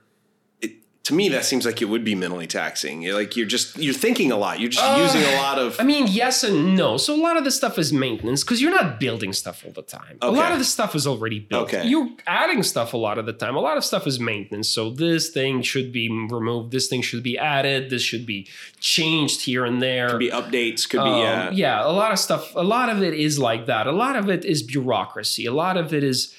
[1.06, 3.02] To me, that seems like it would be mentally taxing.
[3.02, 4.60] You're like you're just you're thinking a lot.
[4.60, 5.76] You're just Uh, using a lot of.
[5.80, 6.98] I mean, yes and no.
[6.98, 9.82] So a lot of the stuff is maintenance because you're not building stuff all the
[9.82, 10.20] time.
[10.22, 11.64] A lot of the stuff is already built.
[11.74, 11.88] Okay.
[11.88, 13.56] You're adding stuff a lot of the time.
[13.56, 14.70] A lot of stuff is maintenance.
[14.70, 16.72] So this thing should be removed.
[16.72, 17.90] This thing should be added.
[17.90, 18.48] This should be
[18.80, 20.10] changed here and there.
[20.10, 20.88] could be updates.
[20.88, 22.54] Could be Um, uh, yeah, a lot of stuff.
[22.56, 23.88] A lot of it is like that.
[23.88, 25.46] A lot of it is bureaucracy.
[25.48, 26.36] A lot of it is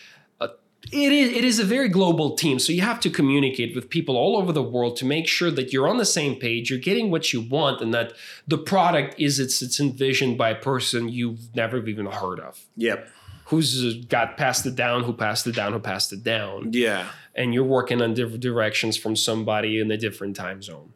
[0.92, 4.16] It is it is a very global team, so you have to communicate with people
[4.16, 7.10] all over the world to make sure that you're on the same page, you're getting
[7.10, 8.12] what you want, and that
[8.48, 13.08] the product is it's it's envisioned by a person you've never even heard of, Yep.
[13.46, 17.08] Who's uh, got passed it down, who passed it down, who passed it down, Yeah.
[17.34, 20.89] and you're working on different directions from somebody in a different time zone.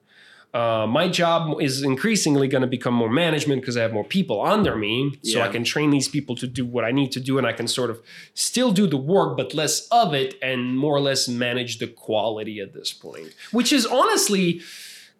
[0.54, 4.40] Uh, my job is increasingly going to become more management because I have more people
[4.40, 5.18] under me.
[5.24, 5.46] So Yeah.
[5.46, 7.66] I can train these people to do what I need to do, and I can
[7.66, 8.00] sort of
[8.34, 12.60] still do the work, but less of it, and more or less manage the quality
[12.60, 14.60] at this point, which is honestly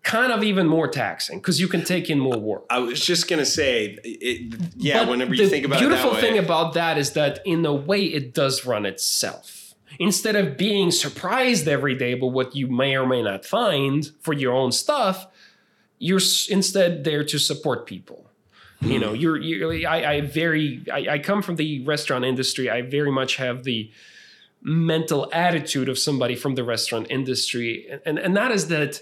[0.05, 2.65] kind of even more taxing because you can take in more work.
[2.70, 5.01] I was just gonna say, it, yeah.
[5.01, 7.73] But whenever you think about beautiful it beautiful thing about that is that in a
[7.74, 9.64] way it does run itself.
[9.99, 14.33] Instead of being surprised every day by what you may or may not find for
[14.33, 15.27] your own stuff,
[15.99, 18.31] you're instead there to support people.
[18.81, 22.69] You know, you're, you're I, I very I, I come from the restaurant industry.
[22.69, 23.91] I very much have the
[24.61, 29.01] mental attitude of somebody from the restaurant industry, and and, and that is that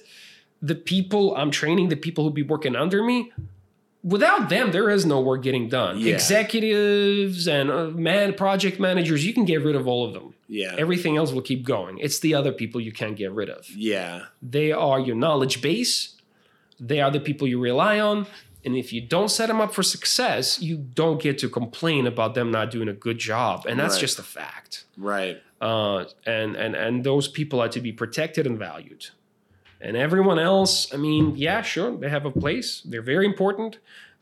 [0.60, 3.32] the people I'm training, the people who be working under me,
[4.04, 5.98] without them, there is no work getting done.
[5.98, 6.14] Yeah.
[6.14, 10.31] Executives and uh, man, project managers, you can get rid of all of them.
[10.60, 11.94] Yeah, Everything else will keep going.
[12.06, 13.62] It's the other people you can't get rid of.
[13.90, 14.14] yeah,
[14.56, 15.94] They are your knowledge base.
[16.90, 18.26] They are the people you rely on.
[18.64, 22.34] And if you don't set them up for success, you don't get to complain about
[22.34, 23.56] them not doing a good job.
[23.68, 24.00] And that's Right.
[24.06, 24.84] just a fact.
[25.14, 25.36] right.
[25.60, 29.02] Uh, and and and those people are to be protected and valued.
[29.80, 32.68] And everyone else, I mean, yeah, sure, they have a place.
[32.90, 33.72] They're very important.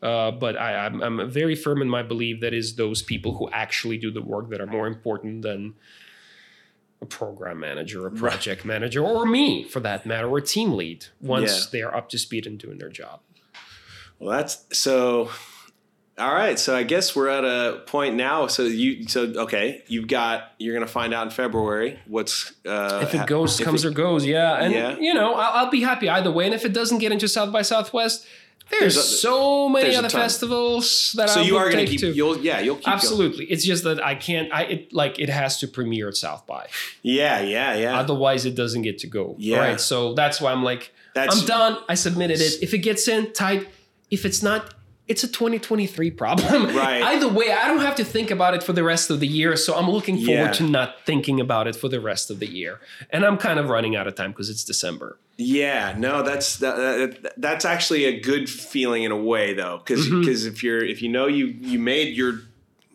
[0.02, 3.44] Uh, but I, I'm, I'm very firm in my belief that is those people who
[3.64, 5.74] actually do the work that are more important than
[7.02, 11.06] a program manager, a project manager, or me for that matter, or a team lead
[11.20, 11.64] once Yeah.
[11.72, 13.20] they are up to speed and doing their job.
[14.18, 15.30] Well, that's so.
[16.18, 18.46] All right, so I guess we're at a point now.
[18.46, 20.52] So you, so okay, you've got.
[20.58, 22.52] You're gonna find out in February what's.
[22.66, 24.56] Uh, If it goes, if comes it- or goes, yeah.
[24.62, 24.96] And Yeah.
[24.98, 26.44] you know, I'll, I'll be happy either way.
[26.44, 28.26] And if it doesn't get into South by Southwest,
[28.70, 32.00] there's, There's a- so many other festivals that So I you are gonna keep.
[32.02, 32.60] You'll yeah.
[32.60, 32.94] You'll keep going.
[32.94, 34.52] Absolutely, it's just that I can't.
[34.52, 36.68] I it like it has to premiere at South by.
[37.02, 37.98] Yeah, yeah, yeah.
[37.98, 39.34] Otherwise, it doesn't get to go.
[39.38, 39.58] Yeah.
[39.58, 39.80] Right.
[39.80, 41.78] So that's why I'm like, That's I'm done.
[41.88, 42.62] I submitted it.
[42.62, 43.68] If it gets in, tight.
[44.10, 44.74] If it's not,
[45.06, 46.74] it's a 2023 problem.
[46.76, 47.02] Right.
[47.02, 49.56] Either way, I don't have to think about it for the rest of the year.
[49.56, 50.52] So I'm looking forward Yeah.
[50.52, 52.80] to not thinking about it for the rest of the year.
[53.10, 55.18] And I'm kind of running out of time because it's December.
[55.42, 56.76] Yeah, no, that's that,
[57.22, 60.46] that- that's actually a good feeling in a way though, because Mhm.
[60.46, 62.42] if you're if you know you you made your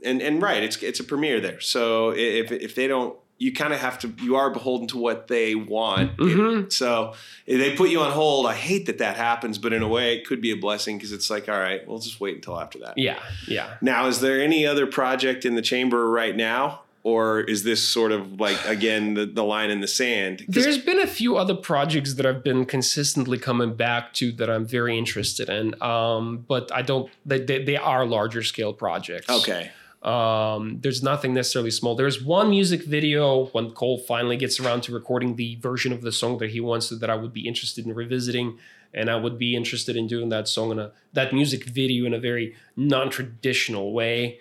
[0.03, 1.59] and and right, it's it's a premiere there.
[1.59, 5.27] So if if they don't, you kind of have to you are beholden to what
[5.27, 6.15] they want.
[6.17, 6.71] Mhm.
[6.71, 7.13] So
[7.47, 8.45] if they put you on hold.
[8.45, 11.11] I hate that that happens, but in a way, it could be a blessing because
[11.11, 12.93] it's like, all right, we'll just wait until after that.
[12.97, 13.17] Yeah.
[13.47, 13.73] Yeah.
[13.81, 16.81] Now, is there any other project in the chamber right now?
[17.05, 20.99] Or is this sort of like again the, the line in the sand there's been
[20.99, 25.47] a few other projects that I've been consistently coming back to that I'm very interested
[25.47, 25.79] in.
[25.83, 29.29] Um, but I don't, they, they, they are larger scale projects.
[29.29, 29.71] okay.
[30.01, 31.95] Um, there's nothing necessarily small.
[31.95, 36.11] There's one music video when Colt finally gets around to recording the version of the
[36.11, 38.59] song that he wants that I would be interested in revisiting,
[38.93, 42.13] and I would be interested in doing that song in a that music video in
[42.13, 44.37] a very non-traditional way.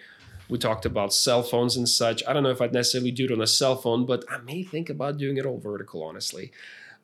[0.55, 2.23] We talked about cell phones and such.
[2.29, 4.63] I don't know if I'd necessarily do it on a cell phone, but I may
[4.63, 6.53] think about doing it all vertical, honestly,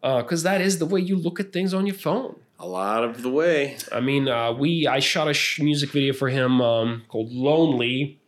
[0.01, 2.37] because that is the way you look at things on your phone.
[2.61, 3.77] A lot of the way.
[3.91, 8.21] I mean, uh, we I shot a sh- music video for him um, called "Lonely"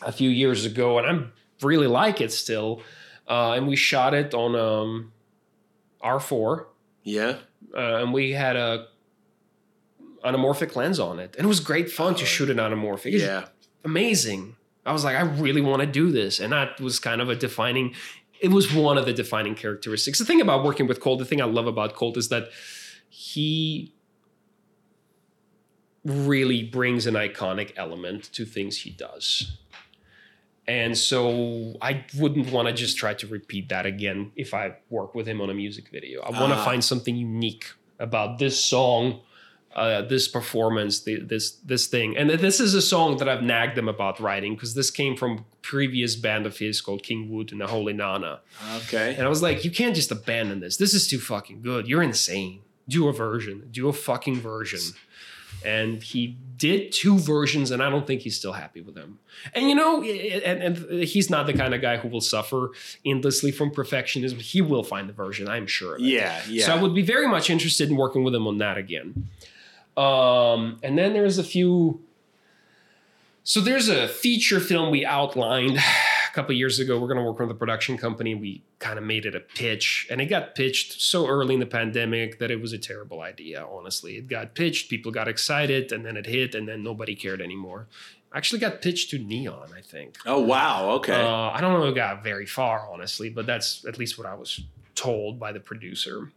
[0.00, 1.26] a few years ago, and I
[1.62, 2.80] really like it still.
[3.28, 5.12] Uh, and we shot it on um,
[6.02, 6.64] R4,
[7.04, 7.36] Yeah.
[7.76, 8.86] uh, and we had a
[10.24, 13.12] anamorphic lens on it, and it was great fun to shoot it anamorphic.
[13.20, 13.48] Yeah.
[13.86, 14.56] Amazing.
[14.84, 17.34] I was like, I really want to do this, and that was kind of a
[17.34, 17.94] defining.
[18.40, 20.18] It was one of the defining characteristics.
[20.18, 22.50] The thing about working with Colt, the thing I love about Colt is that
[23.08, 23.92] he
[26.04, 29.56] really brings an iconic element to things he does.
[30.68, 35.14] And so I wouldn't want to just try to repeat that again if I work
[35.14, 36.22] with him on a music video.
[36.22, 36.64] I want to Ah.
[36.64, 37.66] find something unique
[37.98, 39.20] about this song,
[39.76, 42.16] uh, this performance, the, this this thing.
[42.16, 45.44] And this is a song that I've nagged them about writing because this came from
[45.60, 48.40] previous band of his called King Wood and the Holy Nana.
[48.76, 49.14] Okay.
[49.14, 50.78] And I was like, you can't just abandon this.
[50.78, 51.86] This is too fucking good.
[51.86, 52.62] You're insane.
[52.88, 53.68] Do a version.
[53.70, 54.80] Do a fucking version.
[55.64, 59.18] And he did two versions, and I don't think he's still happy with them.
[59.52, 62.70] And you know, and, and he's not the kind of guy who will suffer
[63.04, 64.40] endlessly from perfectionism.
[64.40, 65.96] He will find the version, I'm sure.
[65.96, 66.06] of it.
[66.06, 66.40] Yeah.
[66.48, 66.66] Yeah.
[66.66, 69.28] So I would be very much interested in working with him on that again.
[69.96, 72.02] Um, and then there's a few.
[73.44, 75.78] So there's a feature film we outlined
[76.30, 78.34] a couple years ago, we're going to work with a production company.
[78.34, 81.66] We kind of made it a pitch, and it got pitched so early in the
[81.66, 83.64] pandemic that it was a terrible idea.
[83.64, 87.40] Honestly, it got pitched, people got excited, and then it hit, and then nobody cared
[87.40, 87.86] anymore.
[88.34, 90.18] Actually, got pitched to Neon, I think.
[90.26, 91.14] Oh wow, okay.
[91.14, 94.34] Uh, I don't know it got very far, honestly, but that's at least what I
[94.34, 94.60] was
[94.94, 96.32] told by the producer.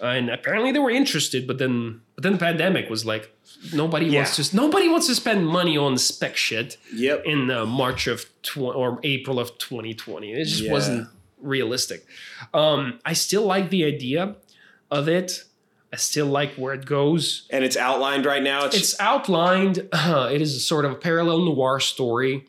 [0.00, 3.34] and apparently they were interested, but then but then the pandemic was like
[3.72, 4.20] nobody Yeah.
[4.20, 7.22] wants to nobody wants to spend money on spec shit yep.
[7.24, 10.32] in uh, March of tw- or April of 2020.
[10.32, 10.72] It just Yeah.
[10.72, 11.08] wasn't
[11.40, 12.04] realistic.
[12.52, 14.36] Um, I still like the idea
[14.90, 15.44] of it.
[15.92, 17.46] I still like where it goes.
[17.50, 18.66] And it's outlined right now.
[18.66, 19.78] It's, It's outlined.
[19.94, 22.46] it is a sort of a parallel noir story.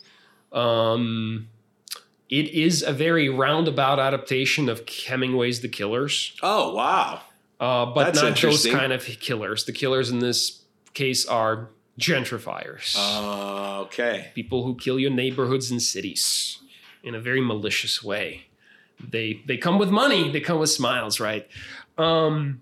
[0.52, 1.48] Um,
[2.30, 7.22] it is a very roundabout adaptation of Hemingway's The Killers, oh wow.
[7.61, 9.63] Uh, but That's not those kind of killers.
[9.65, 10.63] The killers in this
[10.93, 11.69] case are
[11.99, 14.31] gentrifiers, Uh, okay.
[14.35, 16.57] people who kill your neighborhoods and cities
[17.03, 18.47] in a very malicious way.
[18.99, 20.31] They they come with money.
[20.31, 21.47] They come with smiles, right?
[21.97, 22.61] Um,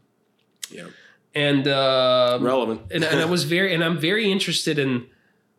[0.71, 0.87] Yeah.
[1.35, 2.81] and uh, Relevant.
[2.91, 5.07] and, and I was very and I'm very interested in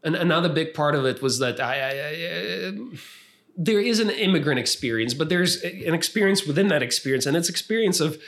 [0.03, 2.73] and another big part of it was that I, I, I uh,
[3.57, 8.01] there is an immigrant experience, but there's an experience within that experience, and it's experience
[8.01, 8.21] of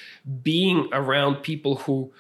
[0.42, 2.12] being around people who.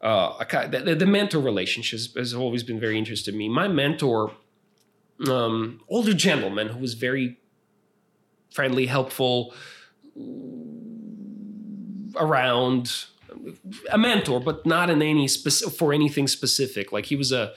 [0.00, 3.48] Uh, the, the mentor relationships has always been very interesting to me.
[3.48, 4.32] My mentor,
[5.30, 7.38] um, older gentleman who was very
[8.52, 9.54] friendly, helpful,
[12.16, 13.06] around
[13.90, 16.92] a mentor, but not in any spec- for anything specific.
[16.92, 17.52] Like he was a,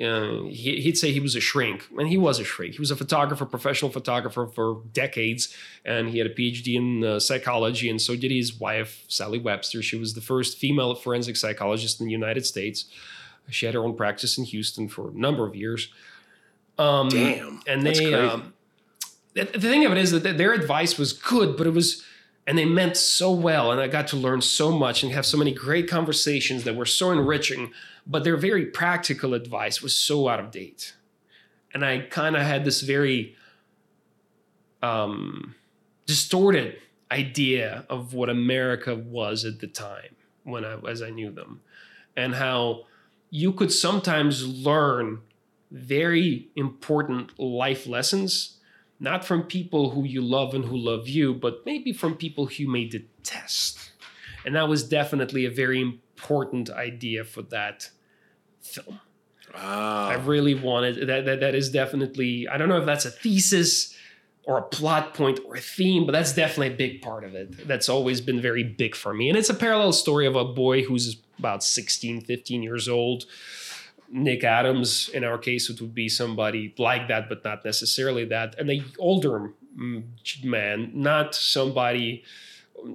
[0.00, 2.74] uh, he, he'd say he was a shrink, and he was a shrink.
[2.74, 5.54] He was a photographer, professional photographer for decades,
[5.84, 9.82] and he had a PhD in uh, psychology, and so did his wife, Sally Webster.
[9.82, 12.86] She was the first female forensic psychologist in the United States.
[13.50, 15.92] She had her own practice in Houston for a number of years.
[16.78, 17.60] Um, Damn.
[17.66, 18.26] and That's they crazy.
[18.26, 18.54] um,
[19.34, 22.02] the, the thing of it is that their advice was good but it was
[22.46, 25.36] and they meant so well and i got to learn so much and have so
[25.36, 27.72] many great conversations that were so enriching
[28.10, 30.94] but their very practical advice was so out of date
[31.72, 33.36] and i kind of had this very
[34.82, 35.54] um,
[36.06, 36.76] distorted
[37.12, 41.60] idea of what america was at the time when i as i knew them
[42.16, 42.84] and how
[43.30, 45.20] you could sometimes learn
[45.70, 48.58] very important life lessons,
[48.98, 52.64] not from people who you love and who love you, but maybe from people who
[52.64, 53.92] you may detest.
[54.44, 57.90] And that was definitely a very important idea for that
[58.62, 59.00] film.
[59.54, 60.08] Ah.
[60.08, 61.40] I really wanted that, that.
[61.40, 62.46] That is definitely.
[62.48, 63.94] I don't know if that's a thesis
[64.44, 67.66] or a plot point or a theme, but that's definitely a big part of it.
[67.66, 69.28] That's always been very big for me.
[69.28, 73.24] And it's a parallel story of a boy who's about 16, 15 years old.
[74.12, 78.58] Nick Adams, in our case, it would be somebody like that, but not necessarily that.
[78.58, 79.52] And the older
[80.42, 82.24] man, not somebody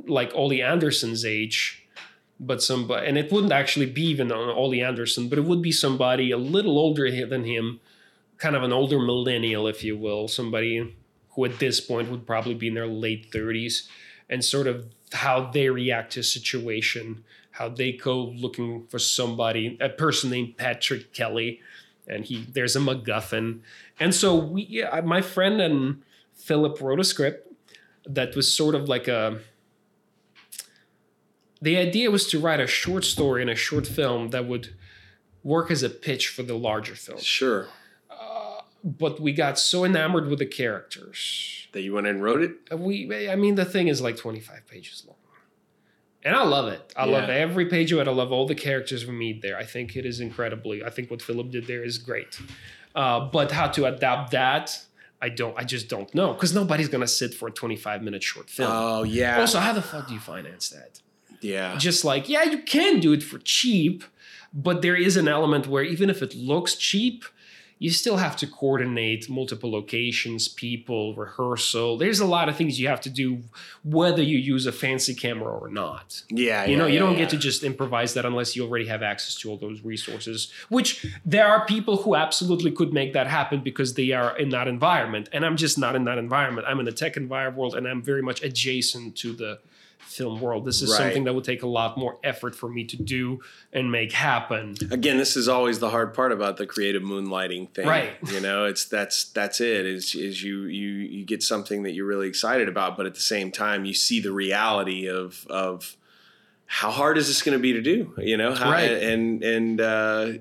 [0.08, 1.85] like Ole Andreson's age,
[2.40, 6.32] but somebody, and it wouldn't actually be even Ole Andreson, but it would be somebody
[6.32, 7.80] a little older than him,
[8.38, 10.95] kind of an older millennial, if you will, somebody
[11.32, 13.88] who at this point would probably be in their late 30s,
[14.30, 19.78] and sort of how they react to a situation, how they go looking for somebody,
[19.80, 21.62] a person named Patrick Kelly,
[22.07, 23.62] and he there's a MacGuffin,
[23.99, 26.03] and so we, yeah, my friend and
[26.34, 27.52] Philip wrote a script
[28.06, 29.40] that was sort of like a
[31.66, 34.76] the idea was to write a short story and a short film that would
[35.44, 37.20] work as a pitch for the larger film.
[37.20, 37.68] Sure.
[38.86, 41.68] But we got so enamored with the characters.
[41.72, 42.52] That you went and wrote it?
[42.72, 45.18] Uh, We, I mean, the thing is like 25 pages long.
[46.24, 46.94] And I love it.
[46.96, 48.08] I love every page of it.
[48.08, 49.58] I love all the characters we meet there.
[49.58, 50.84] I think it is incredibly.
[50.84, 52.40] I think what Philip did there is great.
[52.96, 54.66] Uh, but how to adapt that,
[55.22, 55.56] I don't.
[55.58, 58.70] I just don't know because nobody's gonna sit for a 25 minute short film.
[58.72, 59.40] Oh yeah.
[59.40, 61.02] also, how the fuck do you finance that?
[61.41, 61.76] Yeah.
[61.78, 64.03] just like yeah you can do it for cheap
[64.53, 67.26] but there is an element where even if it looks cheap
[67.78, 72.88] you still have to coordinate multiple locations people rehearsal there's a lot of things you
[72.88, 73.44] have to do
[73.84, 76.66] whether you use a fancy camera or not Yeah.
[76.66, 79.03] you know yeah, you don't yeah, get to just improvise that unless you already have
[79.03, 83.60] access to all those resources which there are people who absolutely could make that happen
[83.60, 86.86] because they are in that environment and i'm just not in that environment i'm in
[86.86, 89.60] the tech environment world and i'm very much adjacent to the
[90.06, 90.98] film world this is Right.
[90.98, 93.41] something that would take a lot more effort for me to do
[93.73, 97.88] and make happen again this is always the hard part about the creative moonlighting thing
[97.88, 98.14] Right.
[98.32, 102.06] you know it's that's that's it is is you you you get something that you're
[102.06, 105.98] really excited about but at the same time you see the reality of of
[106.68, 108.91] how hard is this going to be to do you know how, Right.
[108.91, 110.32] and and uh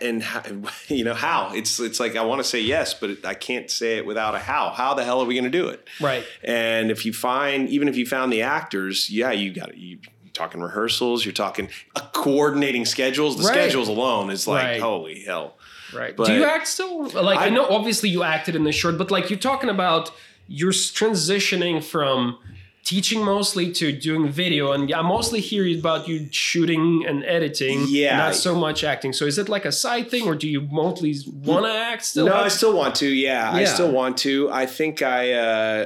[0.00, 0.42] and how,
[0.88, 3.98] you know how it's it's like I want to say yes, but I can't say
[3.98, 4.70] it without a how.
[4.70, 5.86] How the hell are we going to do it?
[6.00, 6.24] Right.
[6.42, 9.98] And if you find, even if you found the actors, yeah, you got you
[10.32, 13.36] talking rehearsals, you're talking uh, coordinating schedules.
[13.36, 13.52] The Right.
[13.54, 14.80] schedules alone is like Right.
[14.80, 15.56] holy hell.
[15.94, 16.16] Right.
[16.16, 17.08] But- Do you act still?
[17.10, 20.10] Like I, I- know obviously you acted in the short, but like you're talking about
[20.48, 22.38] you're transitioning from
[22.84, 28.16] teaching mostly to doing video and I mostly hear about you shooting and editing Yeah.
[28.18, 29.14] not so much acting.
[29.14, 32.26] So is it like a side thing or do you mostly want to act still?
[32.26, 33.08] No, I still want to.
[33.08, 34.50] Yeah, I still want to.
[34.52, 35.84] I think I uh,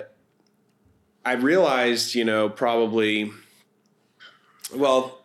[1.24, 3.30] I realized, you know, probably.
[4.74, 5.24] Well,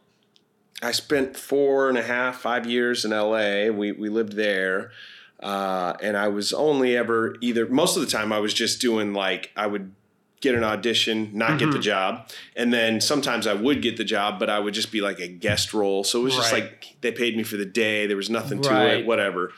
[0.82, 3.68] I spent four and a half, five years in LA.
[3.70, 4.92] We we lived there,
[5.42, 7.68] uh, and I was only ever either.
[7.68, 9.94] Most of the time, I was just doing like I would
[10.44, 14.38] get an audition, not get the job, and then sometimes I would get the job,
[14.40, 16.04] but I would just be like a guest role.
[16.04, 18.06] So it was just like they paid me for the day.
[18.08, 18.98] There was nothing to Right.
[18.98, 19.54] it, whatever.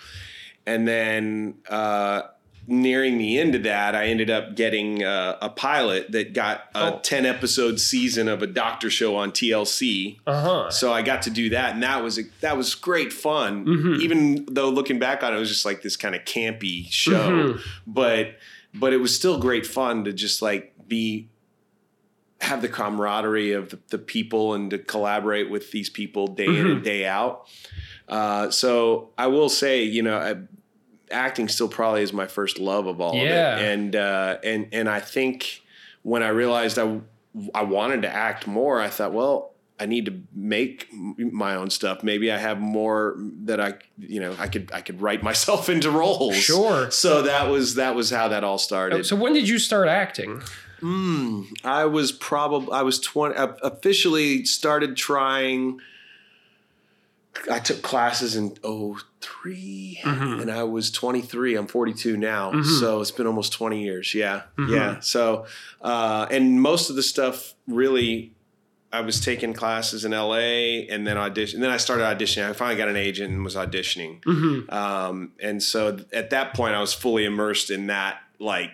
[0.68, 2.22] And then uh,
[2.68, 6.94] nearing the end of that, I ended up getting uh, a pilot that got a
[6.95, 6.99] Oh.
[7.03, 10.20] 10 episode season of a doctor show on TLC.
[10.28, 10.70] Uh-huh.
[10.70, 13.66] So I got to do that, and that was that was great fun.
[13.66, 14.02] Mhm.
[14.02, 17.30] Even though looking back on it, it was just like this kind of campy show,
[17.56, 17.62] Mhm.
[17.88, 18.36] but
[18.78, 21.30] but it was still great fun to just like be
[22.41, 26.52] have the camaraderie of the, the people and to collaborate with these people day in
[26.53, 26.72] Mm-hmm.
[26.72, 27.48] and day out.
[28.07, 30.36] Uh, so I will say, you know, I,
[31.14, 33.56] acting still probably is my first love of all Yeah.
[33.56, 35.62] of it, and uh, and and I think
[36.03, 36.99] when I realized I
[37.53, 40.88] I wanted to act more, I thought, well, I need to make
[41.18, 42.03] my own stuff.
[42.03, 45.90] Maybe I have more that I, you know, I could I could write myself into
[45.90, 46.36] roles.
[46.36, 46.91] Sure.
[46.91, 49.06] So that was that was how that all started.
[49.06, 50.41] So when did you start acting?
[50.81, 53.35] Mm, I was probably I was twenty.
[53.35, 55.80] I officially started trying.
[57.52, 58.52] I took classes in
[59.19, 60.41] 3 Mhm.
[60.41, 61.56] and I was 23.
[61.56, 62.80] I'm 42 now, Mhm.
[62.80, 64.14] so it's been almost 20 years.
[64.15, 64.69] Yeah, Mhm.
[64.72, 64.99] yeah.
[65.02, 65.45] So,
[65.81, 68.31] uh, and most of the stuff really,
[68.93, 71.57] I was taking classes in LA and then audition.
[71.57, 72.49] And then I started auditioning.
[72.49, 74.22] I finally got an agent and was auditioning.
[74.23, 74.73] Mm-hmm.
[74.73, 78.72] Um, and so at that point, I was fully immersed in that, like,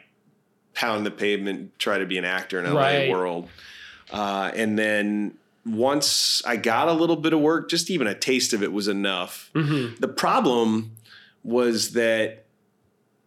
[0.74, 3.10] pound the pavement, try to be an actor in LA Right.
[3.12, 3.50] world.
[4.12, 5.36] Uh, and then
[5.66, 8.88] once I got a little bit of work, just even a taste of it was
[8.88, 9.50] enough.
[9.54, 9.96] Mm-hmm.
[10.00, 10.92] The problem
[11.44, 12.46] was that,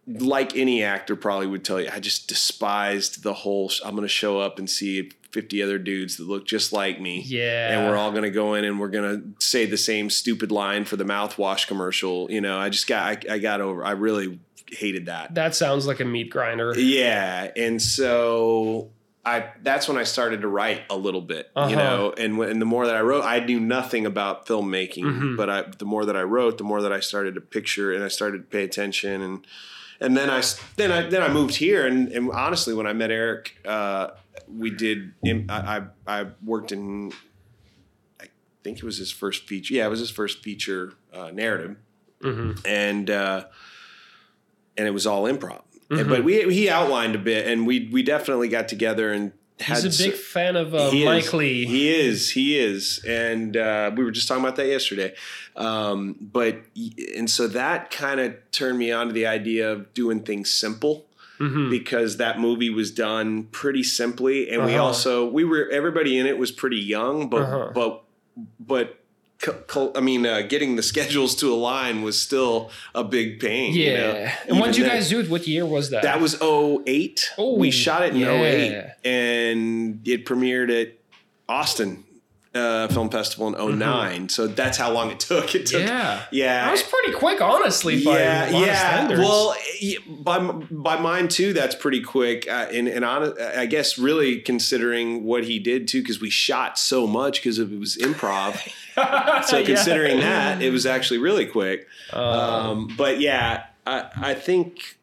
[0.07, 3.71] like any actor probably would tell you, I just despised the whole.
[3.83, 7.21] I'm going to show up and see 50 other dudes that look just like me
[7.25, 7.71] Yeah.
[7.77, 10.51] and we're all going to go in and we're going to say the same stupid
[10.51, 12.29] line for the mouthwash commercial.
[12.31, 14.39] You know, I just got, I, I got over, I really
[14.75, 15.35] hated that.
[15.35, 16.73] That sounds like a meat grinder.
[16.77, 17.51] Yeah.
[17.55, 18.91] And so
[19.25, 21.69] I, that's when I started to write a little bit, Uh-huh.
[21.69, 25.03] you know, and when, and the more that I wrote, I knew nothing about filmmaking,
[25.03, 25.37] Mhm.
[25.37, 28.03] but I, the more that I wrote, the more that I started to picture and
[28.03, 29.47] I started to pay attention and,
[29.99, 30.43] and then I
[30.75, 34.09] then I, then I moved here and, and honestly, when I met Eric, uh,
[34.47, 35.13] we did,
[35.49, 37.11] I, I, I worked in,
[38.21, 38.25] I
[38.63, 39.73] think it was his first feature.
[39.73, 41.77] Yeah, it was his first feature uh, narrative
[42.21, 42.65] Mm-hmm.
[42.65, 43.45] and uh,
[44.77, 45.61] and it was all improv.
[45.89, 46.09] And- Mhm.
[46.09, 49.83] but we he outlined a bit, and we we definitely got together and had.
[49.83, 51.05] He's a big s- fan of uh, he is.
[51.05, 51.65] Mike Leigh.
[51.65, 52.31] He is.
[52.31, 53.03] He is.
[53.07, 55.13] And uh, we were just talking about that yesterday.
[55.55, 56.57] Um, but
[57.15, 61.05] and so that kind of turned me on to the idea of doing things simple
[61.39, 61.69] Mhm.
[61.69, 64.83] because that movie was done pretty simply, and we Uh-huh.
[64.85, 67.71] also we were everybody in it was pretty young, but Uh-huh.
[67.75, 68.01] but
[68.59, 68.99] but.
[69.95, 73.73] I mean, uh, getting the schedules to align was still a big pain.
[73.73, 73.85] Yeah.
[73.85, 74.31] you know?
[74.49, 75.29] and when did you guys do it?
[75.29, 76.03] What year was that?
[76.03, 77.31] That was 08.
[77.37, 78.31] Oh, we shot it in yeah.
[78.31, 80.93] 08 and it premiered at
[81.47, 82.03] Austin
[82.55, 85.53] uh, Film Festival in 9 So that's how long it took.
[85.53, 85.87] It took Mm-hmm.
[85.87, 86.23] yeah.
[86.31, 86.65] yeah.
[86.65, 88.03] That was pretty quick, honestly.
[88.03, 89.07] By yeah, yeah.
[89.09, 89.55] Well,
[90.07, 92.47] by by mine too, that's pretty quick.
[92.47, 96.79] Uh, and and on, I guess really considering what he did too, because we shot
[96.79, 98.71] so much because it was improv.
[99.47, 99.65] So Yeah.
[99.65, 101.87] considering that, it was actually really quick.
[102.13, 104.97] Um, Um, but yeah, I, I think,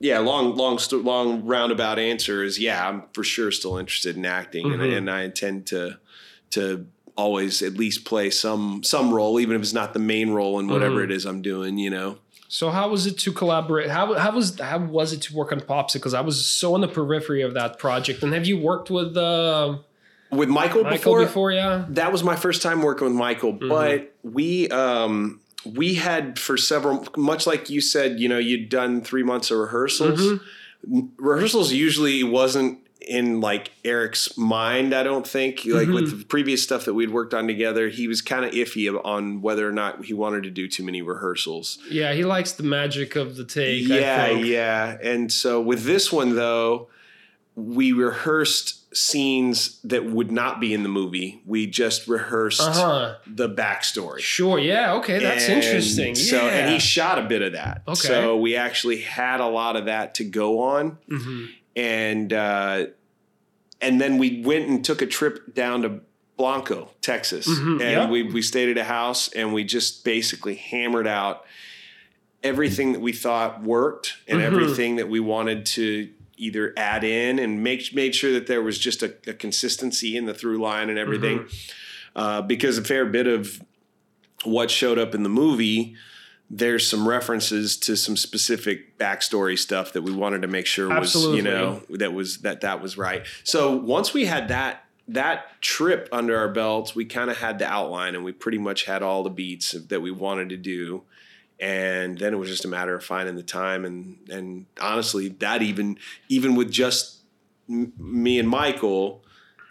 [0.00, 4.72] yeah, long, long, long roundabout answer is yeah, I'm for sure still interested in acting,
[4.72, 4.96] and, Mhm.
[4.98, 5.98] and I intend to
[6.50, 6.86] to
[7.16, 10.68] always at least play some some role, even if it's not the main role in
[10.68, 11.04] whatever Mhm.
[11.04, 11.78] it is I'm doing.
[11.78, 12.18] You know,
[12.48, 13.88] so how was it to collaborate?
[13.88, 16.12] How, how was how was it to work on Popsicles?
[16.14, 18.22] I was so on the periphery of that project.
[18.22, 19.78] And have you worked with uh,
[20.36, 21.52] with Michael, Michael before, before?
[21.52, 21.84] Yeah.
[21.90, 23.68] that was my first time working with Michael, Mm-hmm.
[23.68, 29.00] but we um we had for several much like you said, you know, you'd done
[29.02, 30.20] three months of rehearsals.
[30.20, 30.40] Mhm.
[31.18, 34.92] rehearsals usually wasn't in like Eric's mind.
[34.94, 36.18] I don't think like with Mhm.
[36.20, 39.68] the previous stuff that we'd worked on together, he was kind of iffy on whether
[39.68, 41.78] or not he wanted to do too many rehearsals.
[41.90, 43.86] Yeah, he likes the magic of the take.
[43.86, 44.98] yeah, yeah.
[45.02, 46.88] And so with this one though,
[47.54, 51.42] we rehearsed scenes that would not be in the movie.
[51.44, 53.14] We just rehearsed Uh huh.
[53.26, 54.20] the backstory.
[54.20, 54.58] Sure.
[54.58, 54.94] Yeah.
[54.94, 55.18] Okay.
[55.18, 56.14] That's And interesting.
[56.14, 56.50] So, yeah.
[56.52, 57.82] and he shot a bit of that.
[57.86, 57.94] Okay.
[57.94, 61.48] So we actually had a lot of that to go on, Mhm.
[61.76, 62.86] and uh,
[63.80, 66.00] and then we went and took a trip down to
[66.38, 68.08] Blanco, Texas, Mhm, and yeah.
[68.10, 71.44] we we stayed at a house, and we just basically hammered out
[72.42, 74.44] everything that we thought worked and Mhm.
[74.44, 78.78] everything that we wanted to either add in and make made sure that there was
[78.78, 81.40] just a, a consistency in the through line and everything.
[81.40, 82.18] Mm-hmm.
[82.18, 83.62] uh, because a fair bit of
[84.44, 85.96] what showed up in the movie
[86.48, 91.14] there's some references to some specific backstory stuff that we wanted to make sure was
[91.14, 93.26] you know that was that that was right.
[93.42, 97.66] So once we had that that trip under our belts we kind of had the
[97.66, 101.02] outline and we pretty much had all the beats that we wanted to do
[101.58, 105.62] and then it was just a matter of finding the time and and honestly that
[105.62, 107.20] even even with just
[107.68, 109.24] m- me and michael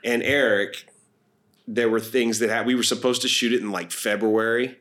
[0.03, 0.88] and eric
[1.68, 4.78] there were things that had, we were supposed to shoot it in like february.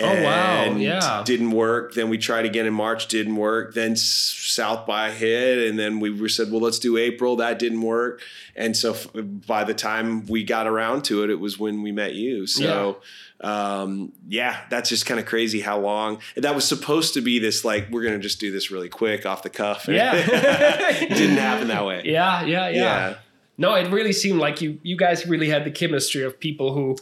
[0.00, 0.62] Oh, wow.
[0.64, 1.22] and Yeah.
[1.24, 1.94] didn't work.
[1.94, 3.74] Then we tried again in march didn't work.
[3.74, 7.36] Then south by hit and then we were said well let's do april.
[7.36, 8.20] That didn't work.
[8.54, 11.90] And so f- by the time we got around to it it was when we
[11.92, 12.46] met you.
[12.46, 13.00] So
[13.40, 17.38] um, yeah, that's just kind of crazy how long that was supposed to be.
[17.38, 19.86] This like we're gonna just do this really quick off the cuff.
[19.88, 20.14] Yeah.
[21.00, 22.02] didn't happen that way.
[22.04, 22.74] Yeah, yeah, yeah,
[23.10, 23.14] yeah.
[23.56, 26.96] No, it really seemed like you you guys really had the chemistry of people who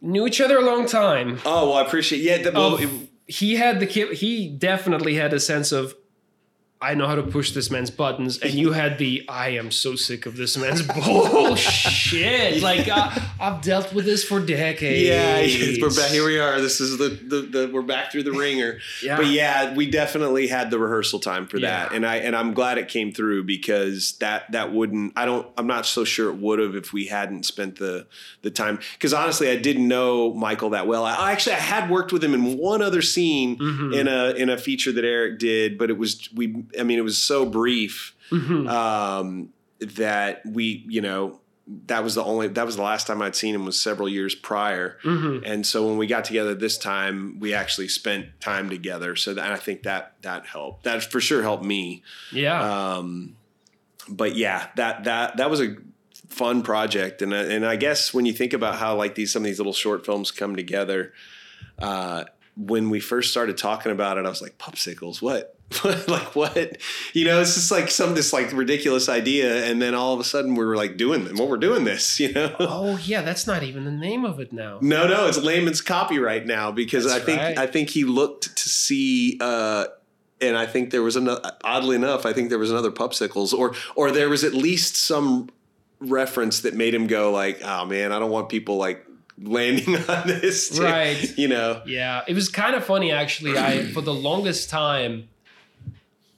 [0.00, 1.38] knew each other a long time.
[1.44, 2.22] Oh well, I appreciate.
[2.22, 2.88] Yeah, the, well, it-
[3.26, 5.94] he had the he definitely had a sense of
[6.82, 9.96] I know how to push this man's buttons, and you had the I am so
[9.96, 12.62] sick of this man's bullshit.
[12.62, 15.06] Like uh, I've dealt with this for decades.
[15.06, 16.10] yeah, we're back.
[16.10, 16.58] Here we are.
[16.60, 18.78] This is the, the the we're back through the ringer.
[19.02, 19.16] Yeah.
[19.16, 21.96] But yeah, we definitely had the rehearsal time for that, Yeah.
[21.96, 25.12] and I and I'm glad it came through because that that wouldn't.
[25.16, 25.46] I don't.
[25.56, 28.06] I'm not so sure it would have if we hadn't spent the
[28.42, 28.78] the time.
[28.92, 31.04] Because honestly, I didn't know Michael that well.
[31.04, 33.94] I, actually I had worked with him in one other scene Mhm.
[33.94, 36.64] in a in a feature that Eric did, but it was we.
[36.78, 38.68] I mean, it was so brief Mhm.
[38.70, 39.48] um,
[39.80, 41.40] that we, you know,
[41.86, 44.34] that was the only that was the last time I'd seen him was several years
[44.34, 44.98] prior.
[45.04, 45.42] Mhm.
[45.46, 49.14] And so when we got together this time, we actually spent time together.
[49.14, 50.82] So that, I think that that helped.
[50.84, 52.02] That for sure helped me.
[52.32, 52.60] Yeah.
[52.96, 53.36] Um,
[54.08, 55.76] but yeah, that that that was a
[56.28, 59.46] fun project, and and I guess when you think about how like these some of
[59.46, 61.12] these little short films come together,
[61.78, 62.24] uh,
[62.56, 65.56] when we first started talking about it, I was like, "Popsicles, what?"
[66.08, 66.76] like what
[67.12, 70.24] you know it's just like some this like ridiculous idea and then all of a
[70.24, 73.62] sudden we're like doing them well we're doing this you know oh yeah, that's not
[73.62, 74.78] even the name of it now.
[74.80, 77.58] no, no, it's layman's copyright now because That's I think right.
[77.58, 79.86] I think he looked to see, uh,
[80.40, 81.52] and I think there was another.
[81.64, 85.50] Oddly enough, I think there was another Pupsicles, or or there was at least some
[86.00, 89.04] reference that made him go like, "Oh man, I don't want people like
[89.38, 91.38] landing on this." to-" Right.
[91.38, 91.82] You know.
[91.86, 93.56] Yeah, it was kind of funny actually.
[93.56, 95.28] I for the longest time,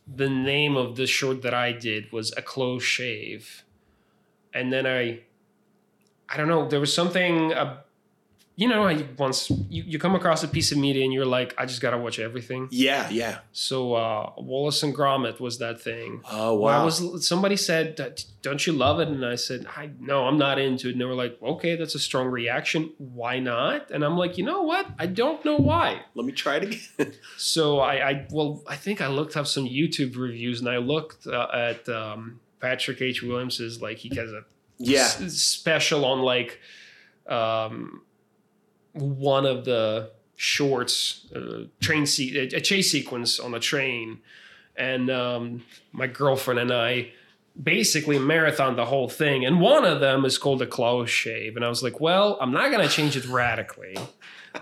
[0.06, 3.64] the name of the short that I did was a close shave,
[4.52, 5.20] and then I,
[6.28, 6.68] I don't know.
[6.68, 7.52] There was something.
[7.52, 7.81] Uh,
[8.62, 11.52] you know, I once you, you come across a piece of media and you're like,
[11.58, 12.68] I just gotta watch everything.
[12.70, 13.10] Yeah.
[13.10, 13.38] Yeah.
[13.50, 16.22] So uh, Wallace and Gromit was that thing.
[16.30, 16.84] Oh wow.
[16.84, 17.96] was somebody said,
[18.40, 21.04] "Don't you love it?" And I said, "I no, I'm not into it." And they
[21.04, 22.92] were like, "Okay, that's a strong reaction.
[22.98, 24.86] Why not?" And I'm like, "You know what?
[24.96, 27.14] I don't know why." Let me try it again.
[27.36, 31.26] So I, I well, I think I looked up some YouTube reviews and I looked
[31.26, 33.22] uh, at um, Patrick H.
[33.24, 34.44] Willems's like he has a
[34.78, 35.00] yeah.
[35.00, 36.60] s- special on like
[37.26, 38.02] um,
[38.92, 44.20] one of the shorts, uh, train se- a, chase sequence on a train,
[44.76, 47.12] and um, my girlfriend and I
[47.60, 49.44] basically marathon the whole thing.
[49.44, 52.52] And one of them is called a close shave, and I was like, well, I'm
[52.52, 53.96] not gonna change it radically.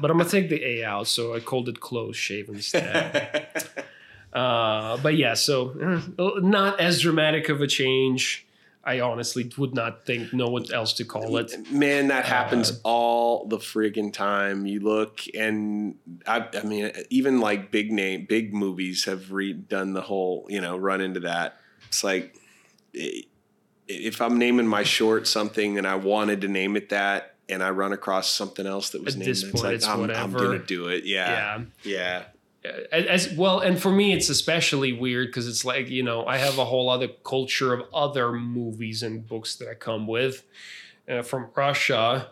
[0.01, 3.49] But I'm gonna take the A out, so I called it close shave instead.
[4.33, 8.47] Uh, but yeah, so uh, not as dramatic of a change.
[8.83, 11.71] I honestly would not think know what else to call it.
[11.71, 14.65] Man, that happens Uh, all the friggin' time.
[14.67, 15.97] You look, and
[16.27, 20.77] I, I mean, even like big name, big movies have redone the whole, you know,
[20.79, 21.59] run into that.
[21.89, 22.35] It's like
[23.87, 27.71] if I'm naming my short something and I wanted to name it that, and I
[27.71, 30.33] run across something else that was At named, this it's point, like it's I'm, I'm
[30.33, 31.05] gonna do it.
[31.05, 31.63] Yeah, Yeah.
[31.83, 32.23] yeah.
[32.93, 36.59] As well and for me it's especially weird because it's like you know i have
[36.59, 40.43] a whole other culture of other movies and books that i come with
[41.09, 42.29] uh, from russia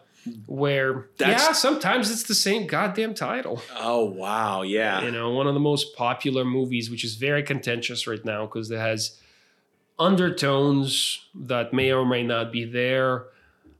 [0.46, 5.00] where That's- yeah sometimes it's the same goddamn title Oh wow, yeah.
[5.02, 8.70] you know one of the most popular movies which is very contentious right now because
[8.70, 9.18] it has
[9.98, 13.24] undertones that may or may not be there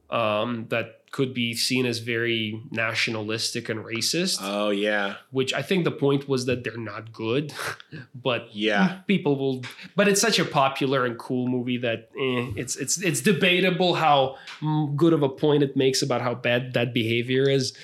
[0.09, 5.83] um, that could be seen as very nationalistic and racist Oh yeah, which I think
[5.83, 7.53] the point was that they're not good,
[8.15, 8.99] but yeah.
[9.07, 9.63] people will.
[9.95, 14.37] But it's such a popular and cool movie that eh, it's it's it's debatable how
[14.61, 17.77] mm, good of a point it makes about how bad that behavior is.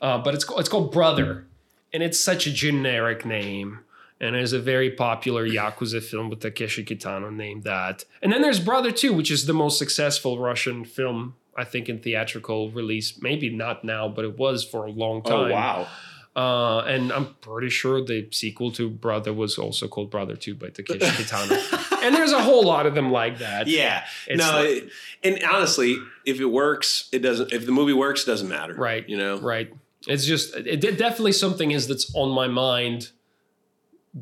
[0.00, 1.46] Uh, but it's called, it's called Brother,
[1.92, 3.80] and it's such a generic name.
[4.20, 8.04] And there's a very popular Yakuza film with Takeshi Kitano named that.
[8.22, 12.00] And then there's Brother 2, which is the most successful Russian film, I think, in
[12.00, 13.20] theatrical release.
[13.22, 15.50] Maybe not now, but it was for a long time.
[15.50, 15.88] Oh wow.
[16.36, 20.68] Uh, and I'm pretty sure the sequel to Brother was also called Brother 2 by
[20.70, 22.02] Takeshi Kitano.
[22.02, 23.68] and there's a whole lot of them like that.
[23.68, 24.04] Yeah.
[24.26, 24.88] It's no, like- it,
[25.22, 27.52] and honestly, if it works, it doesn't.
[27.52, 28.74] If the movie works, it doesn't matter.
[28.74, 29.08] Right.
[29.08, 29.38] You know.
[29.38, 29.72] Right.
[30.08, 33.10] It's just, it, it definitely something is that's on my mind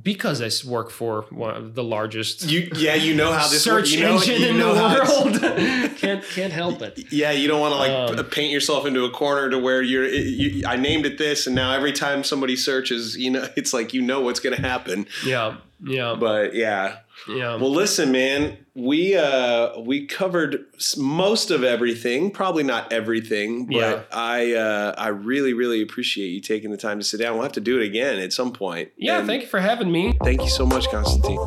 [0.00, 3.74] because I work for one of the largest You yeah, you know how this search
[3.74, 3.92] works.
[3.92, 5.96] You know, engine you in the world.
[5.98, 7.12] can't, can't help it.
[7.12, 10.06] Yeah, you don't want to like Um, paint yourself into a corner to where you're.
[10.08, 13.92] You, I named it this, and now every time somebody searches, you know, it's like
[13.92, 15.06] you know what's going to happen.
[15.26, 15.56] Yeah.
[15.84, 16.16] Yeah.
[16.18, 16.98] But yeah,
[17.28, 17.56] Yeah.
[17.56, 20.64] well, listen, man, we uh we covered
[20.96, 22.30] most of everything.
[22.30, 24.02] Probably not everything, but Yeah.
[24.12, 27.34] I uh I really really appreciate you taking the time to sit down.
[27.34, 28.90] We'll have to do it again at some point.
[28.96, 29.18] yeah.
[29.18, 30.16] And Thank you for having me.
[30.22, 31.38] Thank you so much, Constantine.